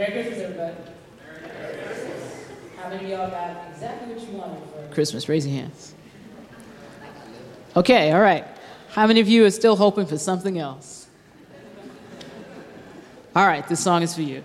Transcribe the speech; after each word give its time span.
Merry 0.00 0.12
Christmas, 0.12 0.38
everybody. 0.38 0.76
How 2.78 2.88
many 2.88 3.04
of 3.04 3.10
y'all 3.10 3.30
got 3.30 3.68
exactly 3.70 4.14
what 4.14 4.26
you 4.26 4.34
wanted 4.34 4.62
for 4.70 4.94
Christmas? 4.94 5.28
Raise 5.28 5.46
your 5.46 5.54
hands. 5.56 5.94
Okay, 7.76 8.10
all 8.10 8.22
right. 8.22 8.46
How 8.92 9.06
many 9.06 9.20
of 9.20 9.28
you 9.28 9.44
are 9.44 9.50
still 9.50 9.76
hoping 9.76 10.06
for 10.06 10.16
something 10.16 10.58
else? 10.58 11.06
All 13.36 13.46
right, 13.46 13.68
this 13.68 13.80
song 13.80 14.02
is 14.02 14.14
for 14.14 14.22
you. 14.22 14.42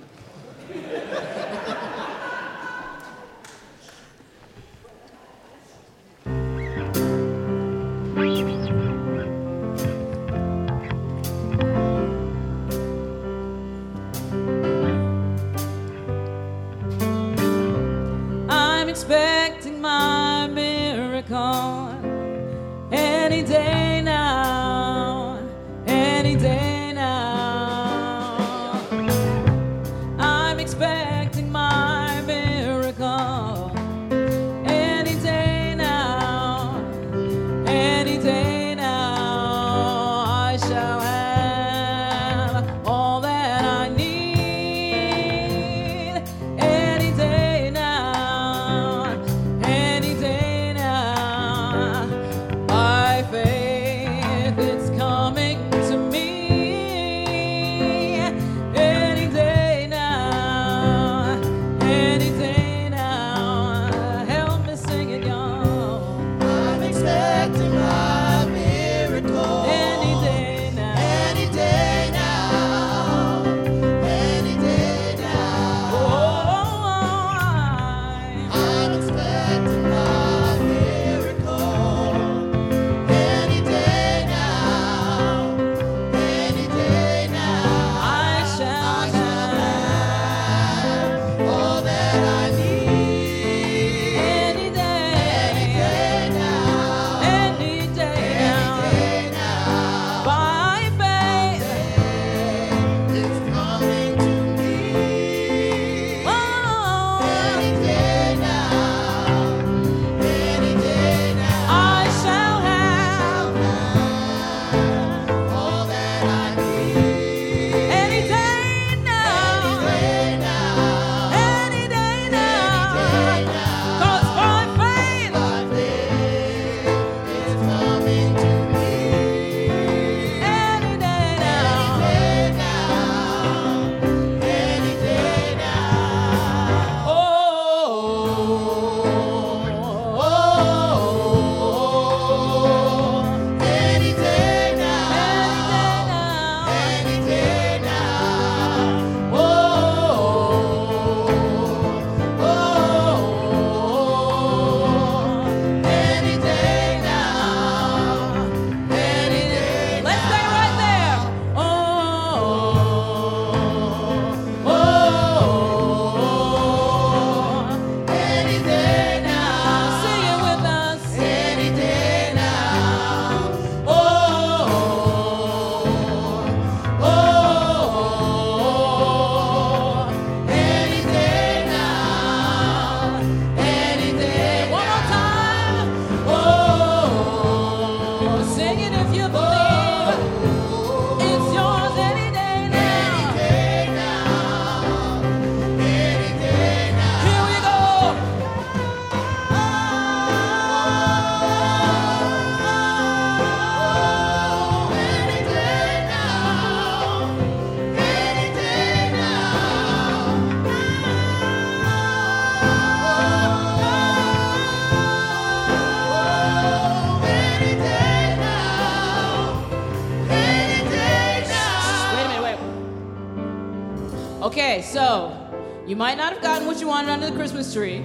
You 225.88 225.96
might 225.96 226.18
not 226.18 226.34
have 226.34 226.42
gotten 226.42 226.66
what 226.66 226.82
you 226.82 226.88
wanted 226.88 227.12
under 227.12 227.30
the 227.30 227.36
Christmas 227.36 227.72
tree. 227.72 228.04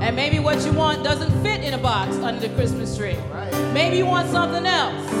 And 0.00 0.16
maybe 0.16 0.38
what 0.38 0.64
you 0.64 0.72
want 0.72 1.04
doesn't 1.04 1.30
fit 1.42 1.62
in 1.62 1.74
a 1.74 1.78
box 1.78 2.16
under 2.16 2.40
the 2.40 2.54
Christmas 2.54 2.96
tree. 2.96 3.16
Maybe 3.74 3.98
you 3.98 4.06
want 4.06 4.30
something 4.30 4.64
else. 4.64 5.12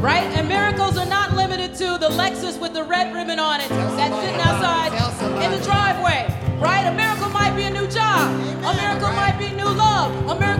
Right? 0.00 0.24
And 0.34 0.48
miracles 0.48 0.96
are 0.96 1.04
not 1.04 1.36
limited 1.36 1.74
to 1.74 1.98
the 1.98 2.08
Lexus 2.08 2.58
with 2.58 2.72
the 2.72 2.82
red 2.82 3.14
ribbon 3.14 3.38
on 3.38 3.60
it 3.60 3.68
that's 3.68 4.14
sitting 4.14 4.40
outside 4.40 4.92
in 5.44 5.50
the 5.50 5.62
driveway. 5.62 6.26
Right? 6.58 6.86
A 6.86 6.94
miracle 6.94 7.30
might 7.30 7.54
be 7.56 7.64
a 7.64 7.70
new 7.70 7.86
job. 7.86 8.30
A 8.64 8.74
miracle 8.76 9.12
might 9.12 9.38
be 9.38 9.50
new 9.50 9.64
love. 9.64 10.14
A 10.30 10.38
miracle 10.38 10.59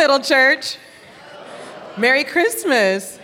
Middle 0.00 0.20
Church. 0.20 0.78
Merry 1.98 2.24
Christmas. 2.24 3.18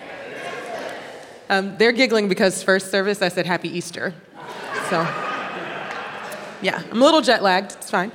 Um, 1.48 1.74
they're 1.78 1.90
giggling 1.90 2.28
because 2.28 2.62
first 2.62 2.90
service 2.90 3.22
I 3.22 3.28
said 3.28 3.46
Happy 3.46 3.74
Easter. 3.74 4.12
So, 4.90 5.00
yeah, 6.60 6.82
I'm 6.90 7.00
a 7.00 7.04
little 7.06 7.22
jet 7.22 7.42
lagged. 7.42 7.72
It's 7.72 7.90
fine. 7.90 8.12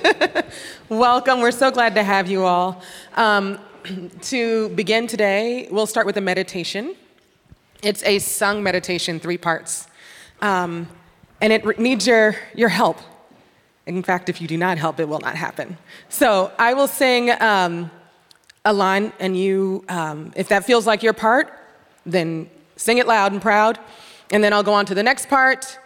Welcome. 0.90 1.40
We're 1.40 1.50
so 1.50 1.70
glad 1.70 1.94
to 1.94 2.02
have 2.02 2.28
you 2.28 2.44
all. 2.44 2.82
Um, 3.16 3.58
to 4.20 4.68
begin 4.68 5.06
today, 5.06 5.66
we'll 5.70 5.86
start 5.86 6.04
with 6.04 6.18
a 6.18 6.20
meditation. 6.20 6.94
It's 7.82 8.02
a 8.02 8.18
sung 8.18 8.62
meditation, 8.62 9.18
three 9.18 9.38
parts. 9.38 9.86
Um, 10.42 10.88
and 11.40 11.54
it 11.54 11.64
re- 11.64 11.76
needs 11.78 12.06
your, 12.06 12.36
your 12.54 12.68
help. 12.68 12.98
In 13.88 14.02
fact, 14.02 14.28
if 14.28 14.40
you 14.42 14.46
do 14.46 14.58
not 14.58 14.76
help, 14.76 15.00
it 15.00 15.08
will 15.08 15.18
not 15.18 15.34
happen. 15.34 15.78
So 16.10 16.52
I 16.58 16.74
will 16.74 16.86
sing 16.86 17.30
um, 17.40 17.90
a 18.64 18.72
line, 18.72 19.14
and 19.18 19.34
you, 19.34 19.82
um, 19.88 20.30
if 20.36 20.48
that 20.48 20.66
feels 20.66 20.86
like 20.86 21.02
your 21.02 21.14
part, 21.14 21.50
then 22.04 22.50
sing 22.76 22.98
it 22.98 23.06
loud 23.06 23.32
and 23.32 23.40
proud. 23.40 23.78
And 24.30 24.44
then 24.44 24.52
I'll 24.52 24.62
go 24.62 24.74
on 24.74 24.84
to 24.86 24.94
the 24.94 25.02
next 25.02 25.30
part. 25.30 25.78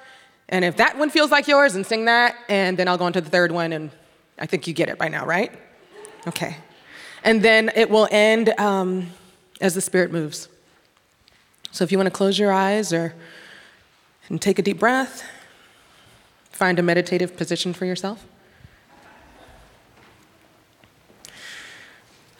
And 0.48 0.64
if 0.64 0.76
that 0.78 0.98
one 0.98 1.10
feels 1.10 1.30
like 1.30 1.46
yours, 1.46 1.74
then 1.74 1.84
sing 1.84 2.06
that. 2.06 2.34
And 2.48 2.76
then 2.76 2.88
I'll 2.88 2.98
go 2.98 3.04
on 3.04 3.12
to 3.12 3.20
the 3.20 3.30
third 3.30 3.52
one. 3.52 3.72
And 3.72 3.90
I 4.36 4.46
think 4.46 4.66
you 4.66 4.74
get 4.74 4.88
it 4.88 4.98
by 4.98 5.06
now, 5.06 5.24
right? 5.24 5.52
Okay. 6.26 6.56
And 7.22 7.40
then 7.40 7.70
it 7.76 7.88
will 7.88 8.08
end 8.10 8.48
um, 8.58 9.10
as 9.60 9.74
the 9.74 9.80
Spirit 9.80 10.10
moves. 10.10 10.48
So 11.70 11.84
if 11.84 11.92
you 11.92 11.98
want 11.98 12.08
to 12.08 12.10
close 12.10 12.36
your 12.36 12.52
eyes 12.52 12.92
or 12.92 13.14
and 14.28 14.42
take 14.42 14.58
a 14.58 14.62
deep 14.62 14.80
breath, 14.80 15.24
find 16.62 16.78
a 16.78 16.82
meditative 16.82 17.36
position 17.36 17.72
for 17.72 17.86
yourself. 17.86 18.24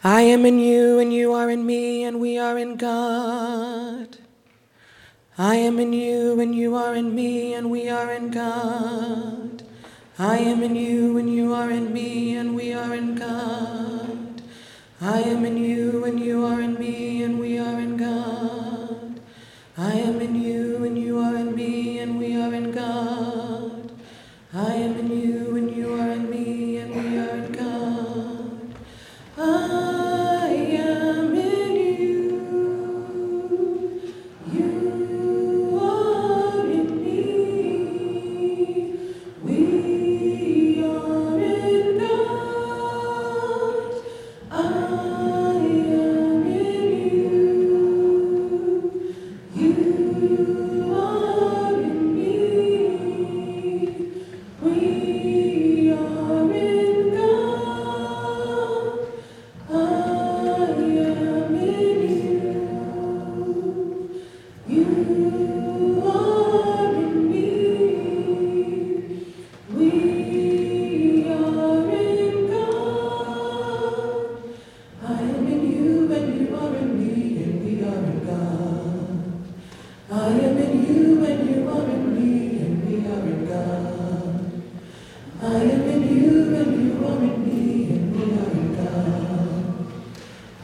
I 0.05 0.21
am 0.21 0.47
in 0.47 0.61
you, 0.61 1.01
and 1.01 1.13
you 1.13 1.33
are 1.33 1.51
in 1.51 1.67
me, 1.67 2.05
and 2.05 2.21
we 2.21 2.39
are 2.39 2.57
in 2.57 2.77
God. 2.77 4.19
I 5.37 5.57
am 5.57 5.81
in 5.81 5.93
you, 5.93 6.39
and 6.39 6.55
you 6.55 6.77
are 6.77 6.95
in 6.95 7.13
me, 7.17 7.53
and 7.53 7.69
we 7.69 7.89
are 7.89 8.13
in 8.13 8.31
God. 8.31 9.65
I 10.21 10.39
am 10.39 10.63
in 10.63 10.77
you, 10.77 11.19
and 11.19 11.35
you 11.35 11.53
are 11.53 11.73
in 11.73 11.93
me, 11.93 12.37
and 12.37 12.55
we 12.55 12.73
are 12.73 12.95
in 12.95 13.17
God. 13.17 14.41
I 15.01 15.23
am 15.23 15.45
in 15.45 15.57
you, 15.57 16.05
and 16.05 16.21
you 16.21 16.45
are 16.45 16.61
in 16.61 16.75
me, 16.79 17.25
and 17.25 17.41
we 17.41 17.59
are 17.59 17.81
in 17.81 17.97
God. 17.97 19.21
I 19.77 19.95
am 19.95 20.21
in 20.21 20.37
you, 20.41 20.85
and 20.85 20.97
you 20.97 21.19
are 21.19 21.35
in 21.35 21.57
me, 21.57 21.99
and 21.99 22.21
we 22.21 22.37
are 22.41 22.55
in 22.55 22.71
God. 22.71 23.42
I 24.55 24.75
am 24.75 25.02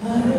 I 0.01 0.07
am 0.07 0.38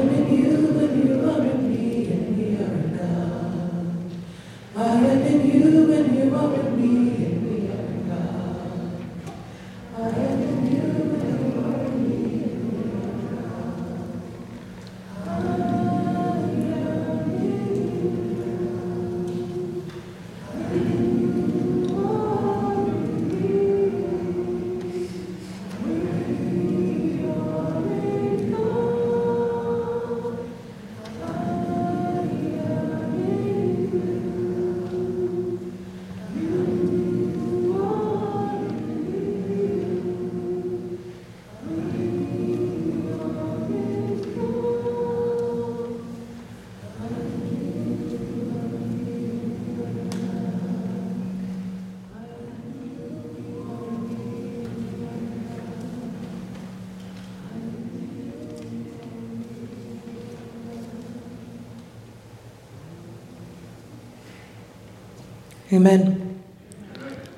Amen. 65.72 66.42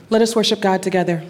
Let 0.09 0.21
us 0.21 0.35
worship 0.35 0.61
God 0.61 0.81
together. 0.83 1.23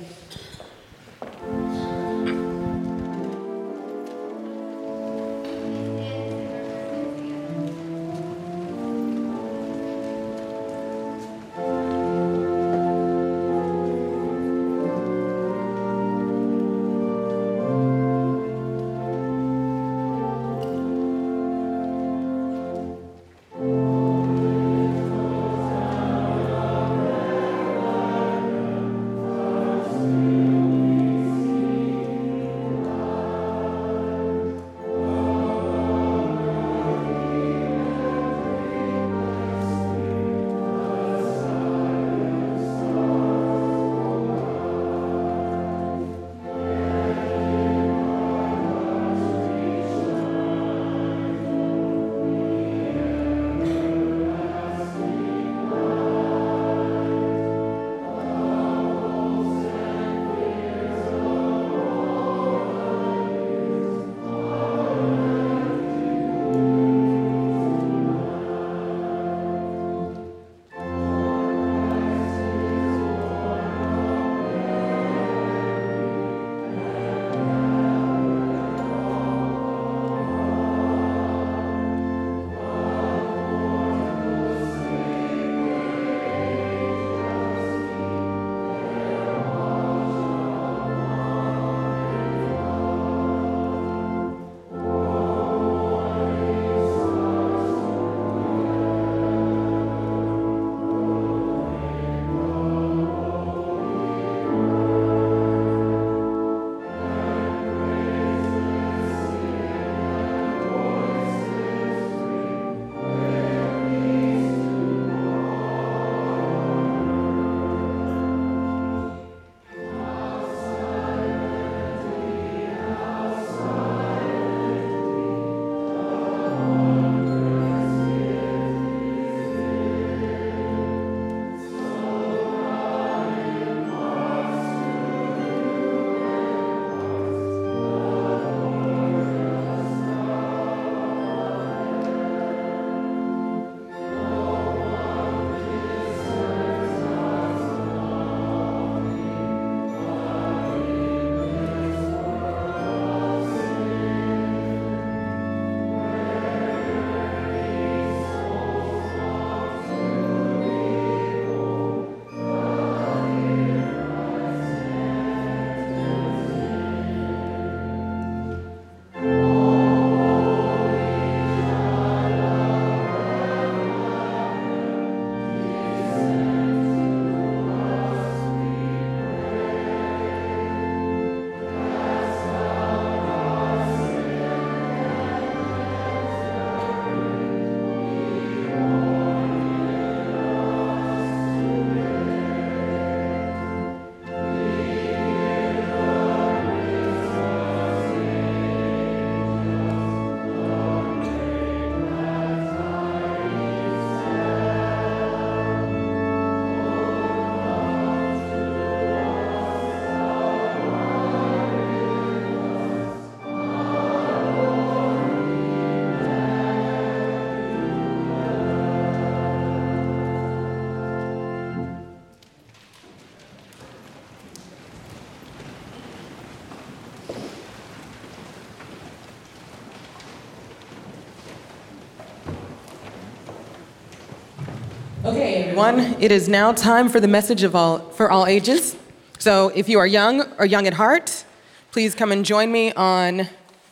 Everyone. 235.83 236.21
It 236.21 236.31
is 236.31 236.47
now 236.47 236.73
time 236.73 237.09
for 237.09 237.19
the 237.19 237.27
message 237.27 237.63
of 237.63 237.75
all, 237.75 237.99
for 238.11 238.29
all 238.29 238.45
ages. 238.45 238.95
So 239.39 239.71
if 239.73 239.89
you 239.89 239.97
are 239.97 240.05
young 240.05 240.41
or 240.59 240.65
young 240.65 240.85
at 240.85 240.93
heart, 240.93 241.43
please 241.91 242.13
come 242.13 242.31
and 242.31 242.45
join 242.45 242.71
me 242.71 242.93
on 242.93 243.47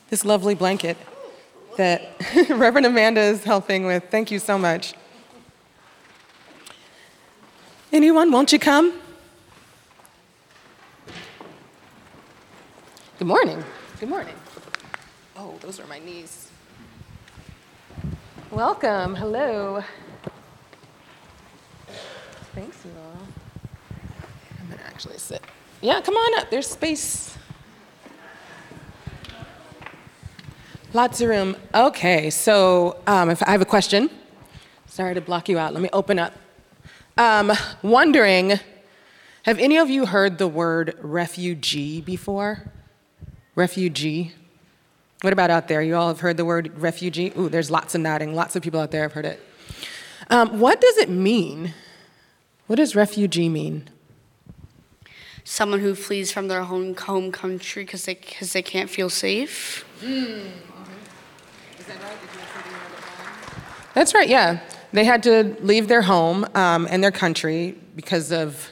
this 0.10 0.24
lovely 0.24 0.54
blanket 0.54 0.98
that 1.78 2.16
Reverend 2.50 2.86
Amanda 2.86 3.22
is 3.22 3.44
helping 3.44 3.88
with. 3.88 4.04
Thank 4.12 4.30
you 4.30 4.38
so 4.38 4.58
much. 4.58 4.94
Anyone, 7.92 8.32
won't 8.32 8.52
you 8.52 8.60
come? 8.60 8.94
Good 13.18 13.28
morning. 13.28 13.64
Good 14.00 14.10
morning. 14.10 14.36
Oh, 15.36 15.58
those 15.62 15.80
are 15.80 15.88
my 15.88 15.98
knees. 15.98 16.52
Welcome. 18.52 19.16
Hello. 19.16 19.84
Thanks, 22.60 22.84
you 22.84 22.92
all. 23.00 23.26
I'm 24.60 24.70
gonna 24.70 24.82
actually 24.86 25.18
sit. 25.18 25.42
Yeah, 25.80 26.02
come 26.02 26.16
on 26.16 26.42
up. 26.42 26.50
There's 26.50 26.68
space. 26.68 27.38
Lots 30.92 31.22
of 31.22 31.30
room. 31.30 31.56
Okay, 31.74 32.30
so 32.30 33.00
um, 33.08 33.30
if 33.30 33.42
I 33.44 33.52
have 33.52 33.62
a 33.62 33.66
question, 33.66 34.10
sorry 34.88 35.14
to 35.14 35.22
block 35.22 35.48
you 35.48 35.58
out. 35.58 35.72
Let 35.72 35.82
me 35.82 35.88
open 35.94 36.20
up. 36.20 36.34
Um, 37.18 37.54
wondering, 37.82 38.60
have 39.44 39.58
any 39.58 39.78
of 39.78 39.90
you 39.90 40.08
heard 40.08 40.38
the 40.38 40.50
word 40.50 40.98
refugee 41.00 42.02
before? 42.02 42.70
Refugee. 43.56 44.34
What 45.22 45.32
about 45.32 45.50
out 45.50 45.70
there? 45.70 45.82
You 45.82 45.96
all 45.96 46.10
have 46.10 46.20
heard 46.20 46.36
the 46.36 46.44
word 46.44 46.74
refugee? 46.76 47.32
Ooh, 47.38 47.48
there's 47.48 47.72
lots 47.72 47.96
of 47.96 48.02
nodding. 48.02 48.36
Lots 48.36 48.58
of 48.58 48.64
people 48.64 48.82
out 48.82 48.92
there 48.92 49.04
have 49.04 49.14
heard 49.14 49.26
it. 49.26 49.40
Um, 50.30 50.60
what 50.60 50.82
does 50.82 50.98
it 50.98 51.08
mean? 51.08 51.74
What 52.70 52.76
does 52.76 52.96
refugee 52.96 53.50
mean? 53.50 53.90
someone 55.50 55.80
who 55.80 55.96
flees 55.96 56.32
from 56.32 56.48
their 56.48 56.62
home 56.62 56.96
home 56.96 57.32
country 57.32 57.84
because 57.84 58.06
they 58.06 58.14
because 58.14 58.54
they 58.54 58.62
can't 58.62 58.90
feel 58.90 59.10
safe. 59.10 59.84
That's 63.96 64.14
right, 64.14 64.30
yeah. 64.30 64.60
They 64.94 65.06
had 65.06 65.24
to 65.24 65.56
leave 65.62 65.88
their 65.88 66.04
home 66.04 66.46
um, 66.54 66.88
and 66.90 67.04
their 67.04 67.12
country 67.12 67.76
because 67.96 68.32
of 68.32 68.70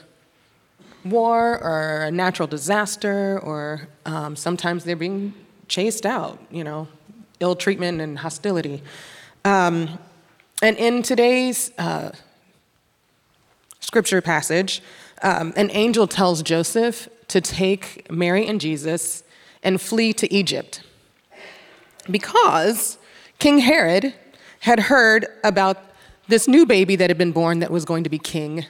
war 1.04 1.58
or 1.64 2.04
a 2.04 2.12
natural 2.12 2.48
disaster, 2.48 3.40
or 3.40 3.88
um, 4.06 4.36
sometimes 4.36 4.84
they're 4.84 4.96
being 4.96 5.34
chased 5.68 6.06
out, 6.06 6.40
you 6.52 6.64
know, 6.64 6.88
ill 7.40 7.56
treatment 7.56 8.02
and 8.02 8.20
hostility. 8.20 8.84
Um, 9.44 9.98
and 10.62 10.78
in 10.78 11.02
today's 11.02 11.72
uh, 11.80 12.12
scripture 13.88 14.22
passage, 14.22 14.82
um, 15.24 15.54
an 15.56 15.72
angel 15.72 16.08
tells 16.08 16.44
Joseph 16.44 17.08
to 17.30 17.40
take 17.40 18.12
Mary 18.12 18.46
and 18.46 18.60
Jesus 18.60 19.24
and 19.64 19.80
flee 19.80 20.12
to 20.12 20.32
Egypt 20.32 20.84
because 22.12 22.98
King 23.40 23.60
Herod 23.60 24.14
had 24.60 24.82
heard 24.82 25.26
about 25.42 25.78
this 26.28 26.50
new 26.50 26.66
baby 26.66 26.98
that 26.98 27.10
had 27.10 27.18
been 27.18 27.32
born 27.32 27.60
that 27.60 27.72
was 27.72 27.86
going 27.86 28.04
to 28.04 28.10
be 28.10 28.20
king, 28.20 28.66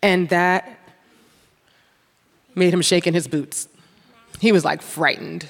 and 0.00 0.28
that 0.28 0.78
made 2.54 2.72
him 2.72 2.82
shake 2.82 3.08
in 3.08 3.14
his 3.14 3.26
boots. 3.26 3.68
He 4.38 4.52
was 4.52 4.64
like 4.64 4.80
frightened. 4.80 5.48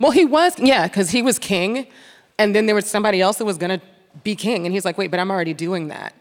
Well, 0.00 0.10
he 0.10 0.24
was, 0.24 0.58
yeah, 0.58 0.88
because 0.88 1.10
he 1.10 1.22
was 1.22 1.38
king, 1.38 1.86
and 2.36 2.56
then 2.56 2.66
there 2.66 2.74
was 2.74 2.90
somebody 2.90 3.20
else 3.20 3.36
that 3.36 3.44
was 3.44 3.58
gonna 3.58 3.80
be 4.24 4.34
king, 4.34 4.66
and 4.66 4.74
he's 4.74 4.84
like, 4.84 4.98
wait, 4.98 5.12
but 5.12 5.20
I'm 5.20 5.30
already 5.30 5.54
doing 5.54 5.86
that, 5.88 6.12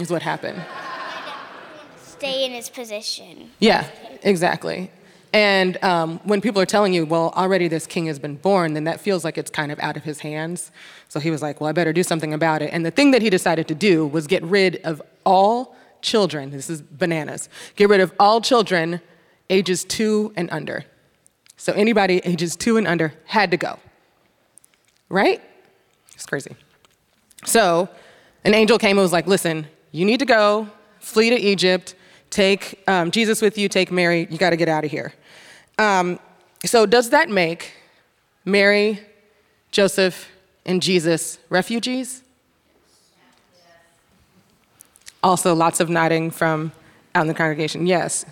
is 0.00 0.10
what 0.10 0.22
happened. 0.22 0.62
stay 2.02 2.44
in 2.44 2.52
his 2.52 2.68
position. 2.68 3.50
Yeah, 3.58 3.88
exactly. 4.22 4.90
And 5.32 5.82
um, 5.84 6.18
when 6.24 6.40
people 6.40 6.60
are 6.60 6.66
telling 6.66 6.92
you, 6.92 7.06
well, 7.06 7.32
already 7.36 7.68
this 7.68 7.86
king 7.86 8.06
has 8.06 8.18
been 8.18 8.36
born, 8.36 8.74
then 8.74 8.84
that 8.84 9.00
feels 9.00 9.24
like 9.24 9.38
it's 9.38 9.50
kind 9.50 9.70
of 9.70 9.78
out 9.78 9.96
of 9.96 10.02
his 10.02 10.20
hands. 10.20 10.72
So 11.08 11.20
he 11.20 11.30
was 11.30 11.40
like, 11.40 11.60
well, 11.60 11.70
I 11.70 11.72
better 11.72 11.92
do 11.92 12.02
something 12.02 12.34
about 12.34 12.62
it. 12.62 12.70
And 12.72 12.84
the 12.84 12.90
thing 12.90 13.12
that 13.12 13.22
he 13.22 13.30
decided 13.30 13.68
to 13.68 13.74
do 13.74 14.06
was 14.06 14.26
get 14.26 14.42
rid 14.42 14.76
of 14.82 15.00
all 15.24 15.76
children. 16.02 16.50
This 16.50 16.68
is 16.68 16.82
bananas. 16.82 17.48
Get 17.76 17.88
rid 17.88 18.00
of 18.00 18.12
all 18.18 18.40
children 18.40 19.00
ages 19.48 19.84
two 19.84 20.32
and 20.36 20.50
under. 20.50 20.84
So 21.56 21.72
anybody 21.74 22.20
ages 22.24 22.56
two 22.56 22.76
and 22.76 22.88
under 22.88 23.14
had 23.26 23.50
to 23.52 23.56
go. 23.56 23.78
Right? 25.08 25.40
It's 26.14 26.26
crazy. 26.26 26.56
So 27.44 27.88
an 28.44 28.54
angel 28.54 28.78
came 28.78 28.96
and 28.98 29.02
was 29.02 29.12
like, 29.12 29.26
listen, 29.26 29.66
you 29.92 30.04
need 30.04 30.20
to 30.20 30.26
go, 30.26 30.68
flee 31.00 31.30
to 31.30 31.36
Egypt, 31.36 31.94
take 32.30 32.82
um, 32.86 33.10
Jesus 33.10 33.42
with 33.42 33.58
you, 33.58 33.68
take 33.68 33.90
Mary, 33.90 34.26
you 34.30 34.38
got 34.38 34.50
to 34.50 34.56
get 34.56 34.68
out 34.68 34.84
of 34.84 34.90
here. 34.90 35.12
Um, 35.78 36.18
so, 36.64 36.86
does 36.86 37.10
that 37.10 37.28
make 37.28 37.72
Mary, 38.44 39.00
Joseph, 39.70 40.28
and 40.64 40.82
Jesus 40.82 41.38
refugees? 41.48 42.22
Also, 45.22 45.54
lots 45.54 45.80
of 45.80 45.88
nodding 45.88 46.30
from 46.30 46.72
out 47.14 47.22
in 47.22 47.28
the 47.28 47.34
congregation. 47.34 47.86
Yes, 47.86 48.24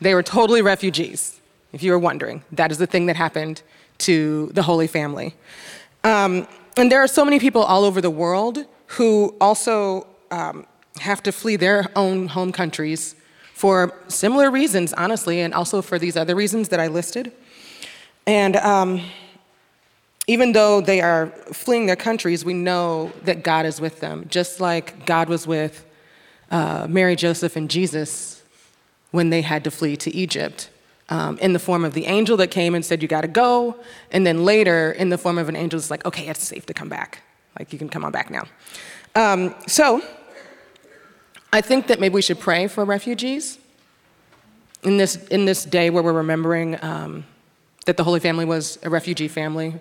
they 0.00 0.14
were 0.14 0.22
totally 0.22 0.62
refugees, 0.62 1.40
if 1.72 1.82
you 1.82 1.92
were 1.92 1.98
wondering. 1.98 2.44
That 2.52 2.70
is 2.70 2.78
the 2.78 2.86
thing 2.86 3.06
that 3.06 3.16
happened 3.16 3.62
to 3.98 4.50
the 4.52 4.62
Holy 4.62 4.86
Family. 4.86 5.34
Um, 6.04 6.46
and 6.76 6.92
there 6.92 7.02
are 7.02 7.08
so 7.08 7.24
many 7.24 7.40
people 7.40 7.62
all 7.62 7.84
over 7.84 8.00
the 8.00 8.10
world 8.10 8.64
who 8.88 9.34
also 9.40 10.06
um, 10.30 10.66
have 11.00 11.22
to 11.24 11.32
flee 11.32 11.56
their 11.56 11.90
own 11.96 12.28
home 12.28 12.52
countries 12.52 13.14
for 13.54 13.94
similar 14.08 14.50
reasons, 14.50 14.92
honestly, 14.92 15.40
and 15.40 15.54
also 15.54 15.80
for 15.80 15.98
these 15.98 16.16
other 16.16 16.34
reasons 16.34 16.68
that 16.68 16.80
I 16.80 16.88
listed. 16.88 17.32
And 18.26 18.56
um, 18.56 19.00
even 20.26 20.52
though 20.52 20.80
they 20.80 21.00
are 21.00 21.28
fleeing 21.52 21.86
their 21.86 21.96
countries, 21.96 22.44
we 22.44 22.52
know 22.52 23.12
that 23.22 23.42
God 23.42 23.64
is 23.64 23.80
with 23.80 24.00
them, 24.00 24.26
just 24.28 24.60
like 24.60 25.06
God 25.06 25.28
was 25.28 25.46
with 25.46 25.86
uh, 26.50 26.86
Mary, 26.88 27.16
Joseph, 27.16 27.56
and 27.56 27.70
Jesus 27.70 28.42
when 29.12 29.30
they 29.30 29.42
had 29.42 29.64
to 29.64 29.70
flee 29.70 29.96
to 29.96 30.14
Egypt. 30.14 30.70
Um, 31.08 31.38
in 31.38 31.52
the 31.52 31.60
form 31.60 31.84
of 31.84 31.94
the 31.94 32.06
angel 32.06 32.36
that 32.38 32.50
came 32.50 32.74
and 32.74 32.84
said, 32.84 33.00
You 33.00 33.06
gotta 33.06 33.28
go. 33.28 33.76
And 34.10 34.26
then 34.26 34.44
later, 34.44 34.90
in 34.90 35.08
the 35.08 35.16
form 35.16 35.38
of 35.38 35.48
an 35.48 35.54
angel, 35.54 35.78
it's 35.78 35.90
like, 35.90 36.04
Okay, 36.04 36.26
it's 36.26 36.42
safe 36.42 36.66
to 36.66 36.74
come 36.74 36.88
back. 36.88 37.22
Like, 37.58 37.72
you 37.72 37.78
can 37.78 37.88
come 37.88 38.04
on 38.04 38.10
back 38.10 38.28
now. 38.28 38.44
Um, 39.14 39.54
so, 39.68 40.02
I 41.56 41.62
think 41.62 41.86
that 41.86 41.98
maybe 42.00 42.12
we 42.12 42.20
should 42.20 42.38
pray 42.38 42.66
for 42.66 42.84
refugees 42.84 43.58
in 44.82 44.98
this, 44.98 45.16
in 45.28 45.46
this 45.46 45.64
day 45.64 45.88
where 45.88 46.02
we're 46.02 46.12
remembering 46.12 46.78
um, 46.84 47.24
that 47.86 47.96
the 47.96 48.04
Holy 48.04 48.20
Family 48.20 48.44
was 48.44 48.78
a 48.82 48.90
refugee 48.90 49.26
family. 49.26 49.76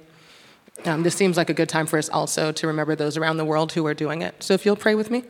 Um, 0.85 1.03
this 1.03 1.15
seems 1.15 1.35
like 1.35 1.49
a 1.49 1.53
good 1.53 1.67
time 1.67 1.85
for 1.85 1.99
us 1.99 2.07
also 2.07 2.53
to 2.53 2.67
remember 2.67 2.95
those 2.95 3.17
around 3.17 3.35
the 3.35 3.43
world 3.43 3.73
who 3.73 3.85
are 3.87 3.93
doing 3.93 4.21
it. 4.21 4.41
So, 4.41 4.53
if 4.53 4.65
you'll 4.65 4.77
pray 4.77 4.95
with 4.95 5.11
me. 5.11 5.25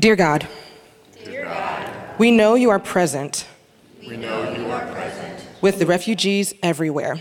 Dear 0.00 0.16
God, 0.16 0.48
we 2.18 2.32
know 2.32 2.56
you 2.56 2.70
are 2.70 2.80
present. 2.80 3.46
We 4.00 4.16
know 4.16 4.52
you 4.52 4.66
are 4.72 4.84
present 4.92 5.13
with 5.64 5.78
the 5.78 5.86
refugees 5.86 6.52
everywhere. 6.62 7.16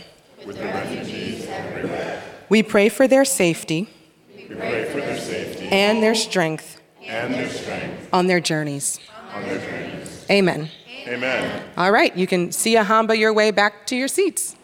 with 0.45 0.57
the 0.57 0.65
refugees 0.65 1.47
everywhere. 1.47 2.21
We 2.49 2.61
pray 2.61 2.89
for 2.89 3.07
their 3.07 3.23
safety 3.23 3.87
We 4.35 4.43
pray 4.43 4.83
for 4.91 4.99
their 4.99 5.17
safety 5.17 5.69
and 5.71 6.03
their 6.03 6.13
strength 6.13 6.81
and 7.07 7.33
their 7.33 7.47
strength 7.47 8.09
on 8.11 8.27
their 8.27 8.41
journeys. 8.41 8.99
on 9.33 9.43
their 9.43 9.59
journeys. 9.59 10.25
Amen. 10.29 10.69
Amen. 11.07 11.63
All 11.77 11.91
right, 11.91 12.13
you 12.17 12.27
can 12.27 12.49
siyahamba 12.49 13.17
your 13.17 13.31
way 13.33 13.51
back 13.51 13.87
to 13.87 13.95
your 13.95 14.09
seats. 14.09 14.57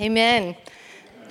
Amen. 0.00 0.56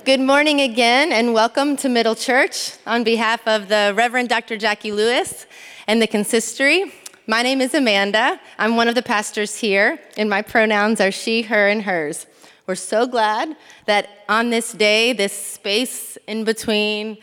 Good 0.05 0.19
morning 0.19 0.62
again, 0.62 1.12
and 1.12 1.34
welcome 1.34 1.75
to 1.77 1.89
Middle 1.89 2.13
Church. 2.13 2.73
On 2.86 3.03
behalf 3.03 3.47
of 3.47 3.67
the 3.67 3.93
Reverend 3.95 4.29
Dr. 4.29 4.58
Jacqui 4.58 4.93
Lewis 4.93 5.47
and 5.88 5.99
the 5.99 6.05
consistory, 6.05 6.93
my 7.25 7.41
name 7.41 7.62
is 7.62 7.73
Amanda. 7.73 8.39
I'm 8.60 8.75
one 8.75 8.88
of 8.88 8.93
the 8.93 9.01
pastors 9.01 9.58
here, 9.58 9.99
and 10.17 10.29
my 10.29 10.43
pronouns 10.43 11.01
are 11.01 11.10
she, 11.10 11.41
her, 11.41 11.67
and 11.67 11.82
hers. 11.82 12.27
We're 12.67 12.75
so 12.75 13.08
glad 13.08 13.58
that 13.88 14.08
on 14.29 14.51
this 14.51 14.71
day, 14.73 15.13
this 15.13 15.34
space 15.34 16.19
in 16.27 16.43
between 16.43 17.17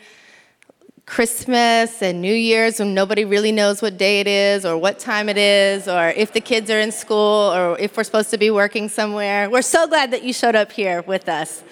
Christmas 1.07 2.01
and 2.01 2.21
New 2.21 2.33
Year's 2.33 2.79
when 2.79 2.93
nobody 2.93 3.23
really 3.23 3.53
knows 3.53 3.81
what 3.81 3.97
day 3.97 4.19
it 4.19 4.27
is 4.27 4.65
or 4.65 4.77
what 4.77 4.99
time 4.99 5.29
it 5.29 5.37
is 5.37 5.87
or 5.87 6.09
if 6.09 6.33
the 6.33 6.41
kids 6.41 6.69
are 6.69 6.81
in 6.81 6.91
school 6.91 7.51
or 7.55 7.79
if 7.79 7.95
we're 7.95 8.03
supposed 8.03 8.29
to 8.31 8.37
be 8.37 8.51
working 8.51 8.89
somewhere. 8.89 9.49
We're 9.49 9.61
so 9.61 9.87
glad 9.87 10.11
that 10.11 10.23
you 10.23 10.33
showed 10.33 10.53
up 10.53 10.69
here 10.69 11.01
with 11.03 11.29
us. 11.29 11.63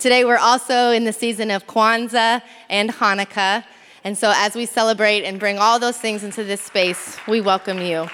Today, 0.00 0.24
we're 0.24 0.38
also 0.38 0.90
in 0.90 1.04
the 1.04 1.12
season 1.12 1.52
of 1.52 1.68
Kwanzaa 1.68 2.42
and 2.68 2.90
Hanukkah. 2.90 3.64
And 4.02 4.18
so, 4.18 4.32
as 4.34 4.56
we 4.56 4.66
celebrate 4.66 5.24
and 5.24 5.38
bring 5.38 5.58
all 5.58 5.78
those 5.78 5.96
things 5.96 6.24
into 6.24 6.42
this 6.42 6.60
space, 6.60 7.16
we 7.28 7.40
welcome 7.40 7.80
you. 7.80 8.08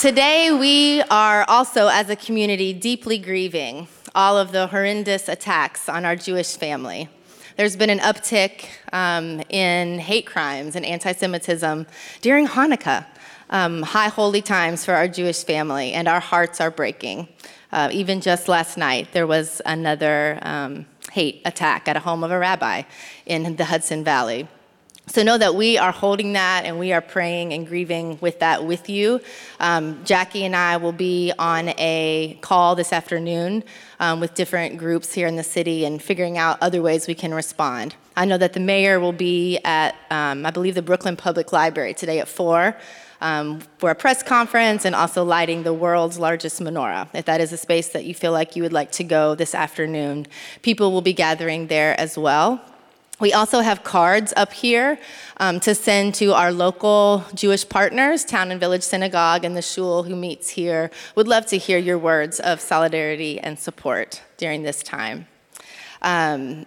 Today, 0.00 0.50
we 0.50 1.00
are 1.10 1.44
also, 1.48 1.86
as 1.86 2.10
a 2.10 2.16
community, 2.16 2.72
deeply 2.72 3.18
grieving 3.18 3.86
all 4.16 4.36
of 4.36 4.50
the 4.50 4.66
horrendous 4.66 5.28
attacks 5.28 5.88
on 5.88 6.04
our 6.04 6.16
Jewish 6.16 6.56
family. 6.56 7.08
There's 7.56 7.76
been 7.76 7.90
an 7.90 7.98
uptick 7.98 8.68
um, 8.94 9.42
in 9.50 9.98
hate 9.98 10.26
crimes 10.26 10.74
and 10.74 10.86
anti 10.86 11.12
Semitism 11.12 11.86
during 12.22 12.46
Hanukkah, 12.46 13.04
um, 13.50 13.82
high 13.82 14.08
holy 14.08 14.40
times 14.40 14.86
for 14.86 14.94
our 14.94 15.06
Jewish 15.06 15.44
family, 15.44 15.92
and 15.92 16.08
our 16.08 16.20
hearts 16.20 16.62
are 16.62 16.70
breaking. 16.70 17.28
Uh, 17.70 17.90
even 17.92 18.22
just 18.22 18.48
last 18.48 18.78
night, 18.78 19.08
there 19.12 19.26
was 19.26 19.60
another 19.66 20.38
um, 20.42 20.86
hate 21.10 21.42
attack 21.44 21.88
at 21.88 21.96
a 21.96 22.00
home 22.00 22.24
of 22.24 22.30
a 22.30 22.38
rabbi 22.38 22.82
in 23.26 23.56
the 23.56 23.66
Hudson 23.66 24.02
Valley. 24.02 24.48
So 25.08 25.22
know 25.24 25.36
that 25.36 25.56
we 25.56 25.78
are 25.78 25.90
holding 25.90 26.34
that 26.34 26.64
and 26.64 26.78
we 26.78 26.92
are 26.92 27.00
praying 27.00 27.52
and 27.52 27.66
grieving 27.66 28.18
with 28.20 28.38
that 28.38 28.64
with 28.64 28.88
you. 28.88 29.20
Um, 29.58 29.96
Jacqui 30.04 30.42
and 30.42 30.54
I 30.54 30.76
will 30.76 30.92
be 30.92 31.32
on 31.38 31.70
a 31.70 32.38
call 32.40 32.76
this 32.76 32.92
afternoon 32.92 33.64
um, 33.98 34.20
with 34.20 34.34
different 34.34 34.78
groups 34.78 35.12
here 35.12 35.26
in 35.26 35.34
the 35.34 35.42
city 35.42 35.84
and 35.84 36.00
figuring 36.00 36.38
out 36.38 36.56
other 36.62 36.80
ways 36.80 37.08
we 37.08 37.14
can 37.14 37.34
respond. 37.34 37.96
I 38.16 38.26
know 38.26 38.38
that 38.38 38.52
the 38.52 38.60
mayor 38.60 39.00
will 39.00 39.12
be 39.12 39.58
at, 39.64 39.96
um, 40.10 40.46
I 40.46 40.50
believe, 40.50 40.76
the 40.76 40.82
Brooklyn 40.82 41.16
Public 41.16 41.52
Library 41.52 41.94
today 41.94 42.20
at 42.20 42.28
4 42.28 42.76
um, 43.20 43.60
for 43.78 43.90
a 43.90 43.94
press 43.94 44.22
conference 44.22 44.84
and 44.84 44.94
also 44.94 45.24
lighting 45.24 45.64
the 45.64 45.74
world's 45.74 46.18
largest 46.18 46.60
menorah. 46.60 47.08
If 47.12 47.24
that 47.24 47.40
is 47.40 47.52
a 47.52 47.56
space 47.56 47.88
that 47.88 48.04
you 48.04 48.14
feel 48.14 48.32
like 48.32 48.54
you 48.56 48.62
would 48.62 48.72
like 48.72 48.92
to 48.92 49.04
go 49.04 49.34
this 49.34 49.54
afternoon, 49.54 50.26
people 50.62 50.92
will 50.92 51.02
be 51.02 51.12
gathering 51.12 51.66
there 51.66 51.98
as 51.98 52.16
well. 52.16 52.60
We 53.22 53.32
also 53.32 53.60
have 53.60 53.84
cards 53.84 54.32
up 54.36 54.52
here 54.52 54.98
um, 55.36 55.60
to 55.60 55.76
send 55.76 56.16
to 56.16 56.34
our 56.34 56.50
local 56.50 57.24
Jewish 57.34 57.68
partners, 57.68 58.24
Town 58.24 58.50
and 58.50 58.58
Village 58.58 58.82
Synagogue 58.82 59.44
and 59.44 59.56
the 59.56 59.62
Shul 59.62 60.02
who 60.02 60.16
meets 60.16 60.48
here. 60.48 60.90
Would 61.14 61.28
love 61.28 61.46
to 61.46 61.56
hear 61.56 61.78
your 61.78 61.98
words 61.98 62.40
of 62.40 62.60
solidarity 62.60 63.38
and 63.38 63.56
support 63.56 64.20
during 64.38 64.64
this 64.64 64.82
time. 64.82 65.28
Um, 66.02 66.66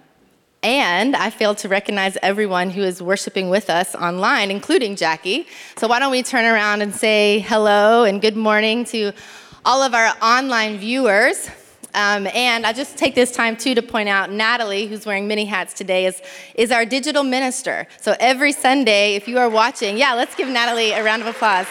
and 0.63 1.13
I 1.17 1.29
failed 1.29 1.57
to 1.57 1.67
recognize 1.67 2.17
everyone 2.21 2.69
who 2.69 2.83
is 2.83 3.01
worshiping 3.01 3.49
with 3.49 3.69
us 3.69 3.93
online, 3.93 4.49
including 4.49 4.95
Jacqui. 4.95 5.47
So 5.75 5.89
why 5.89 5.99
don't 5.99 6.11
we 6.11 6.23
turn 6.23 6.45
around 6.45 6.81
and 6.81 6.95
say 6.95 7.39
hello 7.39 8.05
and 8.05 8.21
good 8.21 8.37
morning 8.37 8.85
to 8.85 9.11
all 9.65 9.83
of 9.83 9.93
our 9.93 10.13
online 10.21 10.77
viewers. 10.77 11.49
Um, 11.95 12.27
and 12.35 12.65
I 12.65 12.73
just 12.73 12.97
take 12.97 13.15
this 13.15 13.31
time 13.31 13.55
too 13.55 13.73
to 13.73 13.81
point 13.81 14.09
out 14.09 14.29
Natalie, 14.29 14.85
who's 14.85 15.05
wearing 15.05 15.27
many 15.27 15.45
hats 15.45 15.73
today, 15.73 16.05
is, 16.05 16.21
is 16.53 16.69
our 16.69 16.85
digital 16.85 17.23
minister. 17.23 17.87
So 18.01 18.15
every 18.19 18.51
Sunday, 18.51 19.15
if 19.15 19.29
you 19.29 19.39
are 19.39 19.49
watching, 19.49 19.97
yeah, 19.97 20.13
let's 20.13 20.35
give 20.35 20.49
Natalie 20.49 20.91
a 20.91 21.03
round 21.03 21.21
of 21.21 21.29
applause. 21.29 21.67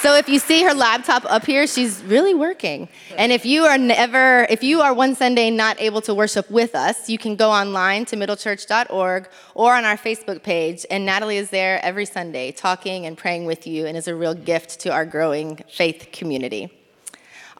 So 0.00 0.14
if 0.14 0.28
you 0.28 0.38
see 0.38 0.62
her 0.62 0.72
laptop 0.72 1.24
up 1.26 1.44
here, 1.44 1.66
she's 1.66 2.02
really 2.04 2.32
working. 2.32 2.88
And 3.18 3.32
if 3.32 3.44
you 3.44 3.64
are 3.64 3.76
never, 3.76 4.46
if 4.48 4.62
you 4.62 4.80
are 4.80 4.94
one 4.94 5.14
Sunday 5.14 5.50
not 5.50 5.78
able 5.78 6.00
to 6.02 6.14
worship 6.14 6.50
with 6.50 6.74
us, 6.74 7.10
you 7.10 7.18
can 7.18 7.36
go 7.36 7.50
online 7.50 8.06
to 8.06 8.16
middlechurch.org 8.16 9.28
or 9.54 9.74
on 9.74 9.84
our 9.84 9.98
Facebook 9.98 10.42
page. 10.42 10.86
And 10.90 11.04
Natalie 11.04 11.36
is 11.36 11.50
there 11.50 11.84
every 11.84 12.06
Sunday 12.06 12.50
talking 12.50 13.04
and 13.04 13.16
praying 13.16 13.44
with 13.44 13.66
you 13.66 13.84
and 13.84 13.94
is 13.94 14.08
a 14.08 14.14
real 14.14 14.34
gift 14.34 14.80
to 14.80 14.90
our 14.90 15.04
growing 15.04 15.60
faith 15.68 16.08
community. 16.12 16.79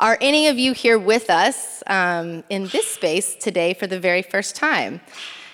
Are 0.00 0.16
any 0.22 0.48
of 0.48 0.58
you 0.58 0.72
here 0.72 0.98
with 0.98 1.28
us 1.28 1.82
um, 1.86 2.42
in 2.48 2.68
this 2.68 2.86
space 2.86 3.34
today 3.34 3.74
for 3.74 3.86
the 3.86 4.00
very 4.00 4.22
first 4.22 4.56
time? 4.56 5.02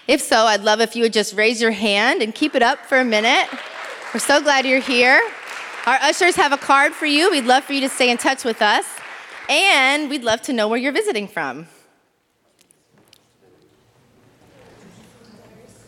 If 0.07 0.21
so, 0.21 0.37
I'd 0.37 0.63
love 0.63 0.81
if 0.81 0.95
you 0.95 1.03
would 1.03 1.13
just 1.13 1.35
raise 1.35 1.61
your 1.61 1.73
hand 1.73 2.23
and 2.23 2.33
keep 2.33 2.55
it 2.55 2.63
up 2.63 2.79
for 2.87 2.99
a 2.99 3.05
minute. 3.05 3.49
We're 4.15 4.21
so 4.21 4.41
glad 4.41 4.65
you're 4.65 4.79
here. 4.79 5.21
Our 5.87 5.97
ushers 5.97 6.37
have 6.37 6.53
a 6.53 6.57
card 6.57 6.93
for 6.93 7.07
you. 7.07 7.29
We'd 7.33 7.45
love 7.45 7.65
for 7.65 7.73
you 7.73 7.81
to 7.81 7.89
stay 7.89 8.09
in 8.09 8.19
touch 8.19 8.45
with 8.45 8.63
us. 8.63 8.87
And 9.49 10.09
we'd 10.09 10.23
love 10.23 10.43
to 10.43 10.53
know 10.53 10.69
where 10.69 10.79
you're 10.79 10.93
visiting 10.93 11.27
from. 11.27 11.67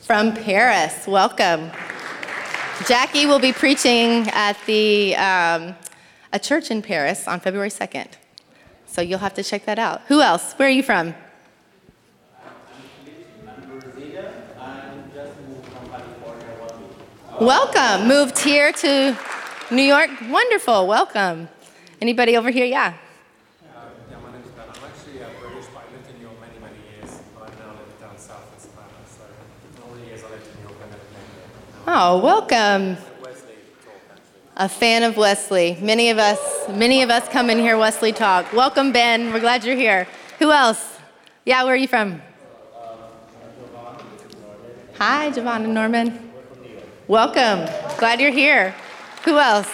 From 0.00 0.34
Paris, 0.34 1.06
welcome. 1.06 1.70
Jacqui 2.88 3.28
will 3.28 3.38
be 3.38 3.52
preaching 3.52 4.28
at 4.30 4.56
the 4.66 5.14
um, 5.14 5.76
a 6.32 6.40
church 6.40 6.72
in 6.72 6.82
Paris 6.82 7.28
on 7.28 7.38
February 7.38 7.70
2nd. 7.70 8.08
So 8.98 9.02
you'll 9.02 9.20
have 9.20 9.34
to 9.34 9.44
check 9.44 9.64
that 9.66 9.78
out. 9.78 10.00
Who 10.08 10.20
else? 10.20 10.54
Where 10.54 10.66
are 10.66 10.72
you 10.72 10.82
from? 10.82 11.14
Welcome. 17.40 18.08
Moved 18.08 18.40
here 18.40 18.72
to 18.72 19.16
New 19.70 19.84
York. 19.84 20.10
Wonderful. 20.28 20.88
Welcome. 20.88 21.48
Anybody 22.02 22.36
over 22.36 22.50
here? 22.50 22.64
Yeah. 22.64 22.94
Yeah, 24.10 24.18
my 24.18 24.32
name 24.32 24.42
is 24.42 24.50
Ben. 24.50 24.64
I'm 24.66 24.82
actually 24.82 25.22
British, 25.42 25.66
but 25.72 25.84
I 25.84 25.92
lived 25.94 26.10
in 26.10 26.16
New 26.16 26.22
York 26.22 26.40
many, 26.40 26.58
many 26.58 26.98
years. 26.98 27.20
But 27.38 27.44
I 27.44 27.54
now 27.54 27.78
live 27.78 28.00
down 28.00 28.18
south 28.18 28.52
in 28.52 28.58
Savannah. 28.58 29.06
So 29.06 29.22
all 29.86 29.94
the 29.94 30.06
years 30.06 30.24
I 30.24 30.30
lived 30.30 30.48
in 30.48 30.56
New 30.56 30.68
York, 30.70 30.78
I 30.82 30.90
never 30.90 31.06
came 31.06 31.22
here. 31.36 31.86
Oh, 31.86 32.18
welcome. 32.18 33.07
A 34.60 34.68
fan 34.68 35.04
of 35.04 35.16
Wesley. 35.16 35.78
Many 35.80 36.10
of 36.10 36.18
us, 36.18 36.68
many 36.68 37.02
of 37.02 37.10
us 37.10 37.28
come 37.28 37.48
and 37.48 37.60
hear 37.60 37.78
Wesley 37.78 38.12
talk. 38.12 38.52
Welcome, 38.52 38.90
Ben. 38.90 39.32
We're 39.32 39.38
glad 39.38 39.62
you're 39.62 39.76
here. 39.76 40.08
Who 40.40 40.50
else? 40.50 40.98
Yeah, 41.44 41.62
where 41.62 41.74
are 41.74 41.76
you 41.76 41.86
from? 41.86 42.20
Hi, 44.96 45.30
Javon 45.30 45.62
and 45.62 45.74
Norman. 45.74 46.32
Welcome. 47.06 47.72
Glad 47.98 48.20
you're 48.20 48.32
here. 48.32 48.74
Who 49.24 49.38
else? 49.38 49.70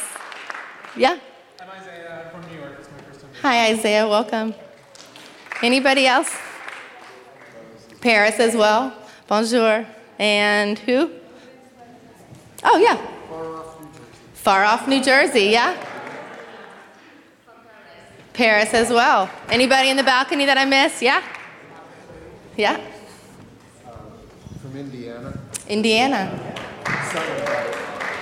Yeah. 0.94 1.18
I'm 1.62 1.70
Isaiah 1.70 2.28
from 2.30 2.42
New 2.52 2.60
York. 2.60 2.76
It's 2.78 2.90
my 2.90 2.98
first 3.10 3.22
time. 3.22 3.30
Hi, 3.40 3.70
Isaiah. 3.72 4.06
Welcome. 4.06 4.52
Anybody 5.62 6.06
else? 6.06 6.30
Paris 8.02 8.38
as 8.38 8.54
well. 8.54 8.94
Bonjour. 9.28 9.86
And 10.18 10.78
who? 10.80 11.10
Oh, 12.62 12.76
yeah. 12.76 13.13
Far 14.44 14.62
off 14.62 14.86
New 14.86 15.02
Jersey, 15.02 15.44
yeah? 15.44 15.74
Paris 18.34 18.74
as 18.74 18.90
well. 18.90 19.30
Anybody 19.48 19.88
in 19.88 19.96
the 19.96 20.02
balcony 20.02 20.44
that 20.44 20.58
I 20.58 20.66
missed? 20.66 21.00
Yeah? 21.00 21.22
Yeah? 22.54 22.78
From 24.60 24.76
Indiana. 24.76 25.38
Indiana. 25.66 26.54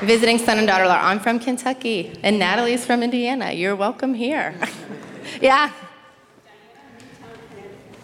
Visiting 0.02 0.38
son 0.38 0.58
and 0.58 0.66
daughter 0.68 0.86
law. 0.86 1.00
I'm 1.02 1.18
from 1.18 1.40
Kentucky, 1.40 2.16
and 2.22 2.38
Natalie's 2.38 2.86
from 2.86 3.02
Indiana. 3.02 3.50
You're 3.50 3.74
welcome 3.74 4.14
here. 4.14 4.54
yeah. 5.40 5.72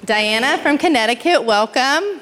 Diana 0.04 0.59
from 0.59 0.76
Connecticut, 0.76 1.44
welcome. 1.44 2.20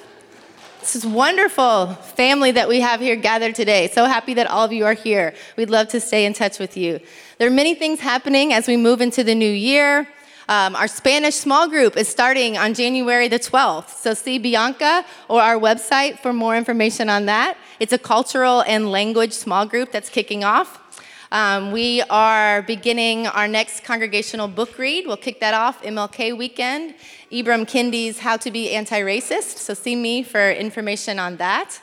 This 0.87 0.95
is 0.95 1.05
wonderful 1.05 1.95
family 2.15 2.53
that 2.53 2.69
we 2.69 2.79
have 2.79 3.01
here 3.01 3.17
gathered 3.17 3.57
today. 3.57 3.89
So 3.89 4.05
happy 4.05 4.35
that 4.35 4.47
all 4.47 4.65
of 4.65 4.73
you 4.73 4.85
are 4.85 4.93
here. 4.93 5.35
We'd 5.57 5.69
love 5.69 5.89
to 5.89 6.01
stay 6.01 6.25
in 6.25 6.33
touch 6.33 6.61
with 6.61 6.77
you. 6.77 7.01
There 7.39 7.49
are 7.49 7.53
many 7.53 7.75
things 7.75 7.99
happening 7.99 8.53
as 8.53 8.69
we 8.69 8.77
move 8.77 9.01
into 9.01 9.25
the 9.25 9.35
new 9.35 9.51
year. 9.51 10.07
Um, 10.49 10.77
our 10.77 10.87
Spanish 10.87 11.35
small 11.35 11.69
group 11.69 11.97
is 11.97 12.07
starting 12.07 12.57
on 12.57 12.73
January 12.73 13.27
the 13.27 13.41
12th. 13.41 13.97
So 13.97 14.15
see 14.15 14.39
Bianca 14.39 15.05
or 15.27 15.43
our 15.43 15.59
website 15.59 16.21
for 16.21 16.33
more 16.33 16.57
information 16.57 17.11
on 17.11 17.27
that. 17.27 17.57
It's 17.81 17.93
a 17.93 17.99
cultural 17.99 18.63
and 18.63 18.93
language 18.93 19.33
small 19.33 19.67
group 19.67 19.91
that's 19.91 20.09
kicking 20.09 20.45
off. 20.45 20.86
Um, 21.33 21.73
we 21.73 22.03
are 22.03 22.63
beginning 22.63 23.27
our 23.27 23.49
next 23.49 23.85
congregational 23.85 24.49
book 24.49 24.79
read. 24.79 25.07
We'll 25.07 25.17
kick 25.17 25.41
that 25.41 25.55
off 25.55 25.83
MLK 25.83 26.37
weekend. 26.37 26.95
Ibram 27.33 27.67
Kendi's 27.67 28.19
How 28.19 28.37
to 28.37 28.51
Be 28.51 28.73
Anti 28.73 29.01
Racist. 29.01 29.59
So 29.59 29.75
see 29.75 29.97
me 29.97 30.23
for 30.23 30.51
information 30.51 31.19
on 31.19 31.37
that. 31.37 31.81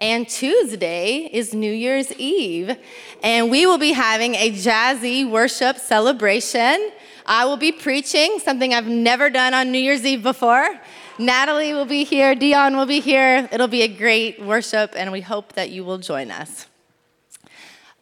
And 0.00 0.28
Tuesday 0.28 1.28
is 1.32 1.52
New 1.52 1.72
Year's 1.72 2.10
Eve, 2.14 2.74
and 3.22 3.50
we 3.50 3.66
will 3.66 3.76
be 3.76 3.92
having 3.92 4.34
a 4.34 4.50
jazzy 4.50 5.30
worship 5.30 5.76
celebration 5.76 6.90
I 7.26 7.44
will 7.44 7.56
be 7.56 7.70
preaching, 7.70 8.38
something 8.40 8.74
I've 8.74 8.88
never 8.88 9.30
done 9.30 9.54
on 9.54 9.70
New 9.70 9.78
Year's 9.78 10.04
Eve 10.04 10.22
before. 10.22 10.80
Natalie 11.18 11.72
will 11.72 11.84
be 11.84 12.02
here, 12.02 12.34
Dion 12.34 12.76
will 12.76 12.86
be 12.86 13.00
here. 13.00 13.48
It'll 13.52 13.68
be 13.68 13.82
a 13.82 13.88
great 13.88 14.42
worship, 14.42 14.94
and 14.96 15.12
we 15.12 15.20
hope 15.20 15.52
that 15.52 15.70
you 15.70 15.84
will 15.84 15.98
join 15.98 16.30
us. 16.30 16.69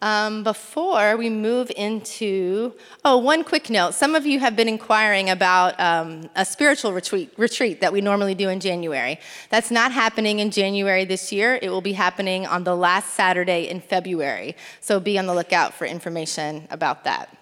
Um, 0.00 0.44
before 0.44 1.16
we 1.16 1.28
move 1.28 1.72
into, 1.76 2.72
oh, 3.04 3.18
one 3.18 3.42
quick 3.42 3.68
note. 3.68 3.94
Some 3.94 4.14
of 4.14 4.26
you 4.26 4.38
have 4.38 4.54
been 4.54 4.68
inquiring 4.68 5.28
about 5.28 5.78
um, 5.80 6.30
a 6.36 6.44
spiritual 6.44 6.92
retreat, 6.92 7.32
retreat 7.36 7.80
that 7.80 7.92
we 7.92 8.00
normally 8.00 8.36
do 8.36 8.48
in 8.48 8.60
January. 8.60 9.18
That's 9.50 9.72
not 9.72 9.90
happening 9.90 10.38
in 10.38 10.52
January 10.52 11.04
this 11.04 11.32
year. 11.32 11.58
It 11.60 11.70
will 11.70 11.80
be 11.80 11.94
happening 11.94 12.46
on 12.46 12.62
the 12.62 12.76
last 12.76 13.14
Saturday 13.14 13.68
in 13.68 13.80
February. 13.80 14.54
So 14.80 15.00
be 15.00 15.18
on 15.18 15.26
the 15.26 15.34
lookout 15.34 15.74
for 15.74 15.84
information 15.84 16.68
about 16.70 17.02
that. 17.02 17.36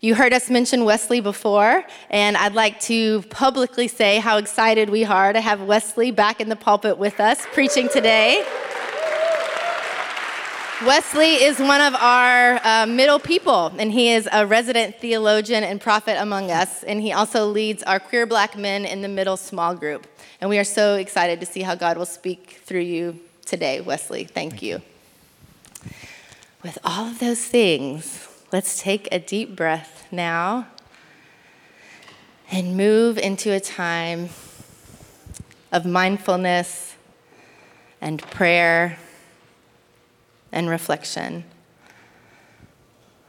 You 0.00 0.14
heard 0.14 0.32
us 0.32 0.48
mention 0.48 0.84
Wesley 0.84 1.20
before, 1.20 1.84
and 2.10 2.36
I'd 2.38 2.54
like 2.54 2.80
to 2.80 3.22
publicly 3.30 3.86
say 3.86 4.18
how 4.18 4.38
excited 4.38 4.88
we 4.88 5.04
are 5.04 5.32
to 5.32 5.40
have 5.40 5.60
Wesley 5.60 6.10
back 6.10 6.40
in 6.40 6.48
the 6.48 6.56
pulpit 6.56 6.96
with 6.96 7.20
us 7.20 7.46
preaching 7.52 7.88
today. 7.88 8.44
Wesley 10.86 11.34
is 11.44 11.60
one 11.60 11.80
of 11.80 11.94
our 11.94 12.60
uh, 12.64 12.86
middle 12.86 13.20
people, 13.20 13.72
and 13.78 13.92
he 13.92 14.10
is 14.10 14.28
a 14.32 14.44
resident 14.44 14.98
theologian 14.98 15.62
and 15.62 15.80
prophet 15.80 16.20
among 16.20 16.50
us. 16.50 16.82
And 16.82 17.00
he 17.00 17.12
also 17.12 17.46
leads 17.46 17.84
our 17.84 18.00
queer 18.00 18.26
black 18.26 18.58
men 18.58 18.84
in 18.84 19.00
the 19.00 19.08
middle 19.08 19.36
small 19.36 19.76
group. 19.76 20.08
And 20.40 20.50
we 20.50 20.58
are 20.58 20.64
so 20.64 20.96
excited 20.96 21.38
to 21.38 21.46
see 21.46 21.62
how 21.62 21.76
God 21.76 21.96
will 21.96 22.06
speak 22.06 22.62
through 22.64 22.80
you 22.80 23.20
today, 23.44 23.80
Wesley. 23.80 24.24
Thank, 24.24 24.50
Thank 24.50 24.62
you. 24.62 24.82
you. 25.84 25.90
With 26.64 26.78
all 26.84 27.06
of 27.06 27.20
those 27.20 27.44
things, 27.44 28.28
let's 28.52 28.82
take 28.82 29.08
a 29.12 29.20
deep 29.20 29.54
breath 29.54 30.08
now 30.10 30.66
and 32.50 32.76
move 32.76 33.18
into 33.18 33.52
a 33.52 33.60
time 33.60 34.30
of 35.70 35.86
mindfulness 35.86 36.96
and 38.00 38.20
prayer 38.20 38.98
and 40.52 40.68
reflection 40.68 41.44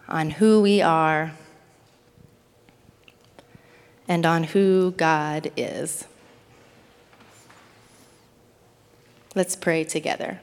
on 0.07 0.31
who 0.31 0.61
we 0.61 0.81
are 0.81 1.31
and 4.07 4.25
on 4.25 4.43
who 4.43 4.91
God 4.91 5.51
is. 5.55 6.05
Let's 9.33 9.55
pray 9.55 9.83
together. 9.83 10.41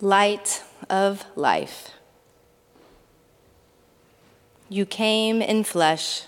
Light 0.00 0.62
of 0.90 1.24
life. 1.36 1.90
You 4.68 4.84
came 4.84 5.40
in 5.40 5.64
flesh, 5.64 6.24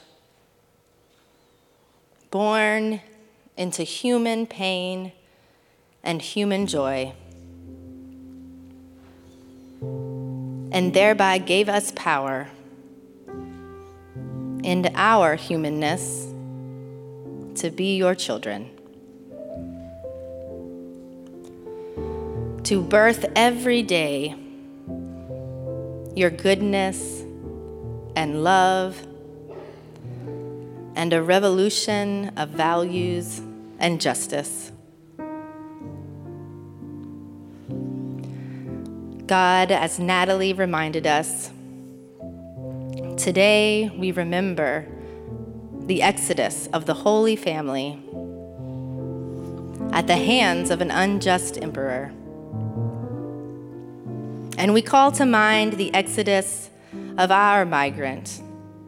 born 2.30 3.00
into 3.56 3.82
human 3.82 4.46
pain 4.46 5.12
and 6.02 6.22
human 6.22 6.66
joy, 6.66 7.12
and 9.82 10.94
thereby 10.94 11.38
gave 11.38 11.68
us 11.68 11.92
power 11.96 12.48
in 14.62 14.90
our 14.94 15.34
humanness 15.34 16.32
to 17.56 17.70
be 17.70 17.96
your 17.96 18.14
children. 18.14 18.77
To 22.68 22.82
birth 22.82 23.24
every 23.34 23.82
day 23.82 24.34
your 26.14 26.28
goodness 26.28 27.22
and 28.14 28.44
love 28.44 29.06
and 30.94 31.14
a 31.14 31.22
revolution 31.22 32.30
of 32.36 32.50
values 32.50 33.40
and 33.78 34.02
justice. 34.02 34.70
God, 39.26 39.72
as 39.72 39.98
Natalie 39.98 40.52
reminded 40.52 41.06
us, 41.06 41.50
today 43.16 43.90
we 43.96 44.12
remember 44.12 44.86
the 45.86 46.02
exodus 46.02 46.66
of 46.74 46.84
the 46.84 46.92
Holy 46.92 47.34
Family 47.34 47.98
at 49.94 50.06
the 50.06 50.18
hands 50.18 50.70
of 50.70 50.82
an 50.82 50.90
unjust 50.90 51.56
emperor. 51.62 52.12
And 54.58 54.74
we 54.74 54.82
call 54.82 55.12
to 55.12 55.24
mind 55.24 55.74
the 55.74 55.94
exodus 55.94 56.68
of 57.16 57.30
our 57.30 57.64
migrant 57.64 58.42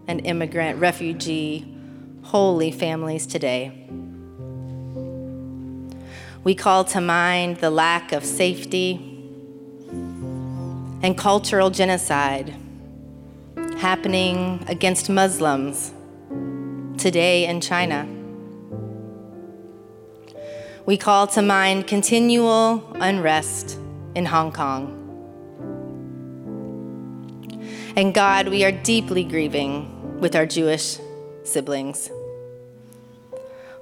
and 0.08 0.26
immigrant, 0.26 0.80
refugee, 0.80 1.72
holy 2.24 2.72
families 2.72 3.24
today. 3.24 3.86
We 6.42 6.56
call 6.56 6.82
to 6.86 7.00
mind 7.00 7.58
the 7.58 7.70
lack 7.70 8.10
of 8.10 8.24
safety 8.24 8.96
and 11.02 11.16
cultural 11.16 11.70
genocide 11.70 12.52
happening 13.78 14.64
against 14.66 15.08
Muslims 15.08 15.92
today 16.98 17.46
in 17.46 17.60
China. 17.60 18.08
We 20.84 20.96
call 20.96 21.28
to 21.28 21.42
mind 21.42 21.86
continual 21.86 22.84
unrest 22.96 23.78
in 24.16 24.26
Hong 24.26 24.50
Kong. 24.50 24.99
And 27.96 28.14
God, 28.14 28.48
we 28.48 28.64
are 28.64 28.70
deeply 28.70 29.24
grieving 29.24 30.20
with 30.20 30.36
our 30.36 30.46
Jewish 30.46 30.98
siblings. 31.42 32.10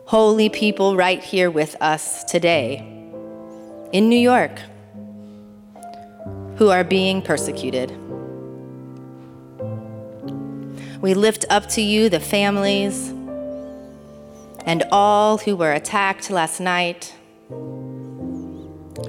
Holy 0.06 0.48
people 0.48 0.96
right 0.96 1.22
here 1.22 1.50
with 1.50 1.76
us 1.82 2.24
today 2.24 2.78
in 3.92 4.08
New 4.08 4.18
York 4.18 4.58
who 6.56 6.70
are 6.70 6.84
being 6.84 7.20
persecuted. 7.20 7.90
We 11.02 11.12
lift 11.12 11.44
up 11.50 11.68
to 11.70 11.82
you 11.82 12.08
the 12.08 12.20
families 12.20 13.10
and 14.64 14.84
all 14.90 15.36
who 15.36 15.54
were 15.54 15.72
attacked 15.72 16.30
last 16.30 16.60
night 16.60 17.14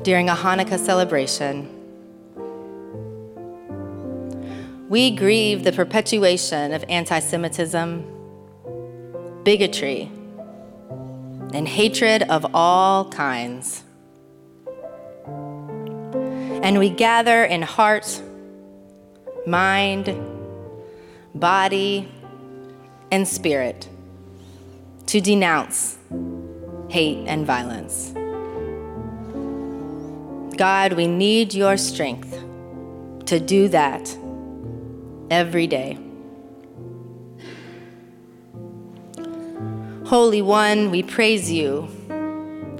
during 0.04 0.30
a 0.30 0.36
Hanukkah 0.36 0.78
celebration. 0.78 1.79
We 4.90 5.12
grieve 5.12 5.64
the 5.64 5.72
perpetuation 5.72 6.74
of 6.74 6.84
anti 6.90 7.20
Semitism, 7.20 8.04
bigotry, 9.44 10.12
and 11.54 11.68
hatred 11.68 12.24
of 12.24 12.44
all 12.56 13.08
kinds. 13.12 13.84
And 16.64 16.80
we 16.80 16.90
gather 16.90 17.44
in 17.44 17.62
heart, 17.62 18.20
mind, 19.46 20.12
body, 21.36 22.12
and 23.12 23.28
spirit 23.28 23.88
to 25.06 25.22
denounce 25.22 26.00
hate 26.90 27.28
and 27.28 27.46
violence. 27.46 28.12
God, 30.58 30.94
we 30.94 31.06
need 31.06 31.54
your 31.54 31.78
strength 31.78 32.44
to 33.28 33.40
do 33.40 33.68
that 33.68 34.19
every 35.30 35.68
day. 35.68 35.98
Holy 40.06 40.42
One, 40.42 40.90
we 40.90 41.04
praise 41.04 41.52
you 41.52 41.88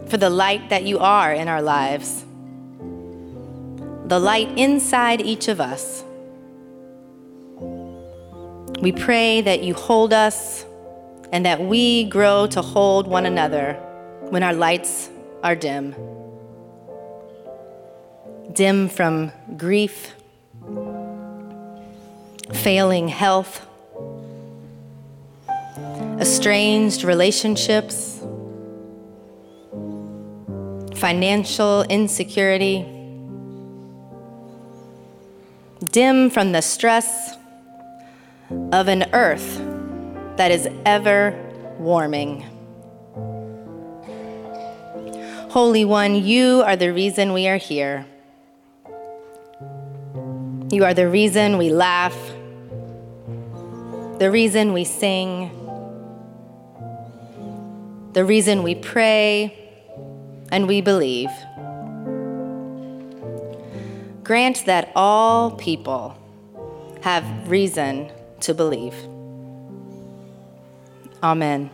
for 0.08 0.18
the 0.18 0.30
light 0.30 0.70
that 0.70 0.84
you 0.84 0.98
are 0.98 1.32
in 1.32 1.48
our 1.48 1.62
lives, 1.62 2.26
the 4.06 4.20
light 4.20 4.50
inside 4.58 5.22
each 5.22 5.48
of 5.48 5.62
us. 5.62 6.04
We 8.82 8.92
pray 8.92 9.42
that 9.42 9.62
you 9.62 9.76
hold 9.76 10.14
us 10.14 10.66
and 11.32 11.46
that 11.46 11.62
we 11.62 12.06
grow 12.06 12.48
to 12.48 12.62
hold 12.62 13.08
one 13.08 13.28
another 13.28 13.74
when 14.30 14.42
our 14.42 14.54
lights 14.54 15.10
are 15.44 15.56
dim. 15.56 15.94
Dim 18.54 18.90
from 18.90 19.32
grief 19.56 20.16
failing 22.54 23.08
health, 23.08 23.66
estranged 26.20 27.04
relationships, 27.04 28.22
financial 30.96 31.84
insecurity, 31.84 32.86
dim 35.92 36.30
from 36.30 36.52
the 36.52 36.62
stress 36.62 37.38
of 38.72 38.88
an 38.88 39.06
earth 39.14 39.58
that 40.38 40.52
is 40.52 40.68
ever 40.86 41.34
warming. 41.78 42.46
Holy 45.50 45.86
One, 45.86 46.16
you 46.16 46.62
are 46.66 46.76
the 46.76 46.94
reason 46.94 47.34
we 47.34 47.48
are 47.48 47.58
here. 47.58 48.06
You 50.72 50.84
are 50.84 50.94
the 50.94 51.10
reason 51.10 51.58
we 51.58 51.72
laugh, 51.72 52.16
the 54.20 54.30
reason 54.30 54.74
we 54.74 54.84
sing, 54.84 55.50
the 58.12 58.26
reason 58.26 58.64
we 58.64 58.76
pray 58.76 59.58
and 60.52 60.68
we 60.68 60.82
believe. 60.82 61.30
Grant 64.24 64.66
that 64.66 64.92
all 64.94 65.52
people 65.52 66.18
have 67.02 67.24
reason 67.50 68.12
to 68.42 68.54
believe. 68.54 68.94
Amen. 71.24 71.70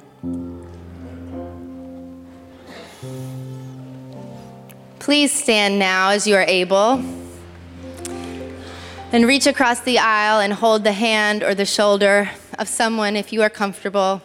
Please 5.00 5.32
stand 5.32 5.80
now 5.80 6.12
as 6.12 6.28
you 6.28 6.36
are 6.36 6.46
able 6.48 7.04
and 9.16 9.26
reach 9.28 9.48
across 9.48 9.80
the 9.80 9.98
aisle 9.98 10.42
and 10.42 10.52
hold 10.52 10.84
the 10.84 10.92
hand 10.92 11.42
or 11.42 11.56
the 11.56 11.66
shoulder 11.66 12.30
of 12.60 12.68
someone 12.68 13.16
if 13.16 13.32
you 13.32 13.42
are 13.42 13.50
comfortable. 13.50 14.22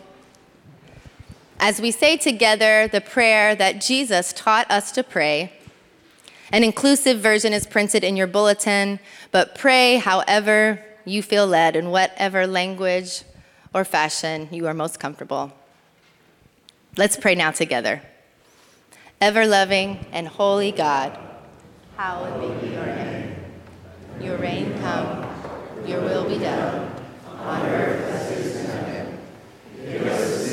As 1.61 1.81
we 1.81 1.93
say 1.93 2.17
together 2.17 2.89
the 2.89 3.01
prayer 3.01 3.55
that 3.55 3.81
Jesus 3.81 4.33
taught 4.33 4.69
us 4.69 4.91
to 4.91 5.05
pray, 5.05 5.53
an 6.51 6.65
inclusive 6.65 7.21
version 7.21 7.53
is 7.53 7.69
printed 7.69 8.03
in 8.03 8.17
your 8.17 8.27
bulletin, 8.27 8.99
but 9.31 9.55
pray 9.55 9.99
however 9.99 10.85
you 11.05 11.23
feel 11.23 11.47
led 11.47 11.77
in 11.77 11.93
whatever 11.93 12.45
language 12.45 13.23
or 13.73 13.85
fashion 13.85 14.49
you 14.51 14.67
are 14.67 14.75
most 14.75 14.99
comfortable. 14.99 15.53
Let's 16.97 17.17
pray 17.17 17.37
now 17.37 17.53
together. 17.53 18.03
Ever 19.21 19.47
loving 19.47 20.05
and 20.11 20.27
holy 20.27 20.73
God, 20.73 21.17
hallowed 21.97 22.61
be 22.61 22.71
your 22.71 22.87
name. 22.87 23.30
Your 24.21 24.37
reign 24.37 24.79
come, 24.81 25.27
your 25.87 26.03
will 26.03 26.29
be 26.29 26.39
done, 26.39 26.91
on 27.27 27.67
earth 27.67 28.05
as 28.05 28.31
it 28.31 28.39
is 28.39 28.57
in 28.57 28.67
heaven. 28.67 29.19
Give 29.83 30.07
us 30.07 30.50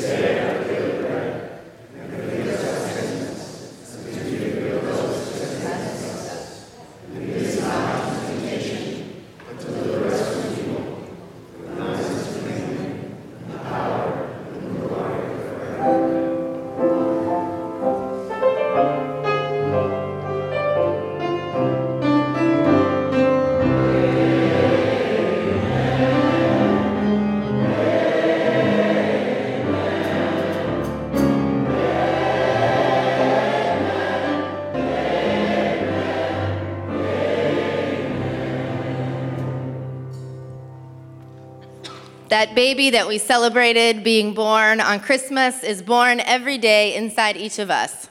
That 42.38 42.54
baby 42.54 42.90
that 42.90 43.08
we 43.08 43.18
celebrated 43.18 44.04
being 44.04 44.32
born 44.32 44.80
on 44.80 45.00
Christmas 45.00 45.64
is 45.64 45.82
born 45.82 46.20
every 46.20 46.56
day 46.56 46.94
inside 46.94 47.36
each 47.36 47.58
of 47.58 47.68
us 47.68 48.08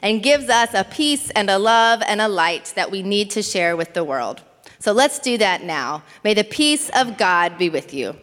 and 0.00 0.22
gives 0.22 0.48
us 0.48 0.70
a 0.72 0.82
peace 0.82 1.28
and 1.32 1.50
a 1.50 1.58
love 1.58 2.00
and 2.08 2.22
a 2.22 2.26
light 2.26 2.72
that 2.74 2.90
we 2.90 3.02
need 3.02 3.32
to 3.32 3.42
share 3.42 3.76
with 3.76 3.92
the 3.92 4.02
world. 4.02 4.40
So 4.78 4.92
let's 4.92 5.18
do 5.18 5.36
that 5.36 5.62
now. 5.62 6.04
May 6.24 6.32
the 6.32 6.42
peace 6.42 6.88
of 6.96 7.18
God 7.18 7.58
be 7.58 7.68
with 7.68 7.92
you. 7.92 8.16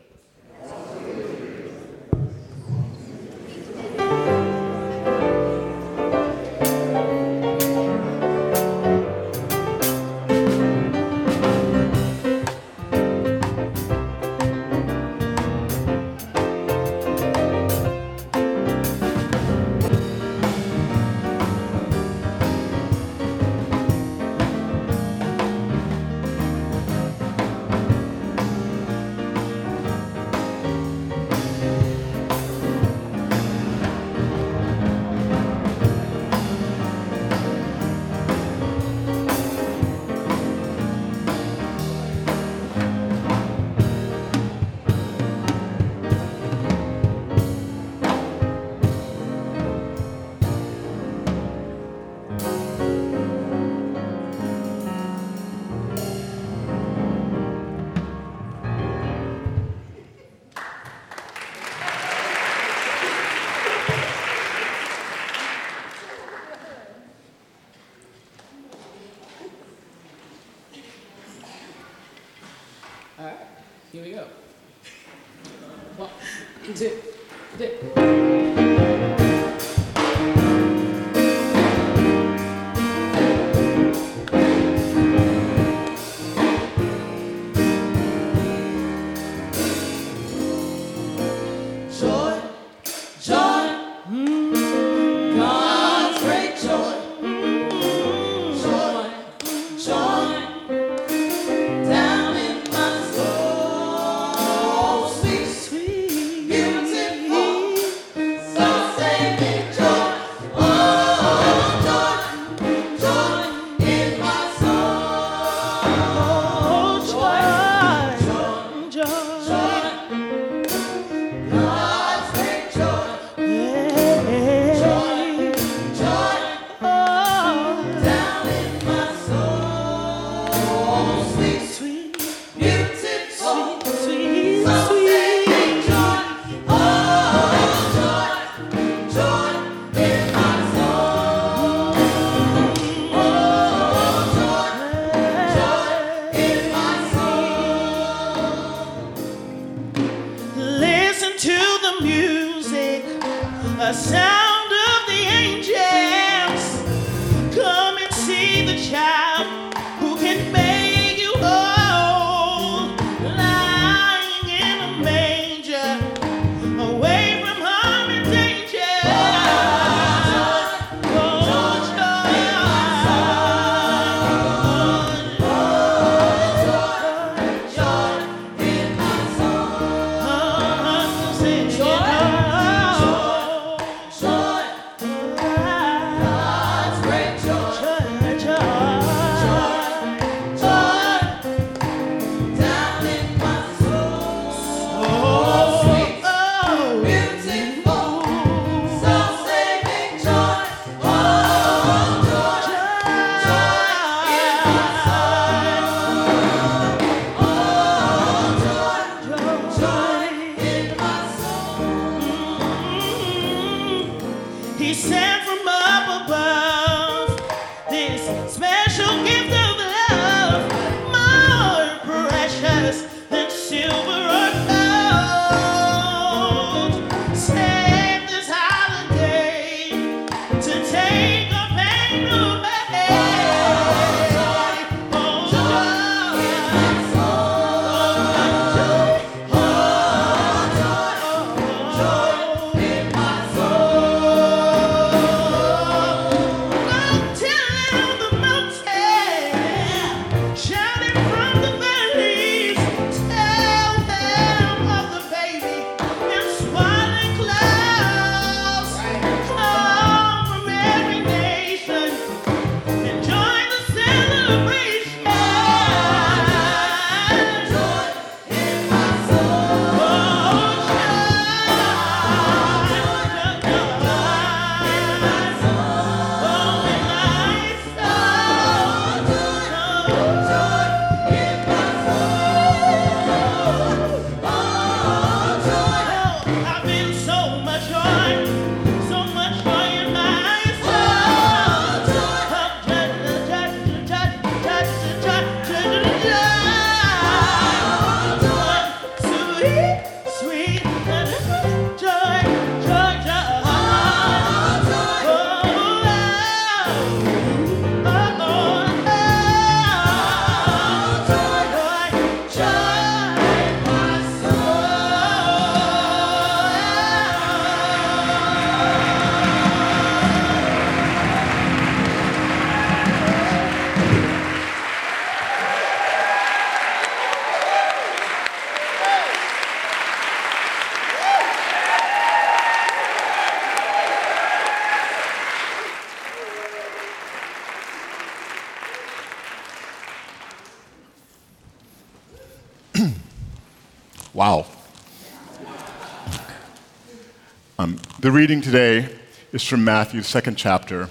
The 348.23 348.31
reading 348.31 348.61
today 348.61 349.09
is 349.51 349.63
from 349.63 349.83
Matthew's 349.83 350.27
second 350.27 350.55
chapter, 350.55 351.09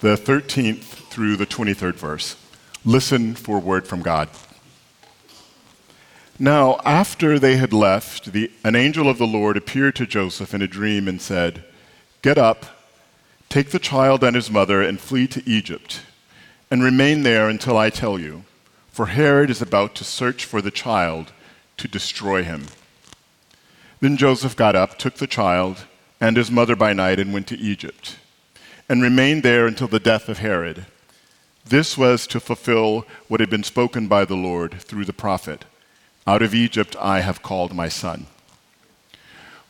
the 0.00 0.16
13th 0.16 0.80
through 1.10 1.36
the 1.36 1.44
23rd 1.44 1.96
verse. 1.96 2.36
Listen 2.86 3.34
for 3.34 3.58
a 3.58 3.60
word 3.60 3.86
from 3.86 4.00
God. 4.00 4.30
Now, 6.38 6.80
after 6.86 7.38
they 7.38 7.58
had 7.58 7.74
left, 7.74 8.32
the, 8.32 8.50
an 8.64 8.76
angel 8.76 9.10
of 9.10 9.18
the 9.18 9.26
Lord 9.26 9.58
appeared 9.58 9.94
to 9.96 10.06
Joseph 10.06 10.54
in 10.54 10.62
a 10.62 10.66
dream 10.66 11.06
and 11.06 11.20
said, 11.20 11.64
Get 12.22 12.38
up, 12.38 12.64
take 13.50 13.68
the 13.68 13.78
child 13.78 14.24
and 14.24 14.34
his 14.34 14.50
mother, 14.50 14.80
and 14.80 14.98
flee 14.98 15.26
to 15.26 15.46
Egypt, 15.46 16.00
and 16.70 16.82
remain 16.82 17.24
there 17.24 17.50
until 17.50 17.76
I 17.76 17.90
tell 17.90 18.18
you, 18.18 18.44
for 18.88 19.08
Herod 19.08 19.50
is 19.50 19.60
about 19.60 19.94
to 19.96 20.02
search 20.02 20.46
for 20.46 20.62
the 20.62 20.70
child 20.70 21.30
to 21.76 21.86
destroy 21.86 22.42
him. 22.42 22.68
Then 24.00 24.16
Joseph 24.16 24.56
got 24.56 24.74
up, 24.74 24.96
took 24.96 25.16
the 25.16 25.26
child 25.26 25.84
and 26.20 26.36
his 26.36 26.50
mother 26.50 26.76
by 26.76 26.92
night, 26.92 27.18
and 27.18 27.32
went 27.32 27.46
to 27.48 27.58
Egypt, 27.58 28.16
and 28.88 29.02
remained 29.02 29.42
there 29.42 29.66
until 29.66 29.88
the 29.88 30.00
death 30.00 30.28
of 30.28 30.38
Herod. 30.38 30.86
This 31.64 31.98
was 31.98 32.26
to 32.28 32.40
fulfill 32.40 33.06
what 33.28 33.40
had 33.40 33.50
been 33.50 33.62
spoken 33.62 34.08
by 34.08 34.24
the 34.24 34.36
Lord 34.36 34.80
through 34.80 35.04
the 35.04 35.12
prophet 35.12 35.64
Out 36.26 36.42
of 36.42 36.54
Egypt 36.54 36.96
I 37.00 37.20
have 37.20 37.42
called 37.42 37.74
my 37.74 37.88
son. 37.88 38.26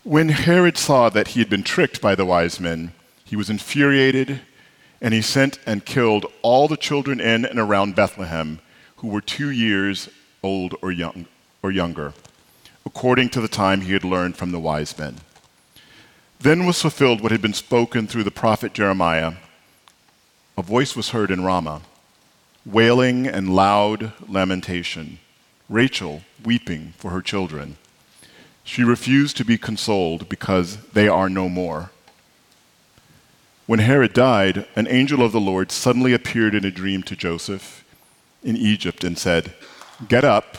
When 0.05 0.31
Herod 0.31 0.79
saw 0.79 1.09
that 1.09 1.29
he 1.29 1.41
had 1.41 1.51
been 1.51 1.63
tricked 1.63 2.01
by 2.01 2.15
the 2.15 2.25
wise 2.25 2.59
men, 2.59 2.93
he 3.25 3.37
was 3.37 3.51
infuriated, 3.51 4.41
and 5.01 5.13
he 5.13 5.23
sent 5.23 5.59
and 5.67 5.85
killed 5.85 6.27
all 6.43 6.67
the 6.67 6.77
children 6.77 7.21
in 7.21 7.45
and 7.45 7.59
around 7.59 7.95
Bethlehem 7.95 8.61
who 8.97 9.09
were 9.09 9.21
two 9.21 9.51
years 9.51 10.09
old 10.43 10.75
or, 10.83 10.91
young, 10.91 11.27
or 11.63 11.71
younger, 11.71 12.15
according 12.85 13.29
to 13.31 13.41
the 13.41 13.49
time 13.49 13.83
he 13.83 13.93
had 13.93 14.05
learned 14.05 14.37
from 14.37 14.51
the 14.51 14.61
wise 14.61 14.97
men. 14.99 15.17
Then 16.41 16.67
was 16.67 16.81
fulfilled 16.81 17.21
what 17.21 17.33
had 17.33 17.43
been 17.43 17.53
spoken 17.53 18.07
through 18.07 18.23
the 18.23 18.31
prophet 18.31 18.73
Jeremiah. 18.73 19.35
A 20.57 20.63
voice 20.63 20.95
was 20.95 21.11
heard 21.11 21.33
in 21.33 21.45
Ramah, 21.45 21.83
wailing 22.65 23.27
and 23.27 23.55
loud 23.55 24.13
lamentation, 24.29 25.19
Rachel 25.69 26.23
weeping 26.45 26.95
for 26.97 27.11
her 27.11 27.23
children. 27.23 27.77
She 28.63 28.85
refused 28.85 29.37
to 29.39 29.45
be 29.45 29.59
consoled 29.59 30.29
because 30.29 30.77
they 30.93 31.09
are 31.09 31.29
no 31.29 31.49
more. 31.49 31.91
When 33.67 33.81
Herod 33.81 34.13
died, 34.13 34.67
an 34.77 34.87
angel 34.87 35.23
of 35.23 35.33
the 35.33 35.41
Lord 35.41 35.73
suddenly 35.73 36.13
appeared 36.13 36.55
in 36.55 36.65
a 36.65 36.71
dream 36.71 37.03
to 37.05 37.17
Joseph 37.17 37.85
in 38.45 38.57
Egypt 38.57 39.03
and 39.03 39.19
said, 39.19 39.55
Get 40.09 40.25
up, 40.25 40.57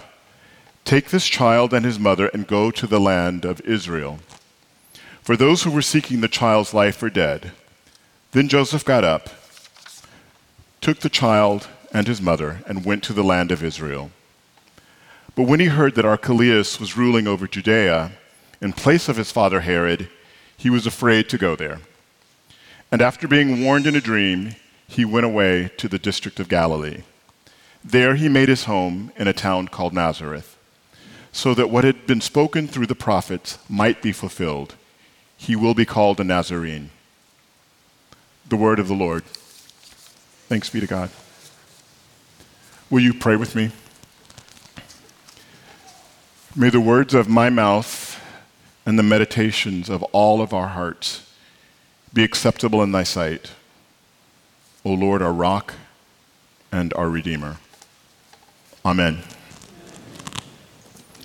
take 0.84 1.10
this 1.10 1.28
child 1.28 1.74
and 1.74 1.86
his 1.86 1.98
mother, 1.98 2.28
and 2.34 2.46
go 2.46 2.70
to 2.70 2.86
the 2.86 3.00
land 3.00 3.46
of 3.46 3.62
Israel. 3.62 4.20
For 5.30 5.38
those 5.38 5.62
who 5.62 5.70
were 5.70 5.84
seeking 5.84 6.22
the 6.22 6.28
child's 6.28 6.74
life 6.74 7.04
are 7.04 7.10
dead. 7.12 7.52
Then 8.32 8.48
Joseph 8.48 8.84
got 8.84 9.04
up, 9.04 9.30
took 10.82 11.02
the 11.02 11.08
child 11.08 11.68
and 11.94 12.08
his 12.08 12.20
mother, 12.20 12.64
and 12.66 12.84
went 12.84 13.04
to 13.04 13.14
the 13.14 13.24
land 13.24 13.52
of 13.52 13.64
Israel. 13.64 14.10
But 15.36 15.44
when 15.44 15.60
he 15.60 15.68
heard 15.68 15.94
that 15.94 16.04
Archelaus 16.04 16.80
was 16.80 16.98
ruling 16.98 17.28
over 17.28 17.46
Judea 17.46 18.14
in 18.60 18.74
place 18.74 19.08
of 19.08 19.18
his 19.18 19.32
father 19.32 19.60
Herod, 19.60 20.10
he 20.58 20.72
was 20.72 20.88
afraid 20.88 21.30
to 21.30 21.38
go 21.38 21.56
there. 21.56 21.82
And 22.92 23.00
after 23.00 23.28
being 23.28 23.64
warned 23.64 23.86
in 23.86 23.96
a 23.96 24.02
dream, 24.02 24.56
he 24.88 25.06
went 25.06 25.28
away 25.28 25.70
to 25.78 25.88
the 25.88 26.00
district 26.00 26.40
of 26.40 26.50
Galilee. 26.50 27.04
There 27.84 28.16
he 28.16 28.30
made 28.30 28.50
his 28.50 28.64
home 28.64 29.12
in 29.16 29.28
a 29.28 29.34
town 29.34 29.68
called 29.68 29.94
Nazareth, 29.94 30.58
so 31.32 31.54
that 31.54 31.70
what 31.70 31.84
had 31.84 32.08
been 32.08 32.20
spoken 32.20 32.68
through 32.68 32.88
the 32.88 32.96
prophets 32.96 33.60
might 33.70 34.02
be 34.02 34.12
fulfilled. 34.12 34.74
He 35.40 35.56
will 35.56 35.74
be 35.74 35.86
called 35.86 36.20
a 36.20 36.24
Nazarene. 36.24 36.92
The 38.48 38.58
word 38.58 38.78
of 38.78 38.88
the 38.88 38.94
Lord. 38.94 39.24
Thanks 39.24 40.70
be 40.70 40.80
to 40.82 40.86
God. 40.86 41.10
Will 42.90 43.00
you 43.00 43.14
pray 43.14 43.36
with 43.36 43.56
me? 43.56 43.72
May 46.56 46.70
the 46.70 46.82
words 46.82 47.14
of 47.14 47.30
my 47.30 47.50
mouth 47.50 48.22
and 48.86 49.00
the 49.00 49.04
meditations 49.04 49.90
of 49.90 50.04
all 50.04 50.42
of 50.42 50.54
our 50.54 50.68
hearts 50.68 51.26
be 52.14 52.24
acceptable 52.24 52.84
in 52.84 52.92
thy 52.92 53.04
sight, 53.04 53.52
O 54.84 54.92
Lord, 54.92 55.22
our 55.22 55.32
rock 55.32 55.76
and 56.72 56.94
our 56.96 57.10
Redeemer. 57.10 57.58
Amen. 58.84 59.20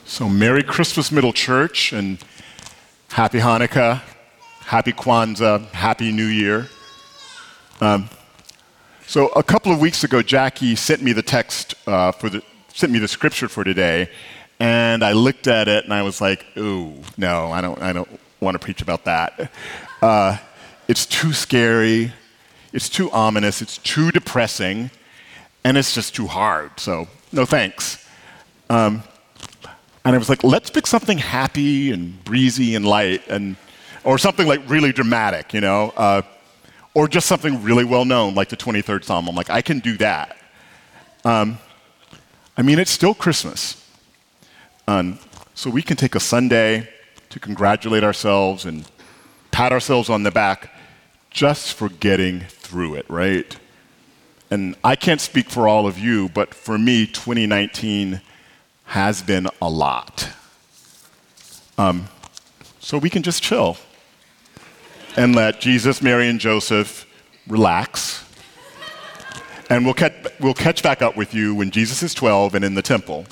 So, 0.05 0.29
Merry 0.29 0.63
Christmas, 0.63 1.11
Middle 1.11 1.33
Church, 1.33 1.93
and 1.93 2.19
Happy 3.15 3.39
Hanukkah, 3.39 4.03
Happy 4.65 4.93
Kwanzaa, 4.93 5.71
Happy 5.71 6.11
New 6.11 6.27
Year. 6.27 6.69
Um, 7.81 8.11
so, 9.07 9.29
a 9.29 9.43
couple 9.45 9.71
of 9.71 9.81
weeks 9.81 10.03
ago, 10.03 10.21
Jacqui 10.21 10.77
sent 10.77 11.01
me 11.01 11.13
the 11.13 11.23
text 11.23 11.77
uh, 11.87 12.11
for 12.11 12.29
the 12.29 12.43
sent 12.73 12.93
me 12.93 12.99
the 12.99 13.07
scripture 13.07 13.47
for 13.47 13.63
today, 13.63 14.11
and 14.59 15.05
I 15.05 15.13
looked 15.13 15.47
at 15.47 15.69
it 15.69 15.85
and 15.85 15.95
I 15.95 16.03
was 16.03 16.21
like, 16.21 16.45
"Ooh, 16.59 16.95
no, 17.17 17.53
I 17.53 17.61
don't, 17.61 17.81
I 17.81 17.93
don't 17.93 18.09
want 18.41 18.57
to 18.57 18.59
preach 18.59 18.83
about 18.83 19.05
that. 19.05 19.49
Uh, 20.03 20.37
it's 20.89 21.07
too 21.07 21.33
scary, 21.33 22.13
it's 22.73 22.89
too 22.89 23.13
ominous, 23.13 23.63
it's 23.63 23.79
too 23.79 24.11
depressing, 24.11 24.91
and 25.63 25.77
it's 25.79 25.95
just 25.95 26.17
too 26.17 26.27
hard. 26.27 26.81
So, 26.81 27.07
no 27.31 27.47
thanks." 27.47 28.05
Um, 28.69 29.05
and 30.05 30.15
I 30.15 30.19
was 30.19 30.29
like, 30.29 30.45
let's 30.45 30.71
pick 30.71 30.87
something 30.87 31.19
happy 31.19 31.91
and 31.91 32.23
breezy 32.25 32.75
and 32.75 32.85
light, 32.85 33.23
and 33.29 33.57
or 34.05 34.19
something 34.19 34.47
like 34.47 34.61
really 34.69 34.93
dramatic, 34.93 35.55
you 35.55 35.61
know, 35.61 35.93
uh, 35.97 36.23
or 36.93 37.09
just 37.09 37.27
something 37.27 37.63
really 37.63 37.85
well 37.85 38.05
known, 38.05 38.35
like 38.35 38.51
the 38.51 38.57
23rd 38.57 39.05
Psalm. 39.05 39.29
I'm 39.29 39.35
like, 39.35 39.51
I 39.51 39.63
can 39.63 39.79
do 39.79 39.97
that. 39.97 40.37
Um, 41.25 41.59
I 42.57 42.63
mean, 42.63 42.79
it's 42.79 42.91
still 42.91 43.15
Christmas, 43.15 43.89
um, 44.87 45.19
so 45.55 45.71
we 45.71 45.83
can 45.83 45.97
take 45.97 46.15
a 46.15 46.21
Sunday 46.21 46.89
to 47.31 47.41
congratulate 47.41 48.05
ourselves 48.05 48.65
and 48.67 48.85
pat 49.51 49.73
ourselves 49.73 50.11
on 50.11 50.23
the 50.23 50.31
back 50.31 50.71
just 51.31 51.73
for 51.73 51.89
getting 51.89 52.41
through 52.41 52.95
it, 52.95 53.09
right? 53.09 53.57
And 54.51 54.77
I 54.85 54.95
can't 54.95 55.21
speak 55.21 55.49
for 55.49 55.67
all 55.67 55.87
of 55.87 55.99
you, 55.99 56.29
but 56.29 56.55
for 56.55 56.79
me, 56.79 57.07
2019 57.07 58.21
has 58.85 59.23
been 59.23 59.49
a 59.61 59.69
lot. 59.69 60.29
Um, 61.77 62.07
so 62.79 62.99
we 62.99 63.11
can 63.11 63.23
just 63.23 63.43
chill 63.43 63.77
and 65.17 65.35
let 65.35 65.61
Jesus, 65.61 66.03
Mary, 66.03 66.29
and 66.29 66.39
Joseph 66.39 67.07
relax. 67.47 68.25
And 69.71 69.85
we'll 69.85 69.95
catch, 69.95 70.13
we'll 70.41 70.55
catch 70.55 70.83
back 70.83 71.03
up 71.03 71.17
with 71.17 71.35
you 71.35 71.55
when 71.55 71.71
Jesus 71.71 72.03
is 72.03 72.15
12 72.15 72.55
and 72.55 72.65
in 72.65 72.75
the 72.75 72.83
temple. 72.83 73.25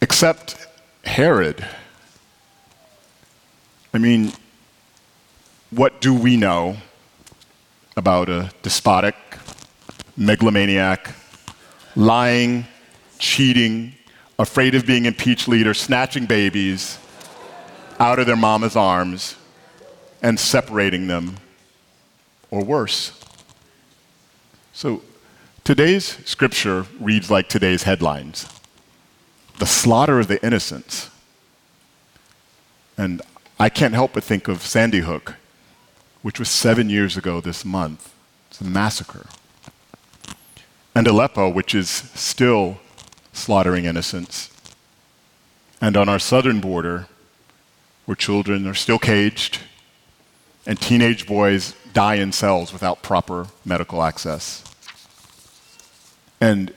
Except 0.00 0.66
Herod. 1.04 1.66
I 3.92 3.98
mean, 3.98 4.32
what 5.70 6.00
do 6.00 6.14
we 6.14 6.36
know 6.36 6.76
about 7.96 8.28
a 8.28 8.50
despotic, 8.62 9.14
megalomaniac, 10.16 11.14
lying, 11.96 12.66
cheating, 13.18 13.94
afraid 14.38 14.74
of 14.74 14.86
being 14.86 15.06
impeached 15.06 15.48
leader, 15.48 15.74
snatching 15.74 16.26
babies 16.26 16.98
out 18.00 18.18
of 18.18 18.26
their 18.26 18.36
mama's 18.36 18.76
arms 18.76 19.36
and 20.22 20.38
separating 20.38 21.06
them, 21.06 21.36
or 22.50 22.64
worse. 22.64 23.20
So 24.72 25.02
today's 25.62 26.18
scripture 26.26 26.86
reads 26.98 27.30
like 27.30 27.48
today's 27.48 27.84
headlines 27.84 28.48
the 29.58 29.66
slaughter 29.66 30.18
of 30.18 30.26
the 30.26 30.44
innocents. 30.44 31.10
And 32.98 33.22
I 33.58 33.68
can't 33.68 33.94
help 33.94 34.14
but 34.14 34.24
think 34.24 34.48
of 34.48 34.62
Sandy 34.62 35.00
Hook, 35.00 35.36
which 36.22 36.40
was 36.40 36.48
seven 36.48 36.90
years 36.90 37.16
ago 37.16 37.40
this 37.40 37.64
month. 37.64 38.12
It's 38.50 38.60
a 38.60 38.64
massacre 38.64 39.26
and 40.94 41.06
Aleppo, 41.06 41.48
which 41.48 41.74
is 41.74 41.88
still 41.88 42.78
slaughtering 43.32 43.84
innocents. 43.84 44.50
And 45.80 45.96
on 45.96 46.08
our 46.08 46.18
southern 46.18 46.60
border, 46.60 47.08
where 48.04 48.14
children 48.14 48.66
are 48.66 48.74
still 48.74 48.98
caged 48.98 49.60
and 50.66 50.80
teenage 50.80 51.26
boys 51.26 51.74
die 51.92 52.16
in 52.16 52.32
cells 52.32 52.72
without 52.72 53.02
proper 53.02 53.48
medical 53.64 54.02
access. 54.02 54.64
And 56.40 56.72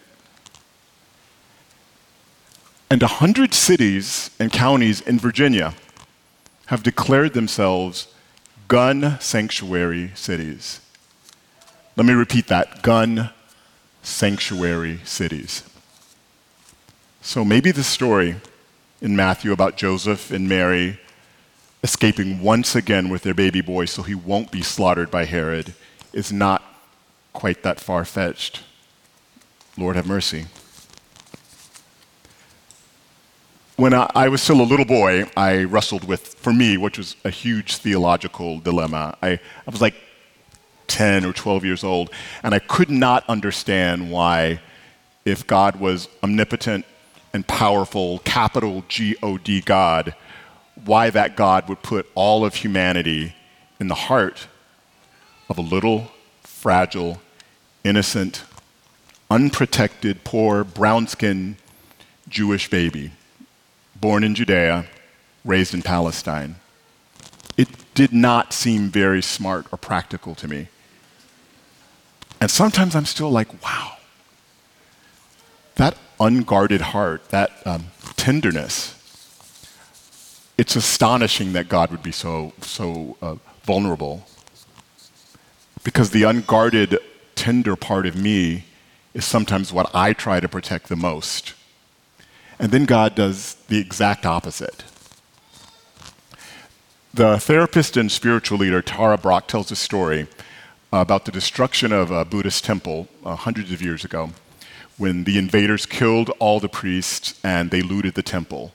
and 2.90 3.02
100 3.02 3.54
cities 3.54 4.30
and 4.40 4.50
counties 4.50 5.02
in 5.02 5.20
Virginia 5.20 5.74
have 6.68 6.84
declared 6.84 7.34
themselves 7.34 8.08
gun 8.70 9.18
sanctuary 9.20 10.12
cities. 10.16 10.80
Let 11.98 12.06
me 12.06 12.14
repeat 12.14 12.48
that 12.48 12.82
gun 12.82 13.32
sanctuary 14.08 15.00
cities. 15.04 15.64
So 17.22 17.44
maybe 17.44 17.72
the 17.72 17.84
story 17.84 18.38
in 19.02 19.16
Matthew 19.16 19.52
about 19.52 19.76
Joseph 19.76 20.32
and 20.32 20.48
Mary 20.48 21.00
escaping 21.84 22.42
once 22.42 22.76
again 22.76 23.10
with 23.10 23.24
their 23.24 23.34
baby 23.34 23.62
boy 23.62 23.86
so 23.86 24.02
he 24.02 24.16
won't 24.16 24.50
be 24.50 24.62
slaughtered 24.62 25.12
by 25.12 25.26
Herod 25.26 25.74
is 26.14 26.32
not 26.32 26.64
quite 27.34 27.64
that 27.64 27.80
far 27.80 28.06
fetched. 28.06 28.64
Lord 29.78 29.96
have 29.98 30.08
mercy. 30.08 30.46
When 33.76 33.94
I, 33.94 34.10
I, 34.16 34.30
was 34.30 34.42
still 34.42 34.62
a 34.62 34.64
little 34.64 34.86
boy, 34.86 35.30
I 35.38 35.66
wrestled 35.66 36.06
with, 36.06 36.34
for 36.36 36.52
me, 36.52 36.78
which 36.78 36.98
was 36.98 37.16
a 37.24 37.30
huge 37.30 37.76
theological 37.76 38.60
dilemma. 38.60 39.16
I, 39.22 39.34
I 39.34 39.70
was 39.70 39.82
like 39.82 39.94
10 40.88 41.26
or 41.26 41.34
12 41.34 41.66
years 41.66 41.84
old, 41.84 42.10
and 42.44 42.54
I 42.56 42.60
could 42.60 42.90
not 42.90 43.24
understand 43.30 44.12
why, 44.12 44.62
if 45.26 45.46
God 45.46 45.78
was 45.78 46.08
omnipotent 46.24 46.86
and 47.34 47.46
powerful, 47.48 48.20
capital 48.20 48.84
G 48.88 49.16
O 49.22 49.38
D 49.38 49.62
God, 49.62 50.16
why 50.86 51.10
that 51.10 51.36
God 51.36 51.68
would 51.68 51.82
put 51.82 52.08
all 52.16 52.46
of 52.46 52.56
humanity 52.56 53.36
in 53.80 53.88
the 53.88 53.96
heart 53.96 54.48
of 55.50 55.58
a 55.58 55.62
little, 55.62 56.12
fragile, 56.42 57.22
innocent, 57.84 58.44
unprotected, 59.30 60.24
poor, 60.24 60.64
brown 60.64 61.08
skinned 61.08 61.58
Jewish 62.28 62.70
baby, 62.70 63.12
born 63.96 64.24
in 64.24 64.36
Judea, 64.36 64.86
raised 65.46 65.74
in 65.74 65.82
Palestine. 65.82 66.56
It 67.58 67.70
did 67.94 68.14
not 68.14 68.54
seem 68.54 68.90
very 68.90 69.22
smart 69.22 69.66
or 69.72 69.78
practical 69.78 70.36
to 70.36 70.48
me. 70.48 70.68
And 72.40 72.52
sometimes 72.52 72.96
I'm 72.96 73.06
still 73.06 73.32
like, 73.32 73.64
wow, 73.64 73.98
that 75.76 75.98
unguarded 76.20 76.82
heart, 76.82 77.30
that 77.30 77.66
um, 77.66 77.88
tenderness, 78.16 78.94
it's 80.58 80.76
astonishing 80.76 81.54
that 81.54 81.70
God 81.70 81.92
would 81.92 82.04
be 82.04 82.12
so, 82.12 82.54
so 82.62 83.18
uh, 83.22 83.36
vulnerable. 83.64 84.26
Because 85.84 86.10
the 86.10 86.24
unguarded, 86.24 86.98
tender 87.36 87.76
part 87.76 88.06
of 88.06 88.16
me 88.16 88.66
is 89.14 89.26
sometimes 89.26 89.72
what 89.72 89.90
I 89.94 90.14
try 90.14 90.40
to 90.40 90.50
protect 90.50 90.90
the 90.90 90.96
most. 90.96 91.54
And 92.60 92.72
then 92.72 92.86
God 92.86 93.16
does 93.16 93.56
the 93.68 93.80
exact 93.80 94.26
opposite. 94.26 94.84
The 97.14 97.40
therapist 97.40 97.98
and 97.98 98.12
spiritual 98.12 98.58
leader 98.58 98.82
Tara 98.82 99.18
Brach, 99.18 99.48
tells 99.48 99.72
a 99.72 99.76
story 99.76 100.28
about 100.92 101.26
the 101.26 101.32
destruction 101.32 101.92
of 101.92 102.12
a 102.12 102.24
Buddhist 102.24 102.64
temple 102.64 103.08
uh, 103.26 103.36
hundreds 103.36 103.72
of 103.72 103.82
years 103.82 104.06
ago 104.06 104.32
when 104.98 105.26
the 105.26 105.38
invaders 105.38 105.86
killed 105.86 106.30
all 106.40 106.60
the 106.60 106.70
priests 106.70 107.40
and 107.44 107.70
they 107.70 107.82
looted 107.82 108.16
the 108.16 108.24
temple. 108.24 108.74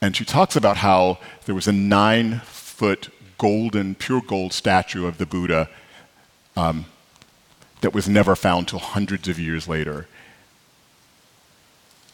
And 0.00 0.16
she 0.16 0.24
talks 0.24 0.56
about 0.56 0.78
how 0.78 1.18
there 1.44 1.54
was 1.54 1.66
a 1.66 1.72
nine 1.72 2.40
foot 2.44 3.10
golden, 3.38 3.94
pure 3.94 4.20
gold 4.20 4.52
statue 4.52 5.06
of 5.06 5.18
the 5.18 5.26
Buddha 5.26 5.68
um, 6.56 6.86
that 7.80 7.92
was 7.92 8.08
never 8.08 8.34
found 8.34 8.68
till 8.68 8.78
hundreds 8.78 9.28
of 9.28 9.38
years 9.38 9.68
later. 9.68 10.06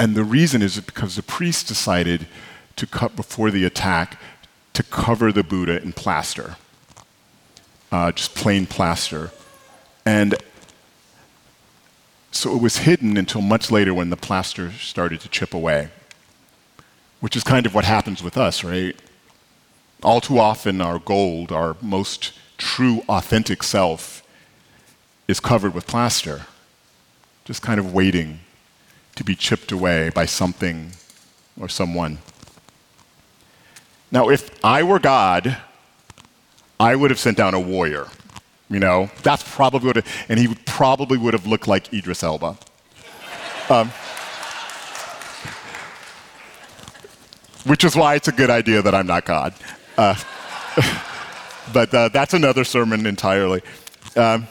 And 0.01 0.17
the 0.17 0.25
reason 0.25 0.63
is 0.63 0.81
because 0.81 1.15
the 1.15 1.23
priests 1.23 1.63
decided 1.63 2.27
to 2.77 2.87
cut 2.87 3.15
before 3.15 3.51
the 3.51 3.65
attack 3.65 4.19
to 4.73 4.83
cover 4.83 5.31
the 5.31 5.45
Buddha 5.45 5.81
in 5.81 5.93
plaster, 5.93 6.57
uh, 7.93 8.11
just 8.11 8.35
plain 8.35 8.67
plaster. 8.67 9.31
And 10.05 10.35
so 12.33 12.57
it 12.57 12.63
was 12.63 12.79
hidden 12.79 13.17
until 13.19 13.43
much 13.43 13.71
later 13.71 13.93
when 13.93 14.11
the 14.11 14.17
plaster 14.17 14.73
started 14.73 15.21
to 15.21 15.29
chip 15.29 15.53
away, 15.53 15.91
which 17.21 17.37
is 17.37 17.45
kind 17.45 17.67
of 17.67 17.75
what 17.75 17.85
happens 17.85 18.23
with 18.23 18.39
us, 18.39 18.65
right? 18.65 18.97
All 20.03 20.21
too 20.21 20.39
often, 20.39 20.81
our 20.81 20.99
gold, 20.99 21.53
our 21.53 21.77
most 21.81 22.33
true, 22.57 23.05
authentic 23.09 23.63
self, 23.63 24.27
is 25.29 25.39
covered 25.39 25.75
with 25.75 25.87
plaster, 25.87 26.47
just 27.45 27.63
kind 27.63 27.79
of 27.79 27.93
waiting 27.93 28.41
to 29.15 29.23
be 29.23 29.37
chipped 29.37 29.71
away 29.71 30.09
by 30.09 30.25
something 30.25 30.93
or 31.61 31.69
someone. 31.69 32.19
Now, 34.11 34.31
if 34.31 34.51
I 34.65 34.83
were 34.83 34.99
God, 34.99 35.59
I 36.83 36.97
would 36.97 37.11
have 37.11 37.21
sent 37.21 37.37
down 37.37 37.55
a 37.55 37.61
warrior. 37.61 38.09
You 38.69 38.81
know, 38.81 39.09
that's 39.23 39.45
probably 39.55 39.87
what, 39.87 39.97
it, 39.99 40.07
and 40.29 40.37
he 40.37 40.49
would 40.49 40.67
probably 40.67 41.17
would 41.17 41.33
have 41.33 41.47
looked 41.47 41.69
like 41.69 41.95
Idris 41.95 42.25
Elba. 42.25 42.59
Um, 43.71 43.89
which 47.71 47.85
is 47.85 47.95
why 47.95 48.17
it's 48.17 48.27
a 48.27 48.33
good 48.33 48.51
idea 48.51 48.83
that 48.83 48.97
I'm 48.97 49.07
not 49.07 49.25
God. 49.25 49.55
Uh, 49.97 50.17
but 51.73 51.95
uh, 51.95 52.09
that's 52.09 52.35
another 52.35 52.65
sermon 52.65 53.07
entirely. 53.07 53.63
Um, 54.17 54.49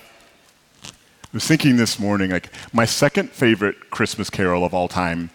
I 0.86 1.34
was 1.34 1.45
thinking 1.45 1.75
this 1.75 1.99
morning, 1.99 2.32
like, 2.32 2.49
my 2.71 2.86
second 2.86 3.32
favorite 3.32 3.89
Christmas 3.89 4.29
carol 4.29 4.63
of 4.63 4.73
all 4.73 4.88
time 4.88 5.32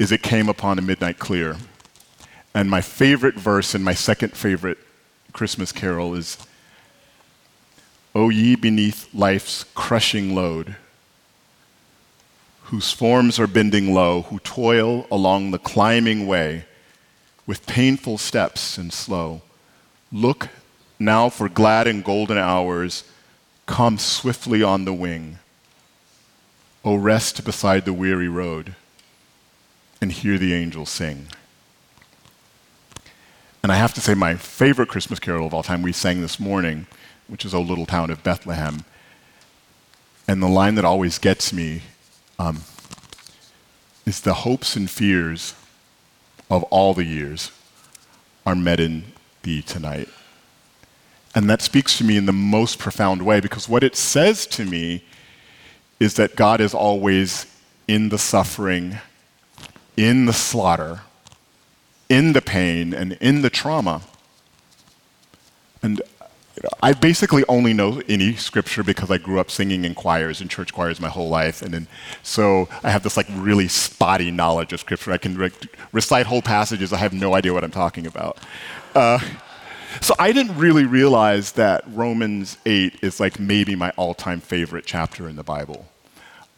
is 0.00 0.10
It 0.10 0.24
Came 0.24 0.48
Upon 0.48 0.80
a 0.80 0.82
Midnight 0.82 1.20
Clear. 1.20 1.56
And 2.52 2.68
my 2.68 2.80
favorite 2.80 3.36
verse 3.36 3.76
in 3.76 3.84
my 3.84 3.94
second 3.94 4.32
favorite 4.32 4.78
Christmas 5.32 5.72
carol 5.72 6.14
is 6.14 6.38
O 8.14 8.28
ye 8.28 8.54
beneath 8.56 9.12
life's 9.14 9.64
crushing 9.74 10.34
load, 10.34 10.76
whose 12.64 12.92
forms 12.92 13.38
are 13.38 13.46
bending 13.46 13.94
low, 13.94 14.22
who 14.22 14.38
toil 14.40 15.06
along 15.10 15.50
the 15.50 15.58
climbing 15.58 16.26
way 16.26 16.66
with 17.46 17.66
painful 17.66 18.18
steps 18.18 18.76
and 18.76 18.92
slow, 18.92 19.42
look 20.12 20.48
now 20.98 21.28
for 21.28 21.48
glad 21.48 21.86
and 21.86 22.04
golden 22.04 22.38
hours 22.38 23.04
come 23.66 23.98
swiftly 23.98 24.62
on 24.62 24.84
the 24.84 24.92
wing. 24.92 25.38
O 26.84 26.96
rest 26.96 27.44
beside 27.44 27.84
the 27.84 27.92
weary 27.92 28.28
road 28.28 28.74
and 30.00 30.12
hear 30.12 30.36
the 30.36 30.52
angels 30.52 30.90
sing. 30.90 31.28
And 33.62 33.70
I 33.70 33.76
have 33.76 33.94
to 33.94 34.00
say, 34.00 34.14
my 34.14 34.34
favorite 34.34 34.88
Christmas 34.88 35.20
carol 35.20 35.46
of 35.46 35.54
all 35.54 35.62
time 35.62 35.82
we 35.82 35.92
sang 35.92 36.20
this 36.20 36.40
morning 36.40 36.86
which 37.32 37.46
is 37.46 37.54
a 37.54 37.58
little 37.58 37.86
town 37.86 38.10
of 38.10 38.22
Bethlehem. 38.22 38.84
And 40.28 40.42
the 40.42 40.48
line 40.48 40.74
that 40.74 40.84
always 40.84 41.18
gets 41.18 41.50
me 41.50 41.82
um, 42.38 42.62
is 44.04 44.20
the 44.20 44.34
hopes 44.34 44.76
and 44.76 44.90
fears 44.90 45.54
of 46.50 46.62
all 46.64 46.92
the 46.92 47.04
years 47.04 47.50
are 48.44 48.54
met 48.54 48.80
in 48.80 49.04
thee 49.42 49.62
tonight. 49.62 50.08
And 51.34 51.48
that 51.48 51.62
speaks 51.62 51.96
to 51.98 52.04
me 52.04 52.18
in 52.18 52.26
the 52.26 52.32
most 52.32 52.78
profound 52.78 53.22
way 53.22 53.40
because 53.40 53.66
what 53.68 53.82
it 53.82 53.96
says 53.96 54.46
to 54.48 54.66
me 54.66 55.02
is 55.98 56.14
that 56.14 56.36
God 56.36 56.60
is 56.60 56.74
always 56.74 57.46
in 57.88 58.10
the 58.10 58.18
suffering, 58.18 58.98
in 59.96 60.26
the 60.26 60.32
slaughter, 60.34 61.00
in 62.08 62.32
the 62.32 62.42
pain, 62.42 62.92
and 62.92 63.12
in 63.20 63.42
the 63.42 63.50
trauma. 63.50 64.02
And 65.82 66.00
I 66.82 66.92
basically 66.92 67.44
only 67.48 67.72
know 67.72 68.02
any 68.08 68.34
scripture 68.34 68.82
because 68.82 69.10
I 69.10 69.18
grew 69.18 69.40
up 69.40 69.50
singing 69.50 69.84
in 69.84 69.94
choirs 69.94 70.40
and 70.40 70.50
church 70.50 70.72
choirs 70.72 71.00
my 71.00 71.08
whole 71.08 71.28
life, 71.28 71.62
and 71.62 71.72
then 71.72 71.86
so 72.22 72.68
I 72.84 72.90
have 72.90 73.02
this 73.02 73.16
like 73.16 73.26
really 73.30 73.68
spotty 73.68 74.30
knowledge 74.30 74.72
of 74.72 74.80
scripture. 74.80 75.12
I 75.12 75.18
can 75.18 75.36
re- 75.36 75.50
recite 75.92 76.26
whole 76.26 76.42
passages. 76.42 76.92
I 76.92 76.98
have 76.98 77.12
no 77.12 77.34
idea 77.34 77.52
what 77.52 77.64
I'm 77.64 77.70
talking 77.70 78.06
about. 78.06 78.38
Uh, 78.94 79.18
so 80.00 80.14
I 80.18 80.32
didn't 80.32 80.56
really 80.56 80.84
realize 80.84 81.52
that 81.52 81.84
Romans 81.88 82.56
8 82.64 82.98
is 83.02 83.20
like 83.20 83.38
maybe 83.38 83.74
my 83.74 83.90
all-time 83.96 84.40
favorite 84.40 84.84
chapter 84.86 85.28
in 85.28 85.36
the 85.36 85.42
Bible, 85.42 85.88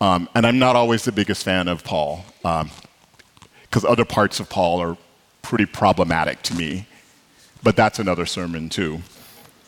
um, 0.01 0.29
and 0.35 0.47
I'm 0.47 0.59
not 0.59 0.77
always 0.77 1.05
the 1.05 1.13
biggest 1.13 1.45
fan 1.45 1.69
of 1.69 1.85
Paul 1.85 2.25
because 2.43 3.85
um, 3.85 3.91
other 3.91 4.05
parts 4.05 4.41
of 4.41 4.49
Paul 4.49 4.81
are 4.81 4.97
pretty 5.45 5.67
problematic 5.67 6.43
to 6.43 6.55
me. 6.55 6.87
But 7.63 7.77
that's 7.77 8.01
another 8.01 8.27
sermon 8.27 8.69
too. 8.69 9.01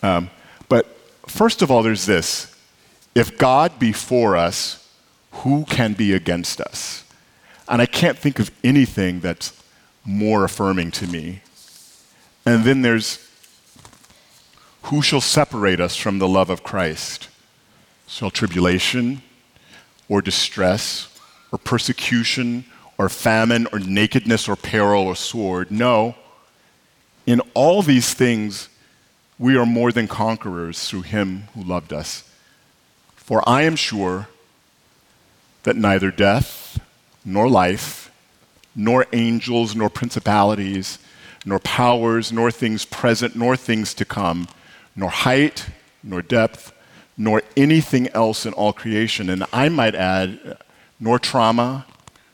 Um, 0.02 0.30
but 0.68 0.86
first 1.26 1.62
of 1.62 1.70
all, 1.70 1.84
there's 1.84 2.06
this 2.06 2.52
if 3.14 3.38
God 3.38 3.78
be 3.78 3.92
for 3.92 4.36
us, 4.36 4.86
who 5.30 5.64
can 5.64 5.92
be 5.92 6.12
against 6.12 6.60
us? 6.60 7.04
And 7.68 7.80
I 7.80 7.86
can't 7.86 8.18
think 8.18 8.38
of 8.38 8.50
anything 8.64 9.20
that's 9.20 9.52
more 10.04 10.44
affirming 10.44 10.90
to 10.92 11.06
me. 11.06 11.40
And 12.44 12.64
then 12.64 12.82
there's 12.82 13.22
who 14.82 15.02
shall 15.02 15.20
separate 15.20 15.80
us 15.80 15.96
from 15.96 16.18
the 16.18 16.28
love 16.28 16.48
of 16.48 16.62
Christ? 16.62 17.28
Shall 18.06 18.30
tribulation 18.30 19.22
or 20.08 20.22
distress 20.22 21.08
or 21.50 21.58
persecution 21.58 22.64
or 22.98 23.08
famine 23.08 23.66
or 23.72 23.78
nakedness 23.78 24.48
or 24.48 24.56
peril 24.56 25.02
or 25.04 25.16
sword? 25.16 25.70
No. 25.70 26.14
In 27.26 27.40
all 27.54 27.82
these 27.82 28.14
things, 28.14 28.68
we 29.38 29.56
are 29.56 29.66
more 29.66 29.92
than 29.92 30.08
conquerors 30.08 30.88
through 30.88 31.02
him 31.02 31.44
who 31.54 31.62
loved 31.62 31.92
us. 31.92 32.24
For 33.16 33.46
I 33.46 33.62
am 33.62 33.76
sure 33.76 34.28
that 35.64 35.76
neither 35.76 36.10
death, 36.10 36.80
nor 37.24 37.48
life, 37.48 38.10
nor 38.74 39.06
angels, 39.12 39.74
nor 39.74 39.90
principalities, 39.90 40.98
nor 41.44 41.58
powers, 41.58 42.32
nor 42.32 42.50
things 42.50 42.84
present, 42.84 43.34
nor 43.34 43.56
things 43.56 43.92
to 43.94 44.04
come, 44.04 44.48
nor 44.94 45.10
height, 45.10 45.66
nor 46.02 46.22
depth, 46.22 46.72
nor 47.16 47.42
anything 47.56 48.08
else 48.08 48.46
in 48.46 48.52
all 48.52 48.72
creation. 48.72 49.28
And 49.28 49.44
I 49.52 49.68
might 49.68 49.94
add, 49.94 50.58
nor 51.00 51.18
trauma, 51.18 51.86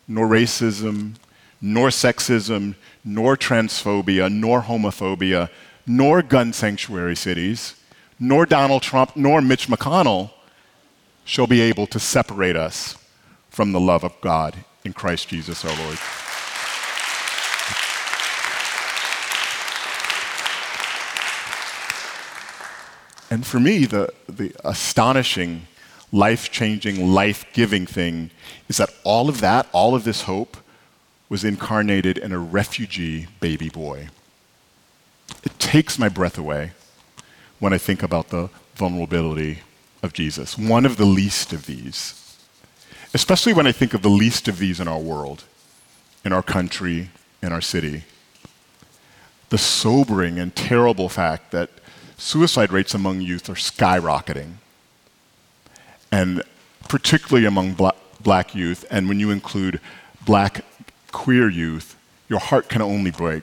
nor 0.09 0.27
racism, 0.27 1.15
nor 1.61 1.89
sexism, 1.89 2.75
nor 3.05 3.37
transphobia, 3.37 4.33
nor 4.33 4.63
homophobia, 4.63 5.49
nor 5.87 6.23
gun 6.23 6.53
sanctuary 6.53 7.17
cities, 7.17 7.75
nor 8.19 8.47
Donald 8.47 8.83
Trump, 8.83 9.17
nor 9.17 9.41
Mitch 9.41 9.69
McConnell 9.69 10.31
shall 11.25 11.47
be 11.47 11.61
able 11.61 11.87
to 11.87 11.99
separate 11.99 12.57
us 12.57 12.97
from 13.51 13.73
the 13.73 13.81
love 13.81 14.05
of 14.05 14.21
God 14.21 14.65
in 14.85 14.93
Christ 14.93 15.29
Jesus 15.29 15.65
our 15.65 15.77
Lord. 15.77 15.99
And 23.31 23.47
for 23.47 23.59
me, 23.59 23.87
the, 23.87 24.13
the 24.29 24.53
astonishing, 24.63 25.67
life 26.13 26.51
changing, 26.51 27.13
life 27.13 27.47
giving 27.55 27.87
thing 27.87 28.31
is 28.69 28.77
that 28.77 28.91
all 29.03 29.29
of 29.29 29.41
that, 29.41 29.67
all 29.73 29.95
of 29.95 30.05
this 30.05 30.23
hope, 30.23 30.59
was 31.29 31.43
incarnated 31.43 32.19
in 32.19 32.33
a 32.33 32.39
refugee 32.39 33.27
baby 33.41 33.71
boy. 33.71 34.09
It 35.43 35.59
takes 35.59 35.99
my 35.99 36.11
breath 36.11 36.37
away 36.37 36.73
when 37.59 37.73
I 37.73 37.79
think 37.79 38.03
about 38.03 38.29
the 38.29 38.51
vulnerability 38.75 39.61
of 40.03 40.13
Jesus, 40.13 40.59
one 40.59 40.85
of 40.85 40.99
the 40.99 41.07
least 41.07 41.53
of 41.53 41.65
these. 41.67 42.19
Especially 43.15 43.53
when 43.53 43.67
I 43.67 43.73
think 43.73 43.95
of 43.95 44.03
the 44.03 44.09
least 44.09 44.49
of 44.49 44.59
these 44.59 44.81
in 44.81 44.89
our 44.89 44.99
world, 44.99 45.45
in 46.25 46.33
our 46.33 46.43
country, 46.43 47.11
in 47.43 47.53
our 47.53 47.61
city. 47.61 48.05
The 49.49 49.59
sobering 49.59 50.39
and 50.39 50.55
terrible 50.55 51.09
fact 51.09 51.53
that 51.53 51.71
suicide 52.17 52.73
rates 52.73 52.95
among 52.95 53.21
youth 53.21 53.49
are 53.49 53.55
skyrocketing, 53.55 54.55
and 56.13 56.43
particularly 56.89 57.47
among 57.47 57.73
black, 57.73 57.97
black 58.21 58.55
youth, 58.55 58.85
and 58.91 59.09
when 59.09 59.19
you 59.19 59.31
include 59.31 59.81
black 60.25 60.65
queer 61.11 61.49
youth, 61.49 61.97
your 62.29 62.39
heart 62.39 62.69
can 62.69 62.83
only 62.83 63.11
break. 63.11 63.43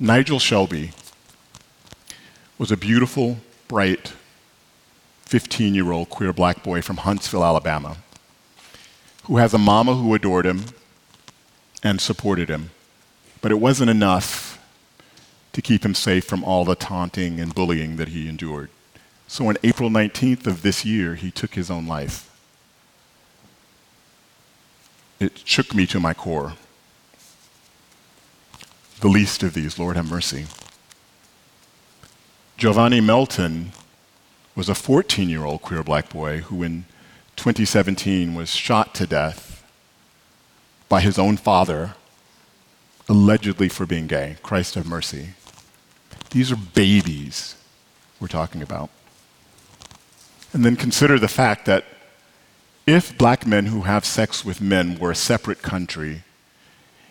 Nigel 0.00 0.38
Shelby 0.38 0.90
was 2.58 2.72
a 2.72 2.76
beautiful, 2.76 3.38
bright, 3.68 4.12
15 5.22 5.74
year 5.74 5.92
old 5.92 6.10
queer 6.10 6.32
black 6.32 6.62
boy 6.62 6.82
from 6.82 6.98
Huntsville, 6.98 7.44
Alabama, 7.44 7.98
who 9.24 9.36
has 9.36 9.54
a 9.54 9.58
mama 9.58 9.94
who 9.94 10.14
adored 10.14 10.46
him 10.46 10.64
and 11.82 12.00
supported 12.00 12.48
him. 12.48 12.70
But 13.40 13.52
it 13.52 13.60
wasn't 13.60 13.90
enough 13.90 14.58
to 15.52 15.62
keep 15.62 15.84
him 15.84 15.94
safe 15.94 16.24
from 16.24 16.42
all 16.42 16.64
the 16.64 16.74
taunting 16.74 17.38
and 17.38 17.54
bullying 17.54 17.96
that 17.96 18.08
he 18.08 18.28
endured. 18.28 18.70
So 19.30 19.46
on 19.46 19.58
April 19.62 19.90
19th 19.90 20.46
of 20.46 20.62
this 20.62 20.86
year, 20.86 21.14
he 21.14 21.30
took 21.30 21.54
his 21.54 21.70
own 21.70 21.86
life. 21.86 22.34
It 25.20 25.42
shook 25.44 25.74
me 25.74 25.86
to 25.86 26.00
my 26.00 26.14
core. 26.14 26.54
The 29.00 29.08
least 29.08 29.42
of 29.42 29.52
these, 29.52 29.78
Lord 29.78 29.96
have 29.96 30.10
mercy. 30.10 30.46
Giovanni 32.56 33.02
Melton 33.02 33.72
was 34.56 34.70
a 34.70 34.74
14 34.74 35.28
year 35.28 35.44
old 35.44 35.60
queer 35.60 35.82
black 35.82 36.08
boy 36.08 36.38
who, 36.38 36.62
in 36.62 36.86
2017, 37.36 38.34
was 38.34 38.48
shot 38.48 38.94
to 38.94 39.06
death 39.06 39.62
by 40.88 41.00
his 41.02 41.18
own 41.18 41.36
father, 41.36 41.94
allegedly 43.10 43.68
for 43.68 43.84
being 43.84 44.06
gay. 44.06 44.36
Christ 44.42 44.74
have 44.74 44.86
mercy. 44.86 45.34
These 46.30 46.50
are 46.50 46.56
babies 46.56 47.56
we're 48.18 48.28
talking 48.28 48.62
about. 48.62 48.90
And 50.52 50.64
then 50.64 50.76
consider 50.76 51.18
the 51.18 51.28
fact 51.28 51.66
that 51.66 51.84
if 52.86 53.16
black 53.18 53.46
men 53.46 53.66
who 53.66 53.82
have 53.82 54.04
sex 54.04 54.44
with 54.44 54.60
men 54.60 54.98
were 54.98 55.10
a 55.10 55.16
separate 55.16 55.60
country, 55.60 56.22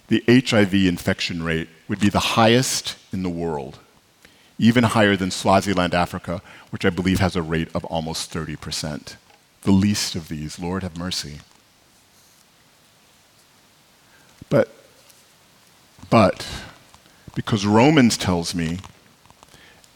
the 0.07 0.23
HIV 0.27 0.73
infection 0.73 1.43
rate 1.43 1.69
would 1.87 1.99
be 1.99 2.09
the 2.09 2.19
highest 2.19 2.97
in 3.13 3.23
the 3.23 3.29
world, 3.29 3.79
even 4.57 4.83
higher 4.83 5.15
than 5.15 5.29
Swaziland, 5.29 5.93
Africa, 5.93 6.41
which 6.71 6.85
I 6.85 6.89
believe 6.89 7.19
has 7.19 7.35
a 7.35 7.41
rate 7.41 7.69
of 7.75 7.85
almost 7.85 8.33
30%. 8.33 9.17
The 9.61 9.71
least 9.71 10.15
of 10.15 10.29
these, 10.29 10.57
Lord 10.57 10.81
have 10.81 10.97
mercy. 10.97 11.39
But, 14.49 14.73
but, 16.09 16.47
because 17.35 17.65
Romans 17.65 18.17
tells 18.17 18.55
me 18.55 18.79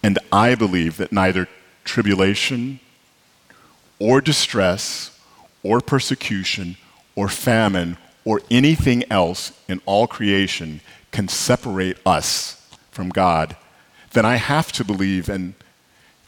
and 0.03 0.19
I 0.31 0.55
believe 0.55 0.97
that 0.97 1.11
neither 1.11 1.47
tribulation 1.83 2.79
or 4.01 4.19
distress 4.19 5.19
or 5.61 5.79
persecution 5.79 6.75
or 7.15 7.29
famine 7.29 7.97
or 8.25 8.41
anything 8.49 9.03
else 9.11 9.51
in 9.67 9.79
all 9.85 10.07
creation 10.07 10.81
can 11.11 11.27
separate 11.27 11.97
us 12.03 12.67
from 12.89 13.09
God, 13.09 13.55
then 14.13 14.25
I 14.25 14.37
have 14.37 14.71
to 14.73 14.83
believe 14.83 15.29
and 15.29 15.53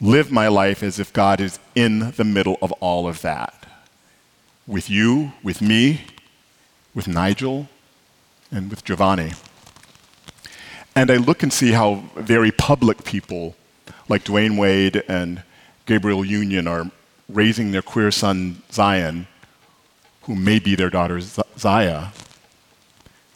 live 0.00 0.30
my 0.30 0.46
life 0.46 0.84
as 0.84 1.00
if 1.00 1.12
God 1.12 1.40
is 1.40 1.58
in 1.74 2.12
the 2.12 2.24
middle 2.24 2.58
of 2.62 2.70
all 2.72 3.08
of 3.08 3.22
that. 3.22 3.66
With 4.68 4.88
you, 4.88 5.32
with 5.42 5.60
me, 5.60 6.02
with 6.94 7.08
Nigel, 7.08 7.68
and 8.52 8.70
with 8.70 8.84
Giovanni. 8.84 9.32
And 10.94 11.10
I 11.10 11.16
look 11.16 11.42
and 11.42 11.52
see 11.52 11.72
how 11.72 12.04
very 12.14 12.52
public 12.52 13.02
people 13.04 13.56
like 14.08 14.22
Dwyane 14.22 14.56
Wade 14.56 15.02
and 15.08 15.42
Gabrielle 15.86 16.24
Union 16.24 16.68
are 16.68 16.90
raising 17.28 17.72
their 17.72 17.82
queer 17.82 18.10
son 18.10 18.62
Zion, 18.70 19.26
who 20.22 20.34
may 20.34 20.58
be 20.58 20.74
their 20.74 20.90
daughter 20.90 21.20
Zaya, 21.58 22.08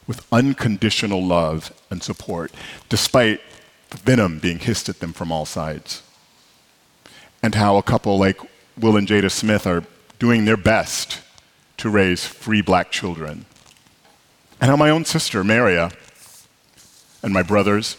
with 0.07 0.25
unconditional 0.31 1.23
love 1.23 1.71
and 1.89 2.01
support, 2.01 2.51
despite 2.89 3.41
venom 3.91 4.39
being 4.39 4.59
hissed 4.59 4.89
at 4.89 4.99
them 4.99 5.13
from 5.13 5.31
all 5.31 5.45
sides. 5.45 6.01
And 7.41 7.55
how 7.55 7.77
a 7.77 7.83
couple 7.83 8.17
like 8.17 8.39
Will 8.77 8.97
and 8.97 9.07
Jada 9.07 9.31
Smith 9.31 9.65
are 9.65 9.83
doing 10.17 10.45
their 10.45 10.57
best 10.57 11.21
to 11.77 11.89
raise 11.89 12.25
free 12.25 12.61
black 12.61 12.91
children. 12.91 13.45
And 14.59 14.69
how 14.69 14.75
my 14.75 14.89
own 14.89 15.05
sister, 15.05 15.43
Maria, 15.43 15.91
and 17.23 17.33
my 17.33 17.43
brothers, 17.43 17.97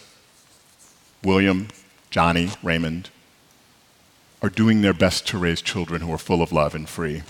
William, 1.23 1.69
Johnny, 2.09 2.49
Raymond, 2.61 3.09
are 4.41 4.49
doing 4.49 4.81
their 4.81 4.93
best 4.93 5.27
to 5.27 5.37
raise 5.37 5.61
children 5.61 6.01
who 6.01 6.11
are 6.11 6.17
full 6.17 6.41
of 6.41 6.51
love 6.51 6.73
and 6.73 6.89
free. 6.89 7.23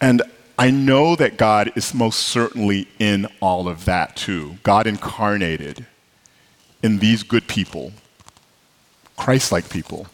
And 0.00 0.22
I 0.58 0.70
know 0.70 1.16
that 1.16 1.36
God 1.36 1.72
is 1.76 1.94
most 1.94 2.18
certainly 2.18 2.88
in 2.98 3.26
all 3.40 3.68
of 3.68 3.84
that 3.84 4.16
too. 4.16 4.58
God 4.62 4.86
incarnated 4.86 5.86
in 6.82 6.98
these 6.98 7.22
good 7.22 7.46
people, 7.46 7.92
Christ 9.16 9.52
like 9.52 9.70
people. 9.70 10.06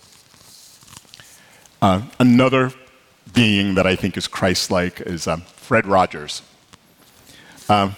Uh, 1.81 2.03
another 2.19 2.73
being 3.33 3.75
that 3.75 3.87
I 3.87 3.97
think 3.97 4.17
is 4.17 4.27
Christ 4.27 4.71
like 4.71 5.01
is 5.01 5.27
um, 5.27 5.43
Fred 5.43 5.87
Rogers. 5.87 6.43
Um, 7.69 7.97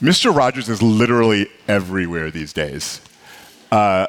Mr. 0.00 0.34
Rogers 0.34 0.68
is 0.68 0.82
literally 0.82 1.48
everywhere 1.68 2.30
these 2.30 2.52
days. 2.52 3.00
Uh, 3.70 4.06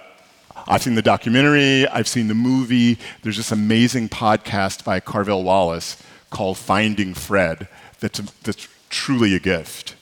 I've 0.70 0.84
seen 0.84 0.96
the 0.96 1.02
documentary, 1.02 1.88
I've 1.88 2.10
seen 2.10 2.28
the 2.28 2.36
movie. 2.36 2.98
There's 3.22 3.38
this 3.38 3.54
amazing 3.54 4.10
podcast 4.10 4.84
by 4.84 5.00
Carvell 5.00 5.44
Wallace 5.44 6.04
called 6.30 6.58
Finding 6.58 7.14
Fred 7.14 7.70
that's, 8.02 8.20
that's 8.44 8.68
truly 8.90 9.34
a 9.34 9.40
gift. 9.40 9.96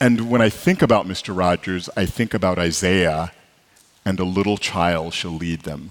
And 0.00 0.28
when 0.30 0.42
I 0.42 0.48
think 0.48 0.82
about 0.82 1.06
Mr. 1.06 1.36
Rogers, 1.36 1.88
I 1.96 2.06
think 2.06 2.34
about 2.34 2.58
Isaiah 2.58 3.32
and 4.04 4.18
a 4.18 4.24
little 4.24 4.56
child 4.56 5.14
shall 5.14 5.30
lead 5.30 5.60
them, 5.60 5.90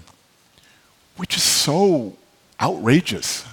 which 1.16 1.34
is 1.34 1.42
so 1.42 2.16
outrageous. 2.60 3.46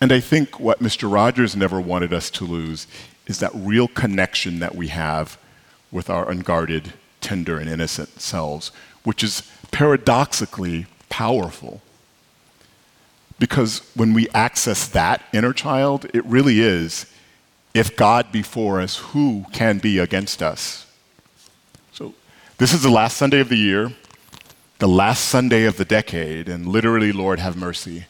And 0.00 0.12
I 0.12 0.20
think 0.20 0.58
what 0.58 0.80
Mr. 0.80 1.12
Rogers 1.12 1.54
never 1.54 1.78
wanted 1.78 2.14
us 2.14 2.30
to 2.30 2.44
lose 2.44 2.86
is 3.26 3.38
that 3.40 3.52
real 3.54 3.88
connection 3.88 4.60
that 4.60 4.74
we 4.74 4.88
have 4.88 5.38
with 5.90 6.08
our 6.08 6.30
unguarded 6.30 6.94
tender 7.22 7.58
and 7.58 7.68
innocent 7.68 8.20
selves, 8.20 8.72
which 9.04 9.22
is 9.22 9.50
paradoxically 9.70 10.86
powerful. 11.08 11.80
Because 13.38 13.80
when 13.94 14.12
we 14.14 14.28
access 14.30 14.86
that 14.88 15.22
inner 15.32 15.52
child, 15.52 16.06
it 16.14 16.24
really 16.26 16.60
is 16.60 17.06
if 17.74 17.96
God 17.96 18.30
be 18.30 18.42
for 18.42 18.80
us, 18.80 18.96
who 18.98 19.46
can 19.52 19.78
be 19.78 19.98
against 19.98 20.42
us? 20.42 20.86
So, 21.92 22.14
this 22.58 22.74
is 22.74 22.82
the 22.82 22.90
last 22.90 23.16
Sunday 23.16 23.40
of 23.40 23.48
the 23.48 23.56
year, 23.56 23.92
the 24.78 24.88
last 24.88 25.24
Sunday 25.24 25.64
of 25.64 25.78
the 25.78 25.84
decade, 25.84 26.48
and 26.48 26.66
literally, 26.66 27.12
Lord, 27.12 27.38
have 27.38 27.56
mercy. 27.56 28.04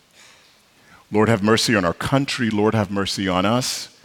Lord, 1.13 1.29
have 1.29 1.43
mercy 1.43 1.77
on 1.77 1.85
our 1.85 1.95
country. 1.95 2.51
Lord, 2.51 2.75
have 2.75 2.91
mercy 2.91 3.29
on 3.29 3.45
us. 3.45 3.97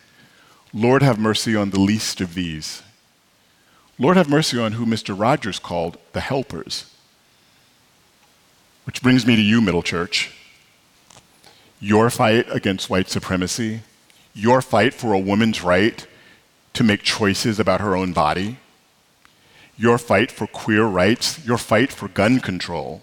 Lord, 0.74 1.02
have 1.02 1.18
mercy 1.18 1.56
on 1.56 1.70
the 1.70 1.80
least 1.80 2.22
of 2.22 2.34
these. 2.34 2.84
Lord, 4.00 4.16
have 4.16 4.30
mercy 4.30 4.60
on 4.60 4.74
who 4.74 4.86
Mr. 4.86 5.20
Rogers 5.20 5.58
called 5.58 5.98
the 6.14 6.22
helpers. 6.22 6.92
Which 8.86 9.02
brings 9.02 9.26
me 9.26 9.36
to 9.36 9.42
you, 9.42 9.60
Middle 9.60 9.82
Church. 9.82 10.34
Your 11.80 12.10
fight 12.10 12.46
against 12.50 12.90
white 12.90 13.10
supremacy, 13.10 13.82
your 14.34 14.62
fight 14.62 14.94
for 14.94 15.14
a 15.14 15.20
woman's 15.20 15.64
right 15.64 16.06
to 16.74 16.84
make 16.84 17.02
choices 17.02 17.60
about 17.60 17.82
her 17.82 17.96
own 17.96 18.14
body, 18.14 18.58
your 19.78 19.98
fight 19.98 20.32
for 20.32 20.46
queer 20.48 20.86
rights, 20.86 21.44
your 21.46 21.58
fight 21.58 21.92
for 21.92 22.08
gun 22.08 22.40
control, 22.40 23.02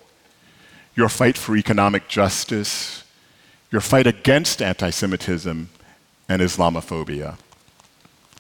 your 0.94 1.08
fight 1.08 1.36
for 1.36 1.56
economic 1.56 2.06
justice, 2.08 3.02
your 3.70 3.80
fight 3.80 4.06
against 4.06 4.62
anti 4.62 4.90
Semitism 4.90 5.68
and 6.28 6.42
Islamophobia. 6.42 7.36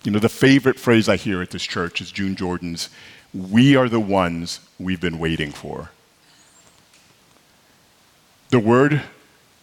You 0.04 0.10
know, 0.10 0.18
the 0.18 0.28
favorite 0.28 0.78
phrase 0.78 1.08
I 1.08 1.16
hear 1.16 1.40
at 1.40 1.50
this 1.50 1.64
church 1.64 2.02
is 2.02 2.12
June 2.12 2.36
Jordan's 2.36 2.90
We 3.32 3.74
are 3.74 3.88
the 3.88 3.98
ones 3.98 4.60
we've 4.78 5.00
been 5.00 5.18
waiting 5.18 5.50
for. 5.50 5.90
The 8.50 8.60
Word 8.60 9.02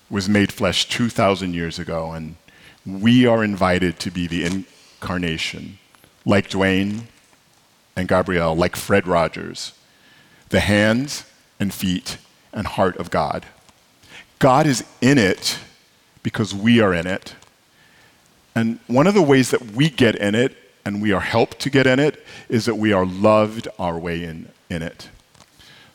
was 0.09 0.27
made 0.27 0.51
flesh 0.51 0.89
2,000 0.89 1.53
years 1.53 1.77
ago, 1.77 2.11
and 2.11 2.35
we 2.85 3.27
are 3.27 3.43
invited 3.43 3.99
to 3.99 4.09
be 4.09 4.25
the 4.25 4.43
incarnation, 4.43 5.77
like 6.25 6.49
Dwyane 6.49 7.03
and 7.95 8.07
Gabrielle, 8.07 8.55
like 8.55 8.75
Fred 8.75 9.07
Rogers, 9.07 9.73
the 10.49 10.59
hands 10.59 11.23
and 11.59 11.71
feet 11.71 12.17
and 12.51 12.65
heart 12.65 12.97
of 12.97 13.11
God. 13.11 13.45
God 14.39 14.65
is 14.65 14.83
in 15.01 15.19
it 15.19 15.59
because 16.23 16.53
we 16.53 16.81
are 16.81 16.93
in 16.93 17.05
it. 17.05 17.35
And 18.55 18.79
one 18.87 19.07
of 19.07 19.13
the 19.13 19.21
ways 19.21 19.51
that 19.51 19.71
we 19.71 19.89
get 19.89 20.15
in 20.15 20.35
it 20.35 20.57
and 20.85 21.01
we 21.01 21.11
are 21.11 21.21
helped 21.21 21.59
to 21.59 21.69
get 21.69 21.87
in 21.87 21.99
it 21.99 22.23
is 22.49 22.65
that 22.65 22.75
we 22.75 22.91
are 22.91 23.05
loved 23.05 23.67
our 23.77 23.97
way 23.97 24.23
in, 24.23 24.49
in 24.69 24.81
it. 24.81 25.09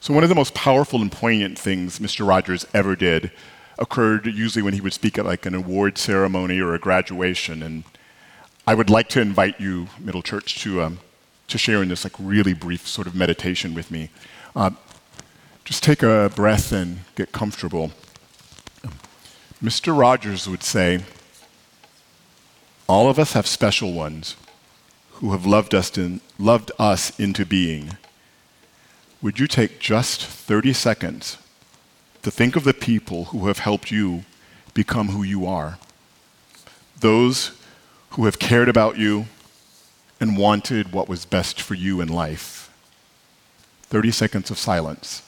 So, 0.00 0.14
one 0.14 0.22
of 0.22 0.28
the 0.28 0.34
most 0.34 0.54
powerful 0.54 1.02
and 1.02 1.10
poignant 1.10 1.58
things 1.58 1.98
Mr. 1.98 2.26
Rogers 2.26 2.66
ever 2.72 2.94
did 2.94 3.32
occurred 3.78 4.26
usually 4.26 4.62
when 4.62 4.74
he 4.74 4.80
would 4.80 4.92
speak 4.92 5.18
at 5.18 5.26
like 5.26 5.46
an 5.46 5.54
award 5.54 5.98
ceremony 5.98 6.60
or 6.60 6.74
a 6.74 6.78
graduation. 6.78 7.62
And 7.62 7.84
I 8.66 8.74
would 8.74 8.88
like 8.88 9.08
to 9.10 9.20
invite 9.20 9.60
you, 9.60 9.88
Middle 9.98 10.22
Church, 10.22 10.60
to, 10.62 10.82
um, 10.82 10.98
to 11.48 11.58
share 11.58 11.82
in 11.82 11.88
this 11.88 12.04
like 12.04 12.14
really 12.18 12.54
brief 12.54 12.86
sort 12.86 13.06
of 13.06 13.14
meditation 13.14 13.74
with 13.74 13.90
me. 13.90 14.10
Uh, 14.54 14.70
just 15.64 15.82
take 15.82 16.02
a 16.02 16.30
breath 16.34 16.72
and 16.72 17.00
get 17.16 17.32
comfortable. 17.32 17.90
Mr. 19.62 19.98
Rogers 19.98 20.48
would 20.48 20.62
say, 20.62 21.02
All 22.88 23.08
of 23.08 23.18
us 23.18 23.32
have 23.32 23.46
special 23.46 23.92
ones 23.92 24.36
who 25.14 25.32
have 25.32 25.44
loved 25.44 25.74
us, 25.74 25.96
in, 25.96 26.20
loved 26.38 26.70
us 26.78 27.18
into 27.18 27.44
being. 27.44 27.96
Would 29.20 29.40
you 29.40 29.46
take 29.46 29.80
just 29.80 30.24
30 30.24 30.72
seconds 30.72 31.38
to 32.22 32.30
think 32.30 32.54
of 32.54 32.64
the 32.64 32.74
people 32.74 33.26
who 33.26 33.48
have 33.48 33.58
helped 33.58 33.90
you 33.90 34.24
become 34.72 35.08
who 35.08 35.22
you 35.24 35.46
are? 35.46 35.78
Those 37.00 37.52
who 38.10 38.24
have 38.26 38.38
cared 38.38 38.68
about 38.68 38.96
you 38.96 39.26
and 40.20 40.38
wanted 40.38 40.92
what 40.92 41.08
was 41.08 41.24
best 41.24 41.60
for 41.60 41.74
you 41.74 42.00
in 42.00 42.08
life. 42.08 42.72
30 43.84 44.10
seconds 44.12 44.50
of 44.50 44.58
silence. 44.58 45.22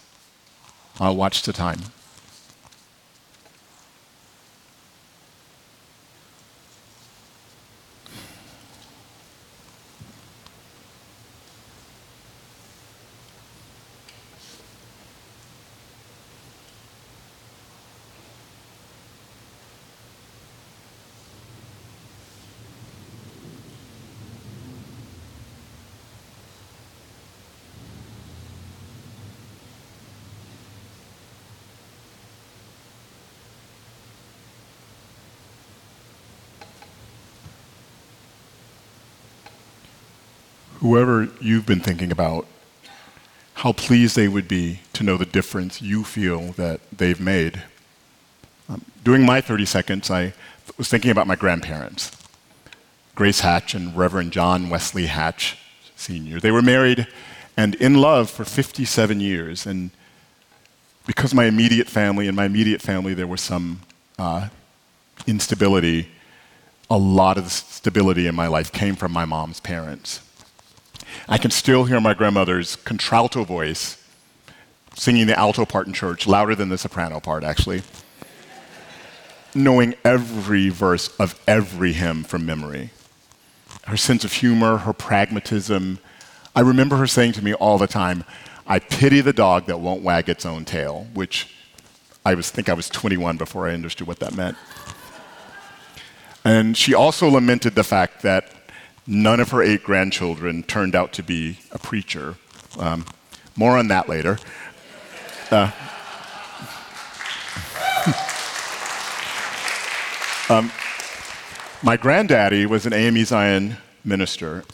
I'll 1.00 1.16
watch 1.16 1.42
the 1.42 1.52
time. 1.52 1.80
Whoever 40.88 41.28
you've 41.38 41.66
been 41.66 41.80
thinking 41.80 42.10
about, 42.10 42.46
how 43.54 43.72
pleased 43.72 44.16
they 44.16 44.26
would 44.26 44.48
be 44.48 44.80
to 44.94 45.04
know 45.04 45.18
the 45.18 45.26
difference 45.26 45.82
you 45.82 46.02
feel 46.02 46.52
that 46.52 46.80
they've 46.90 47.20
made. 47.20 47.62
Um, 48.70 48.82
during 49.04 49.26
my 49.26 49.42
30 49.42 49.66
seconds, 49.66 50.10
I 50.10 50.32
was 50.78 50.88
thinking 50.88 51.10
about 51.10 51.26
my 51.26 51.36
grandparents, 51.36 52.10
Grace 53.14 53.40
Hatch 53.40 53.74
and 53.74 53.94
Reverend 53.94 54.32
John 54.32 54.70
Wesley 54.70 55.06
Hatch 55.06 55.58
Sr. 55.94 56.40
They 56.40 56.50
were 56.50 56.62
married 56.62 57.06
and 57.54 57.74
in 57.74 57.94
love 57.94 58.30
for 58.30 58.46
57 58.46 59.20
years. 59.20 59.66
And 59.66 59.90
because 61.06 61.34
my 61.34 61.44
immediate 61.44 61.88
family, 61.88 62.28
in 62.28 62.34
my 62.34 62.46
immediate 62.46 62.80
family, 62.80 63.12
there 63.12 63.26
was 63.26 63.42
some 63.42 63.80
uh, 64.18 64.48
instability, 65.26 66.08
a 66.88 66.96
lot 66.96 67.36
of 67.36 67.44
the 67.44 67.50
stability 67.50 68.26
in 68.26 68.34
my 68.34 68.46
life 68.46 68.72
came 68.72 68.96
from 68.96 69.12
my 69.12 69.26
mom's 69.26 69.60
parents. 69.60 70.22
I 71.28 71.38
can 71.38 71.50
still 71.50 71.84
hear 71.84 72.00
my 72.00 72.14
grandmother's 72.14 72.76
contralto 72.76 73.44
voice 73.44 74.02
singing 74.94 75.26
the 75.26 75.38
alto 75.38 75.64
part 75.64 75.86
in 75.86 75.92
church, 75.92 76.26
louder 76.26 76.54
than 76.54 76.68
the 76.68 76.78
soprano 76.78 77.20
part, 77.20 77.44
actually, 77.44 77.82
knowing 79.54 79.94
every 80.04 80.68
verse 80.68 81.08
of 81.18 81.40
every 81.46 81.92
hymn 81.92 82.24
from 82.24 82.44
memory. 82.44 82.90
Her 83.86 83.96
sense 83.96 84.24
of 84.24 84.32
humor, 84.32 84.78
her 84.78 84.92
pragmatism. 84.92 85.98
I 86.54 86.60
remember 86.60 86.96
her 86.96 87.06
saying 87.06 87.32
to 87.32 87.44
me 87.44 87.54
all 87.54 87.78
the 87.78 87.86
time, 87.86 88.24
I 88.66 88.80
pity 88.80 89.20
the 89.20 89.32
dog 89.32 89.66
that 89.66 89.80
won't 89.80 90.02
wag 90.02 90.28
its 90.28 90.44
own 90.44 90.64
tail, 90.64 91.06
which 91.14 91.54
I 92.24 92.34
was, 92.34 92.50
think 92.50 92.68
I 92.68 92.74
was 92.74 92.90
21 92.90 93.36
before 93.36 93.68
I 93.68 93.72
understood 93.72 94.06
what 94.06 94.18
that 94.18 94.34
meant. 94.34 94.56
And 96.44 96.76
she 96.76 96.92
also 96.92 97.28
lamented 97.28 97.74
the 97.74 97.84
fact 97.84 98.22
that 98.22 98.52
None 99.10 99.40
of 99.40 99.52
her 99.52 99.62
eight 99.62 99.82
grandchildren 99.84 100.62
turned 100.62 100.94
out 100.94 101.14
to 101.14 101.22
be 101.22 101.60
a 101.72 101.78
preacher. 101.78 102.34
Um, 102.78 103.06
more 103.56 103.78
on 103.78 103.88
that 103.88 104.06
later. 104.06 104.38
Uh, 105.50 105.70
um, 110.50 110.70
my 111.82 111.96
granddaddy 111.96 112.66
was 112.66 112.84
an 112.84 112.92
AME 112.92 113.24
Zion 113.24 113.78
minister 114.04 114.64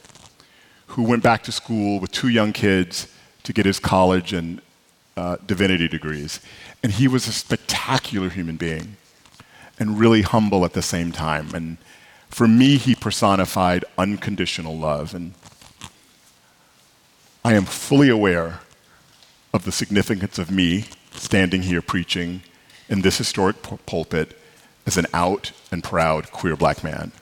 who 0.88 1.04
went 1.04 1.22
back 1.22 1.44
to 1.44 1.52
school 1.52 2.00
with 2.00 2.10
two 2.10 2.28
young 2.28 2.52
kids 2.52 3.06
to 3.44 3.52
get 3.52 3.66
his 3.66 3.78
college 3.78 4.32
and 4.32 4.60
uh, 5.16 5.36
divinity 5.46 5.86
degrees. 5.86 6.40
And 6.82 6.90
he 6.90 7.06
was 7.06 7.28
a 7.28 7.32
spectacular 7.32 8.30
human 8.30 8.56
being 8.56 8.96
and 9.78 10.00
really 10.00 10.22
humble 10.22 10.64
at 10.64 10.72
the 10.72 10.82
same 10.82 11.12
time. 11.12 11.54
And 11.54 11.76
for 12.34 12.48
me, 12.48 12.78
he 12.78 12.96
personified 12.96 13.84
unconditional 13.96 14.76
love. 14.76 15.14
And 15.14 15.34
I 17.44 17.54
am 17.54 17.64
fully 17.64 18.08
aware 18.08 18.58
of 19.52 19.64
the 19.64 19.70
significance 19.70 20.36
of 20.36 20.50
me 20.50 20.86
standing 21.12 21.62
here 21.62 21.80
preaching 21.80 22.42
in 22.88 23.02
this 23.02 23.18
historic 23.18 23.62
pulpit 23.86 24.36
as 24.84 24.96
an 24.96 25.06
out 25.14 25.52
and 25.70 25.84
proud 25.84 26.32
queer 26.32 26.56
black 26.56 26.82
man. 26.82 27.12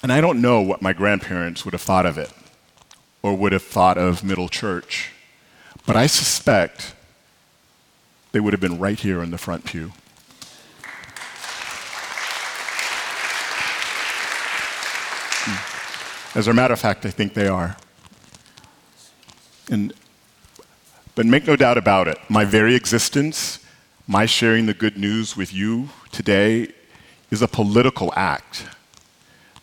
And 0.00 0.12
I 0.12 0.20
don't 0.20 0.40
know 0.40 0.60
what 0.60 0.80
my 0.80 0.92
grandparents 0.92 1.64
would 1.64 1.74
have 1.74 1.82
thought 1.82 2.06
of 2.06 2.16
it 2.16 2.30
or 3.22 3.34
would 3.34 3.52
have 3.52 3.62
thought 3.62 3.98
of 3.98 4.24
middle 4.24 4.48
church. 4.48 5.12
But 5.86 5.96
I 5.96 6.06
suspect 6.06 6.94
they 8.32 8.40
would 8.40 8.52
have 8.52 8.60
been 8.60 8.78
right 8.78 8.98
here 8.98 9.22
in 9.22 9.30
the 9.30 9.38
front 9.38 9.64
pew. 9.64 9.92
Hmm. 15.42 16.38
As 16.38 16.46
a 16.46 16.54
matter 16.54 16.74
of 16.74 16.80
fact, 16.80 17.04
I 17.04 17.10
think 17.10 17.34
they 17.34 17.48
are. 17.48 17.76
And, 19.70 19.92
but 21.14 21.26
make 21.26 21.46
no 21.46 21.56
doubt 21.56 21.78
about 21.78 22.08
it, 22.08 22.18
my 22.28 22.44
very 22.44 22.74
existence, 22.74 23.64
my 24.06 24.26
sharing 24.26 24.66
the 24.66 24.74
good 24.74 24.96
news 24.96 25.36
with 25.36 25.52
you 25.52 25.88
today, 26.10 26.72
is 27.30 27.42
a 27.42 27.48
political 27.48 28.12
act. 28.16 28.66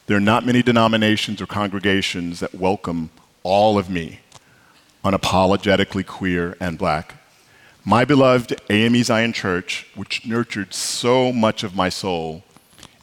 There 0.05 0.15
are 0.15 0.21
not 0.21 0.45
many 0.45 0.63
denominations 0.63 1.41
or 1.41 1.45
congregations 1.47 2.39
that 2.39 2.55
welcome 2.55 3.09
all 3.47 3.77
of 3.77 3.89
me, 3.89 4.19
unapologetically 5.05 6.05
queer, 6.05 6.57
and 6.59 6.77
black. 6.77 7.15
My 7.85 8.03
beloved 8.03 8.59
AME 8.69 9.01
Zion 9.03 9.31
Church, 9.31 9.87
which 9.95 10.25
nurtured 10.25 10.73
so 10.73 11.31
much 11.31 11.63
of 11.63 11.73
my 11.73 11.87
soul, 11.87 12.43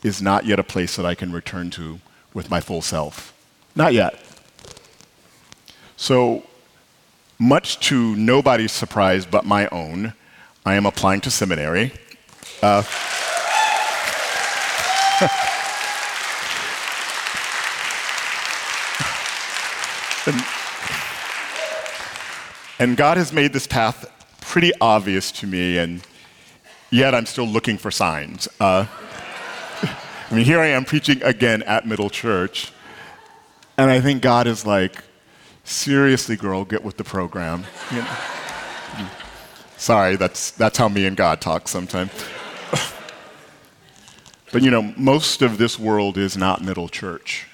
is 0.02 0.20
not 0.20 0.44
yet 0.44 0.58
a 0.58 0.62
place 0.62 0.96
that 0.96 1.06
I 1.06 1.14
can 1.14 1.32
return 1.32 1.70
to 1.70 1.98
with 2.34 2.50
my 2.50 2.60
full 2.60 2.82
self. 2.82 3.32
Not 3.74 3.94
yet. 3.94 4.22
So, 5.96 6.42
much 7.38 7.80
to 7.88 8.14
nobody's 8.14 8.72
surprise 8.72 9.24
but 9.24 9.46
my 9.46 9.66
own, 9.68 10.12
I 10.66 10.74
am 10.74 10.84
applying 10.84 11.22
to 11.22 11.30
seminary. 11.30 11.92
Uh, 12.62 12.82
and, 20.26 20.42
and 22.78 22.96
God 22.96 23.16
has 23.16 23.32
made 23.32 23.52
this 23.52 23.66
path 23.66 24.10
pretty 24.40 24.72
obvious 24.80 25.30
to 25.32 25.46
me, 25.46 25.78
and 25.78 26.06
yet 26.90 27.14
I'm 27.14 27.26
still 27.26 27.46
looking 27.46 27.76
for 27.76 27.90
signs. 27.90 28.48
Uh, 28.60 28.86
I 29.82 30.34
mean, 30.34 30.44
here 30.44 30.60
I 30.60 30.68
am 30.68 30.84
preaching 30.84 31.22
again 31.22 31.62
at 31.64 31.86
Middle 31.86 32.10
Church, 32.10 32.72
and 33.76 33.90
I 33.90 34.00
think 34.00 34.22
God 34.22 34.46
is 34.46 34.64
like, 34.64 35.02
seriously, 35.64 36.36
girl, 36.36 36.64
get 36.64 36.84
with 36.84 36.96
the 36.96 37.04
program. 37.04 37.64
You 37.90 37.98
know? 37.98 38.16
Sorry, 39.76 40.16
that's, 40.16 40.52
that's 40.52 40.78
how 40.78 40.88
me 40.88 41.04
and 41.04 41.16
God 41.16 41.40
talk 41.40 41.68
sometimes. 41.68 42.10
but 44.52 44.62
you 44.62 44.70
know, 44.70 44.94
most 44.96 45.42
of 45.42 45.58
this 45.58 45.78
world 45.78 46.16
is 46.16 46.36
not 46.36 46.62
Middle 46.62 46.88
Church. 46.88 47.46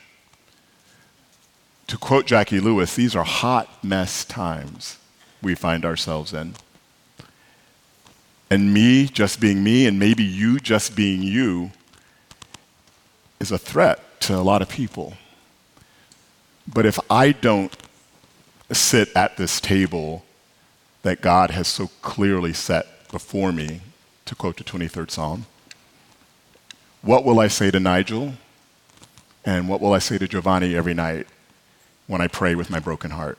To 1.91 1.99
quote 1.99 2.24
Jacqui 2.24 2.62
Lewis, 2.62 2.95
these 2.95 3.16
are 3.16 3.24
hot 3.24 3.82
mess 3.82 4.24
times 4.24 4.97
we 5.43 5.57
find 5.57 5.84
ourselves 5.84 6.32
in. 6.32 6.55
And 8.49 8.72
me 8.72 9.07
just 9.07 9.41
being 9.41 9.64
me, 9.64 9.88
and 9.88 9.99
maybe 9.99 10.22
you 10.22 10.61
just 10.61 10.95
being 10.95 11.20
you, 11.20 11.72
is 13.41 13.51
a 13.51 13.59
threat 13.59 14.20
to 14.20 14.36
a 14.36 14.38
lot 14.38 14.62
of 14.62 14.68
people. 14.68 15.14
But 16.64 16.86
if 16.86 17.01
I 17.11 17.32
don't 17.32 17.76
sit 18.70 19.09
at 19.16 19.36
this 19.36 19.61
table 19.61 20.24
that 21.03 21.20
God 21.20 21.51
has 21.51 21.66
so 21.66 21.88
clearly 22.03 22.53
set 22.53 23.11
before 23.11 23.51
me, 23.51 23.80
to 24.26 24.36
quote 24.36 24.59
the 24.59 24.62
23rd 24.62 25.11
Psalm, 25.11 25.47
what 27.03 27.24
will 27.24 27.41
I 27.41 27.49
say 27.49 27.72
to 27.72 27.80
Nigel? 27.80 28.34
And 29.45 29.68
what 29.68 29.80
will 29.80 29.93
I 29.93 29.99
say 29.99 30.18
to 30.18 30.28
Giovanni 30.28 30.76
every 30.76 30.95
night 30.95 31.26
when 32.11 32.21
I 32.21 32.27
pray 32.27 32.57
with 32.57 32.71
my 32.71 32.81
broken 32.81 33.13
heart? 33.13 33.39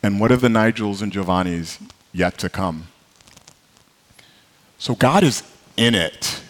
And 0.00 0.20
what 0.20 0.30
of 0.30 0.40
the 0.40 0.48
Nigels 0.48 1.02
and 1.02 1.12
Giovannis 1.12 1.80
yet 2.12 2.38
to 2.38 2.48
come? 2.48 2.86
So 4.78 4.94
God 4.94 5.24
is 5.24 5.42
in 5.76 5.96
it, 5.96 6.40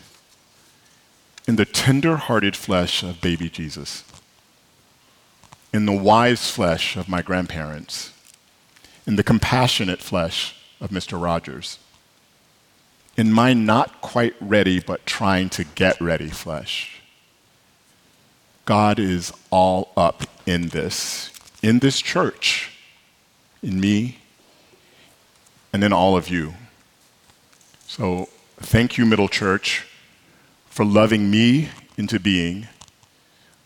in 1.48 1.56
the 1.56 1.64
tender 1.64 2.16
hearted 2.16 2.56
flesh 2.56 3.02
of 3.02 3.22
baby 3.22 3.48
Jesus, 3.48 4.04
in 5.72 5.86
the 5.86 5.96
wise 5.96 6.50
flesh 6.50 6.94
of 6.94 7.08
my 7.08 7.22
grandparents, 7.22 8.12
in 9.06 9.16
the 9.16 9.24
compassionate 9.24 10.00
flesh 10.00 10.54
of 10.78 10.90
Mr. 10.90 11.20
Rogers, 11.20 11.78
in 13.16 13.32
my 13.32 13.54
not 13.54 14.02
quite 14.02 14.34
ready 14.40 14.78
but 14.78 15.06
trying 15.06 15.48
to 15.48 15.64
get 15.64 15.98
ready 16.02 16.28
flesh. 16.28 17.00
God 18.66 18.98
is 18.98 19.32
all 19.50 19.90
up 19.96 20.26
in 20.46 20.68
this, 20.68 21.32
in 21.62 21.78
this 21.78 22.00
church, 22.00 22.72
in 23.62 23.80
me, 23.80 24.18
and 25.72 25.84
in 25.84 25.92
all 25.92 26.16
of 26.16 26.28
you. 26.28 26.54
So 27.86 28.28
thank 28.58 28.98
you, 28.98 29.06
Middle 29.06 29.28
Church, 29.28 29.86
for 30.66 30.84
loving 30.84 31.30
me 31.30 31.68
into 31.96 32.18
being, 32.18 32.68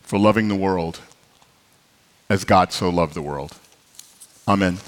for 0.02 0.18
loving 0.18 0.48
the 0.48 0.54
world 0.54 1.00
as 2.28 2.44
God 2.44 2.72
so 2.72 2.88
loved 2.88 3.14
the 3.14 3.22
world. 3.22 3.58
Amen. 4.48 4.78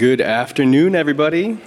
Good 0.00 0.22
afternoon, 0.22 0.94
everybody. 0.94 1.58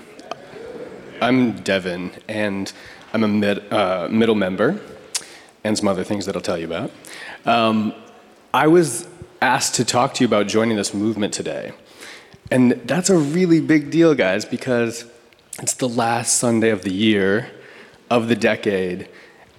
I'm 1.22 1.62
Devin, 1.62 2.14
and 2.28 2.74
I'm 3.14 3.24
a 3.24 3.28
mid, 3.28 3.72
uh, 3.72 4.08
middle 4.10 4.34
member, 4.34 4.82
and 5.64 5.78
some 5.78 5.88
other 5.88 6.04
things 6.04 6.26
that 6.26 6.36
I'll 6.36 6.42
tell 6.42 6.58
you 6.58 6.66
about. 6.66 6.90
Um, 7.46 7.94
I 8.52 8.66
was 8.66 9.08
asked 9.40 9.76
to 9.76 9.86
talk 9.86 10.16
to 10.16 10.24
you 10.24 10.28
about 10.28 10.48
joining 10.48 10.78
this 10.78 10.96
movement 10.96 11.32
today. 11.32 11.74
And 12.50 12.72
that's 12.86 13.12
a 13.12 13.18
really 13.20 13.62
big 13.62 13.92
deal, 13.92 14.16
guys, 14.16 14.46
because 14.46 15.06
it's 15.62 15.76
the 15.76 15.88
last 15.88 16.40
Sunday 16.40 16.72
of 16.72 16.82
the 16.82 16.92
year, 16.92 17.52
of 18.10 18.30
the 18.30 18.36
decade, 18.36 19.10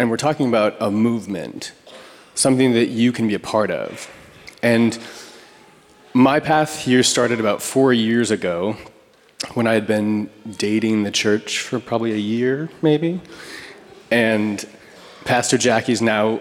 and 0.00 0.10
we're 0.10 0.16
talking 0.16 0.48
about 0.48 0.74
a 0.80 0.90
movement, 0.90 1.70
something 2.34 2.72
that 2.72 2.86
you 2.86 3.12
can 3.12 3.28
be 3.28 3.34
a 3.34 3.38
part 3.38 3.70
of. 3.70 4.10
And 4.64 4.98
my 6.14 6.38
path 6.38 6.78
here 6.78 7.02
started 7.02 7.40
about 7.40 7.60
four 7.60 7.92
years 7.92 8.30
ago 8.30 8.76
when 9.54 9.66
I 9.66 9.74
had 9.74 9.86
been 9.86 10.30
dating 10.56 11.02
the 11.02 11.10
church 11.10 11.58
for 11.58 11.80
probably 11.80 12.12
a 12.12 12.16
year, 12.16 12.70
maybe. 12.80 13.20
And 14.12 14.64
Pastor 15.24 15.58
Jacqui's 15.58 16.00
now 16.00 16.40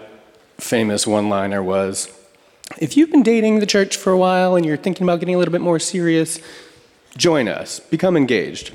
famous 0.58 1.06
one 1.08 1.28
liner 1.28 1.60
was 1.60 2.08
If 2.78 2.96
you've 2.96 3.10
been 3.10 3.24
dating 3.24 3.58
the 3.58 3.66
church 3.66 3.96
for 3.96 4.12
a 4.12 4.16
while 4.16 4.54
and 4.54 4.64
you're 4.64 4.76
thinking 4.76 5.04
about 5.04 5.18
getting 5.18 5.34
a 5.34 5.38
little 5.38 5.52
bit 5.52 5.60
more 5.60 5.80
serious, 5.80 6.38
join 7.16 7.48
us, 7.48 7.80
become 7.80 8.16
engaged. 8.16 8.72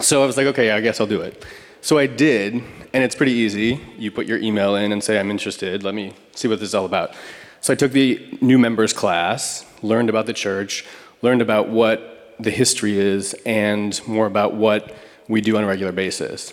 So 0.00 0.22
I 0.22 0.26
was 0.26 0.36
like, 0.36 0.46
okay, 0.48 0.72
I 0.72 0.80
guess 0.80 1.00
I'll 1.00 1.06
do 1.06 1.20
it. 1.20 1.44
So 1.80 1.96
I 1.96 2.06
did, 2.06 2.54
and 2.92 3.04
it's 3.04 3.14
pretty 3.14 3.32
easy. 3.32 3.80
You 3.96 4.10
put 4.10 4.26
your 4.26 4.38
email 4.38 4.74
in 4.74 4.90
and 4.90 5.02
say, 5.02 5.18
I'm 5.18 5.30
interested, 5.30 5.84
let 5.84 5.94
me 5.94 6.12
see 6.34 6.48
what 6.48 6.58
this 6.58 6.70
is 6.70 6.74
all 6.74 6.84
about. 6.84 7.14
So 7.60 7.72
I 7.72 7.76
took 7.76 7.92
the 7.92 8.38
new 8.40 8.58
members 8.58 8.92
class, 8.92 9.64
learned 9.82 10.08
about 10.08 10.26
the 10.26 10.32
church, 10.32 10.84
learned 11.22 11.42
about 11.42 11.68
what 11.68 12.34
the 12.38 12.50
history 12.50 12.98
is, 12.98 13.34
and 13.44 14.00
more 14.06 14.26
about 14.26 14.54
what 14.54 14.94
we 15.28 15.40
do 15.40 15.56
on 15.56 15.64
a 15.64 15.66
regular 15.66 15.92
basis. 15.92 16.52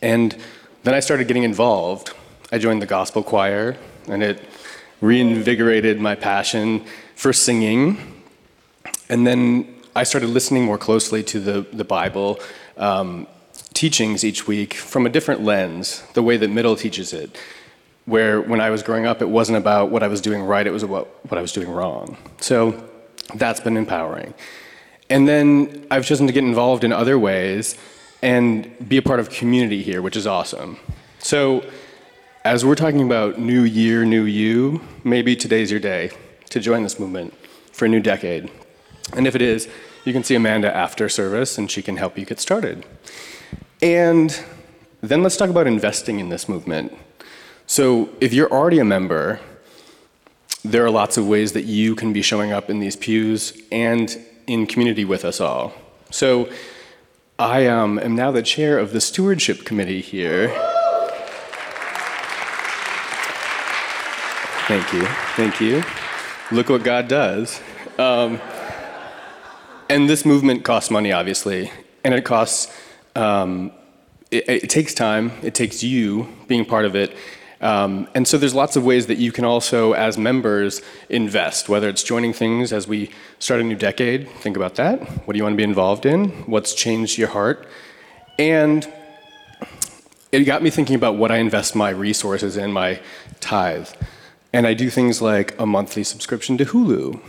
And 0.00 0.36
then 0.84 0.94
I 0.94 1.00
started 1.00 1.26
getting 1.28 1.42
involved. 1.42 2.12
I 2.52 2.58
joined 2.58 2.82
the 2.82 2.86
gospel 2.86 3.22
choir, 3.22 3.76
and 4.08 4.22
it 4.22 4.40
reinvigorated 5.00 6.00
my 6.00 6.14
passion 6.14 6.84
for 7.14 7.32
singing. 7.32 8.22
And 9.08 9.26
then 9.26 9.74
I 9.96 10.04
started 10.04 10.28
listening 10.28 10.64
more 10.64 10.78
closely 10.78 11.22
to 11.24 11.40
the, 11.40 11.66
the 11.72 11.84
Bible 11.84 12.40
um, 12.76 13.26
teachings 13.74 14.24
each 14.24 14.46
week 14.46 14.74
from 14.74 15.06
a 15.06 15.08
different 15.08 15.42
lens, 15.42 16.02
the 16.14 16.22
way 16.22 16.36
that 16.36 16.48
Middle 16.48 16.76
teaches 16.76 17.12
it 17.12 17.36
where 18.06 18.40
when 18.40 18.60
I 18.60 18.70
was 18.70 18.82
growing 18.82 19.06
up, 19.06 19.22
it 19.22 19.28
wasn't 19.28 19.58
about 19.58 19.90
what 19.90 20.02
I 20.02 20.08
was 20.08 20.20
doing 20.20 20.42
right, 20.42 20.66
it 20.66 20.70
was 20.70 20.82
about 20.82 21.08
what 21.30 21.38
I 21.38 21.42
was 21.42 21.52
doing 21.52 21.70
wrong. 21.70 22.16
So 22.40 22.88
that's 23.34 23.60
been 23.60 23.76
empowering. 23.76 24.34
And 25.10 25.28
then 25.28 25.86
I've 25.90 26.04
chosen 26.04 26.26
to 26.26 26.32
get 26.32 26.44
involved 26.44 26.84
in 26.84 26.92
other 26.92 27.18
ways 27.18 27.76
and 28.22 28.88
be 28.88 28.96
a 28.96 29.02
part 29.02 29.20
of 29.20 29.30
community 29.30 29.82
here, 29.82 30.00
which 30.02 30.16
is 30.16 30.26
awesome. 30.26 30.78
So 31.18 31.64
as 32.44 32.64
we're 32.64 32.74
talking 32.74 33.02
about 33.02 33.38
new 33.38 33.62
year, 33.62 34.04
new 34.04 34.24
you, 34.24 34.80
maybe 35.02 35.36
today's 35.36 35.70
your 35.70 35.80
day 35.80 36.10
to 36.50 36.60
join 36.60 36.82
this 36.82 36.98
movement 36.98 37.34
for 37.72 37.86
a 37.86 37.88
new 37.88 38.00
decade. 38.00 38.50
And 39.14 39.26
if 39.26 39.34
it 39.34 39.42
is, 39.42 39.68
you 40.04 40.12
can 40.12 40.22
see 40.22 40.34
Amanda 40.34 40.74
after 40.74 41.08
service 41.08 41.58
and 41.58 41.70
she 41.70 41.82
can 41.82 41.96
help 41.96 42.18
you 42.18 42.24
get 42.24 42.40
started. 42.40 42.84
And 43.82 44.38
then 45.02 45.22
let's 45.22 45.36
talk 45.36 45.50
about 45.50 45.66
investing 45.66 46.20
in 46.20 46.28
this 46.28 46.48
movement. 46.48 46.96
So 47.66 48.10
if 48.20 48.32
you're 48.32 48.50
already 48.50 48.78
a 48.78 48.84
member, 48.84 49.40
there 50.64 50.84
are 50.84 50.90
lots 50.90 51.16
of 51.16 51.26
ways 51.26 51.52
that 51.52 51.64
you 51.64 51.94
can 51.94 52.12
be 52.12 52.22
showing 52.22 52.52
up 52.52 52.70
in 52.70 52.78
these 52.80 52.96
pews 52.96 53.60
and 53.72 54.16
in 54.46 54.66
community 54.66 55.04
with 55.04 55.24
us 55.24 55.40
all. 55.40 55.72
So 56.10 56.48
I 57.38 57.66
um, 57.66 57.98
am 57.98 58.14
now 58.14 58.30
the 58.30 58.42
chair 58.42 58.78
of 58.78 58.92
the 58.92 59.00
stewardship 59.00 59.64
committee 59.64 60.00
here. 60.00 60.48
Thank 64.66 64.92
you. 64.92 65.04
Thank 65.36 65.60
you. 65.60 65.82
Look 66.50 66.68
what 66.68 66.84
God 66.84 67.08
does. 67.08 67.60
Um, 67.98 68.40
and 69.90 70.08
this 70.08 70.24
movement 70.24 70.64
costs 70.64 70.90
money, 70.90 71.12
obviously. 71.12 71.70
and 72.04 72.14
it 72.14 72.24
costs. 72.24 72.74
Um, 73.16 73.72
it, 74.30 74.48
it 74.48 74.70
takes 74.70 74.94
time. 74.94 75.32
It 75.42 75.54
takes 75.54 75.82
you 75.82 76.28
being 76.46 76.64
part 76.64 76.84
of 76.84 76.94
it. 76.94 77.16
Um, 77.60 78.08
and 78.14 78.28
so 78.28 78.36
there's 78.36 78.54
lots 78.54 78.76
of 78.76 78.84
ways 78.84 79.06
that 79.06 79.18
you 79.18 79.32
can 79.32 79.44
also, 79.44 79.92
as 79.92 80.18
members, 80.18 80.82
invest, 81.08 81.68
whether 81.68 81.88
it's 81.88 82.02
joining 82.02 82.32
things 82.32 82.72
as 82.72 82.86
we 82.86 83.10
start 83.38 83.60
a 83.60 83.64
new 83.64 83.76
decade. 83.76 84.28
Think 84.28 84.56
about 84.56 84.74
that. 84.74 85.00
What 85.26 85.32
do 85.32 85.38
you 85.38 85.44
want 85.44 85.54
to 85.54 85.56
be 85.56 85.64
involved 85.64 86.04
in? 86.04 86.28
What's 86.46 86.74
changed 86.74 87.16
your 87.16 87.28
heart? 87.28 87.66
And 88.38 88.90
it 90.32 90.44
got 90.44 90.62
me 90.62 90.70
thinking 90.70 90.96
about 90.96 91.16
what 91.16 91.30
I 91.30 91.36
invest 91.36 91.76
my 91.76 91.90
resources 91.90 92.56
in, 92.56 92.72
my 92.72 93.00
tithe. 93.40 93.88
And 94.52 94.66
I 94.66 94.74
do 94.74 94.90
things 94.90 95.22
like 95.22 95.58
a 95.58 95.66
monthly 95.66 96.04
subscription 96.04 96.58
to 96.58 96.64
Hulu, 96.64 97.20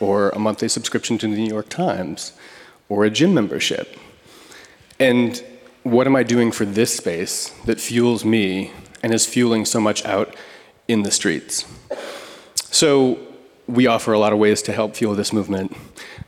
or 0.00 0.30
a 0.30 0.38
monthly 0.38 0.68
subscription 0.68 1.18
to 1.18 1.26
the 1.26 1.36
New 1.36 1.48
York 1.48 1.68
Times, 1.68 2.32
or 2.88 3.04
a 3.04 3.10
gym 3.10 3.34
membership. 3.34 3.96
And 4.98 5.42
what 5.82 6.06
am 6.06 6.16
I 6.16 6.22
doing 6.22 6.50
for 6.50 6.64
this 6.64 6.96
space 6.96 7.50
that 7.66 7.80
fuels 7.80 8.24
me 8.24 8.72
and 9.06 9.14
is 9.14 9.24
fueling 9.24 9.64
so 9.64 9.80
much 9.80 10.04
out 10.04 10.34
in 10.88 11.04
the 11.04 11.12
streets? 11.12 11.64
So, 12.72 13.20
we 13.68 13.86
offer 13.86 14.12
a 14.12 14.18
lot 14.18 14.32
of 14.32 14.40
ways 14.40 14.62
to 14.62 14.72
help 14.72 14.96
fuel 14.96 15.14
this 15.14 15.32
movement. 15.32 15.76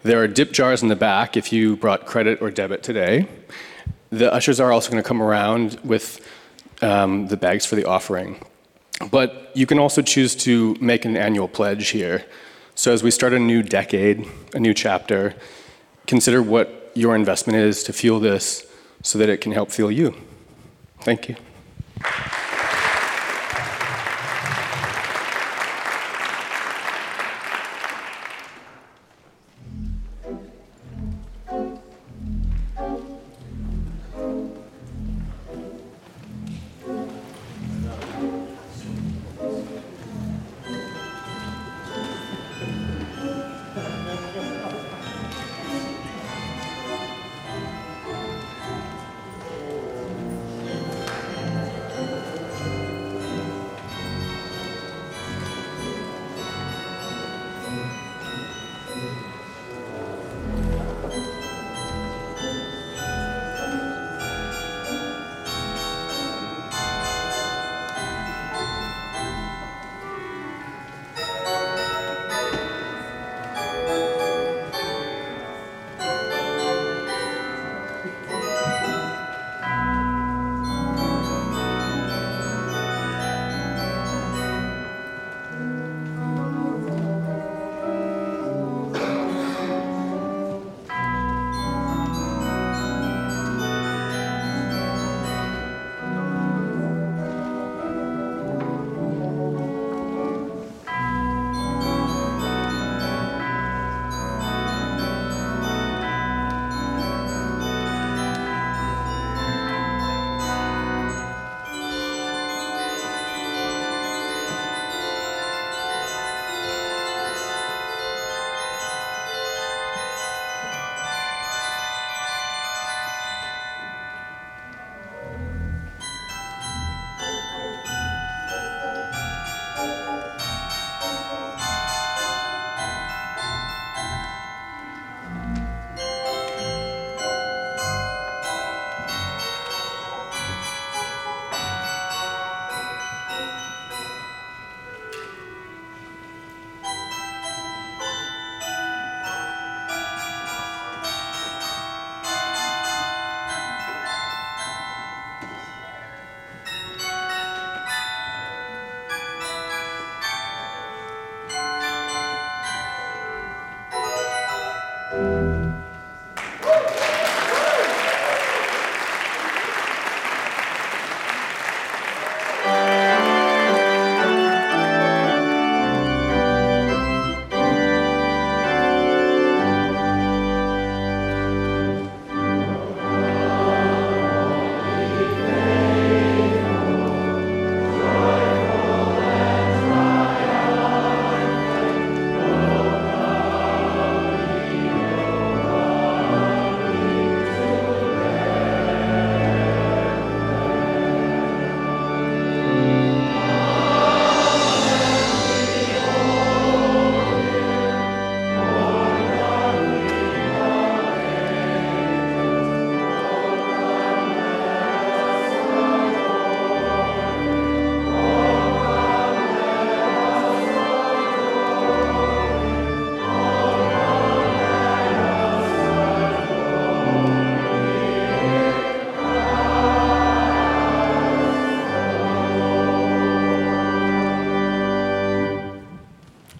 There 0.05 0.22
are 0.22 0.29
dip 0.29 0.53
jars 0.53 0.81
in 0.81 0.89
the 0.89 0.97
back 0.97 1.37
if 1.37 1.53
you 1.53 1.74
brought 1.74 2.07
credit 2.07 2.41
or 2.41 2.53
debit 2.53 2.85
today. 2.85 3.26
The 4.11 4.33
ushers 4.33 4.61
are 4.61 4.70
also 4.70 4.93
going 4.93 5.03
to 5.03 5.09
come 5.09 5.20
around 5.20 5.81
with 5.83 6.24
um, 6.81 7.26
the 7.26 7.37
bags 7.37 7.66
for 7.66 7.74
the 7.74 7.85
offering. 7.85 8.41
But 9.11 9.51
you 9.55 9.66
can 9.66 9.81
also 9.81 10.01
choose 10.01 10.37
to 10.37 10.76
make 10.81 11.05
an 11.05 11.16
annual 11.16 11.49
pledge 11.49 11.89
here. 11.89 12.24
So 12.76 12.93
as 12.93 13.03
we 13.03 13.11
start 13.11 13.33
a 13.33 13.41
new 13.41 13.64
decade, 13.64 14.24
a 14.55 14.61
new 14.61 14.72
chapter, 14.72 15.35
consider 16.07 16.41
what 16.41 16.93
your 16.95 17.16
investment 17.16 17.59
is 17.59 17.83
to 17.85 17.93
fuel 17.93 18.20
this 18.20 18.64
so 19.03 19.18
that 19.18 19.29
it 19.29 19.41
can 19.41 19.51
help 19.51 19.72
fuel 19.72 19.91
you. 19.91 20.14
Thank 21.01 21.29
you. 21.29 21.37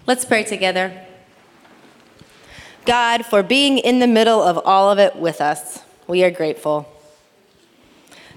Let's 0.09 0.25
pray 0.25 0.43
together. 0.43 1.05
God, 2.83 3.27
for 3.27 3.43
being 3.43 3.77
in 3.77 3.99
the 3.99 4.07
middle 4.07 4.41
of 4.41 4.57
all 4.65 4.89
of 4.89 4.97
it 4.97 5.15
with 5.15 5.39
us, 5.39 5.83
we 6.07 6.23
are 6.23 6.31
grateful. 6.31 6.91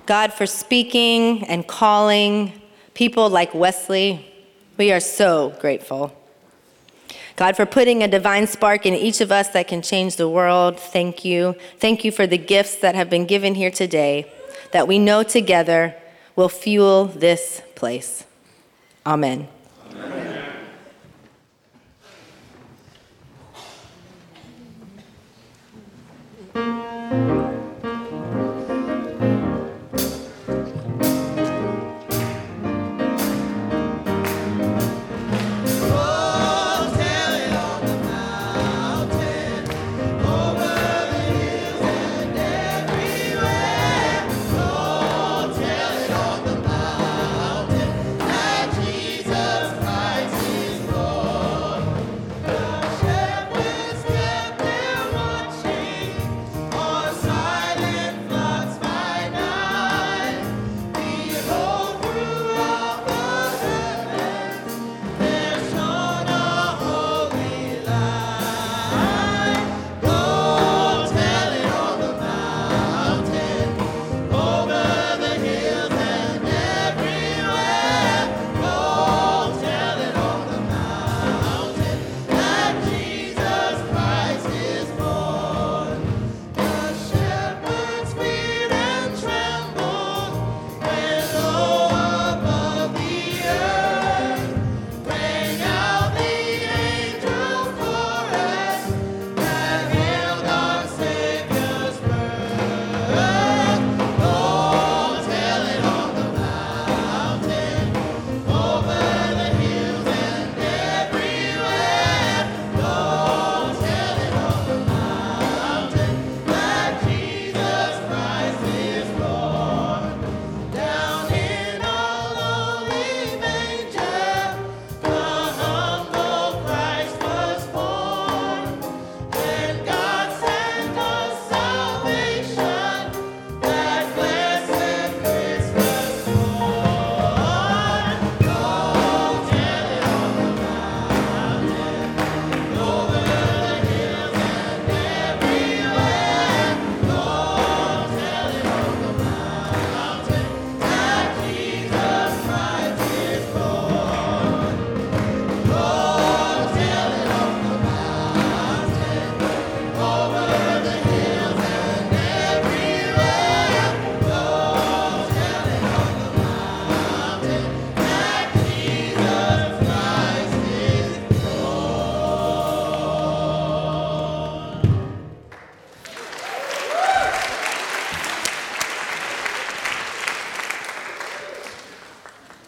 God, 0.04 0.34
for 0.34 0.44
speaking 0.44 1.48
and 1.48 1.66
calling 1.66 2.60
people 2.92 3.30
like 3.30 3.54
Wesley, 3.54 4.30
we 4.76 4.92
are 4.92 5.00
so 5.00 5.56
grateful. 5.60 6.14
God, 7.36 7.56
for 7.56 7.64
putting 7.64 8.02
a 8.02 8.06
divine 8.06 8.46
spark 8.46 8.84
in 8.84 8.92
each 8.92 9.22
of 9.22 9.32
us 9.32 9.48
that 9.48 9.66
can 9.66 9.80
change 9.80 10.16
the 10.16 10.28
world. 10.28 10.78
Thank 10.78 11.24
you. 11.24 11.56
Thank 11.78 12.04
you 12.04 12.12
for 12.12 12.26
the 12.26 12.36
gifts 12.36 12.76
that 12.80 12.94
have 12.94 13.08
been 13.08 13.24
given 13.24 13.54
here 13.54 13.70
today 13.70 14.30
that 14.72 14.86
we 14.86 14.98
know 14.98 15.22
together 15.22 15.94
will 16.36 16.50
fuel 16.50 17.06
this 17.06 17.62
place. 17.74 18.26
Amen. 19.06 19.48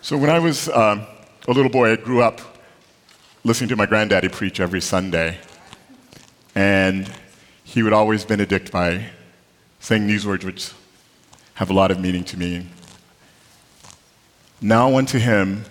So 0.04 0.18
when 0.18 0.28
I 0.28 0.38
was 0.38 0.68
um, 0.68 1.06
a 1.48 1.52
little 1.52 1.70
boy, 1.70 1.92
I 1.92 1.96
grew 1.96 2.20
up 2.20 2.42
listening 3.42 3.70
to 3.70 3.76
my 3.76 3.86
granddaddy 3.86 4.28
preach 4.28 4.60
every 4.60 4.82
Sunday. 4.82 5.38
And 6.54 7.10
he 7.64 7.82
would 7.82 7.94
always 7.94 8.22
benedict 8.22 8.70
by 8.70 9.06
saying 9.80 10.06
these 10.06 10.26
words, 10.26 10.44
which 10.44 10.72
have 11.54 11.70
a 11.70 11.72
lot 11.72 11.90
of 11.90 11.98
meaning 11.98 12.22
to 12.24 12.38
me. 12.38 12.66
Now 14.60 14.94
unto 14.98 15.18
him 15.18 15.64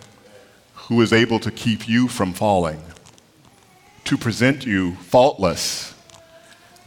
who 0.74 1.00
is 1.02 1.14
able 1.14 1.40
to 1.40 1.52
keep 1.52 1.88
you 1.88 2.08
from 2.08 2.34
falling, 2.34 2.82
to 4.06 4.18
present 4.18 4.66
you 4.66 4.96
faultless 4.96 5.94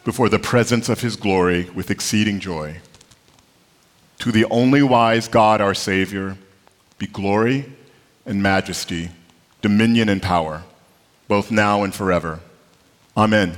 before 0.02 0.28
the 0.28 0.40
presence 0.40 0.89
of 0.89 1.01
his 1.01 1.14
glory 1.14 1.70
with 1.77 1.93
exceeding 1.93 2.40
joy. 2.40 2.78
To 4.18 4.32
the 4.32 4.47
only 4.47 4.82
wise 4.82 5.28
God, 5.28 5.60
our 5.60 5.74
Savior, 5.74 6.36
be 6.98 7.06
glory 7.06 7.66
and 8.24 8.43
majesty, 8.43 9.10
dominion 9.62 10.09
and 10.09 10.23
power, 10.23 10.64
both 11.28 11.51
now 11.51 11.82
and 11.82 11.94
forever. 11.94 12.40
Amen. 13.16 13.56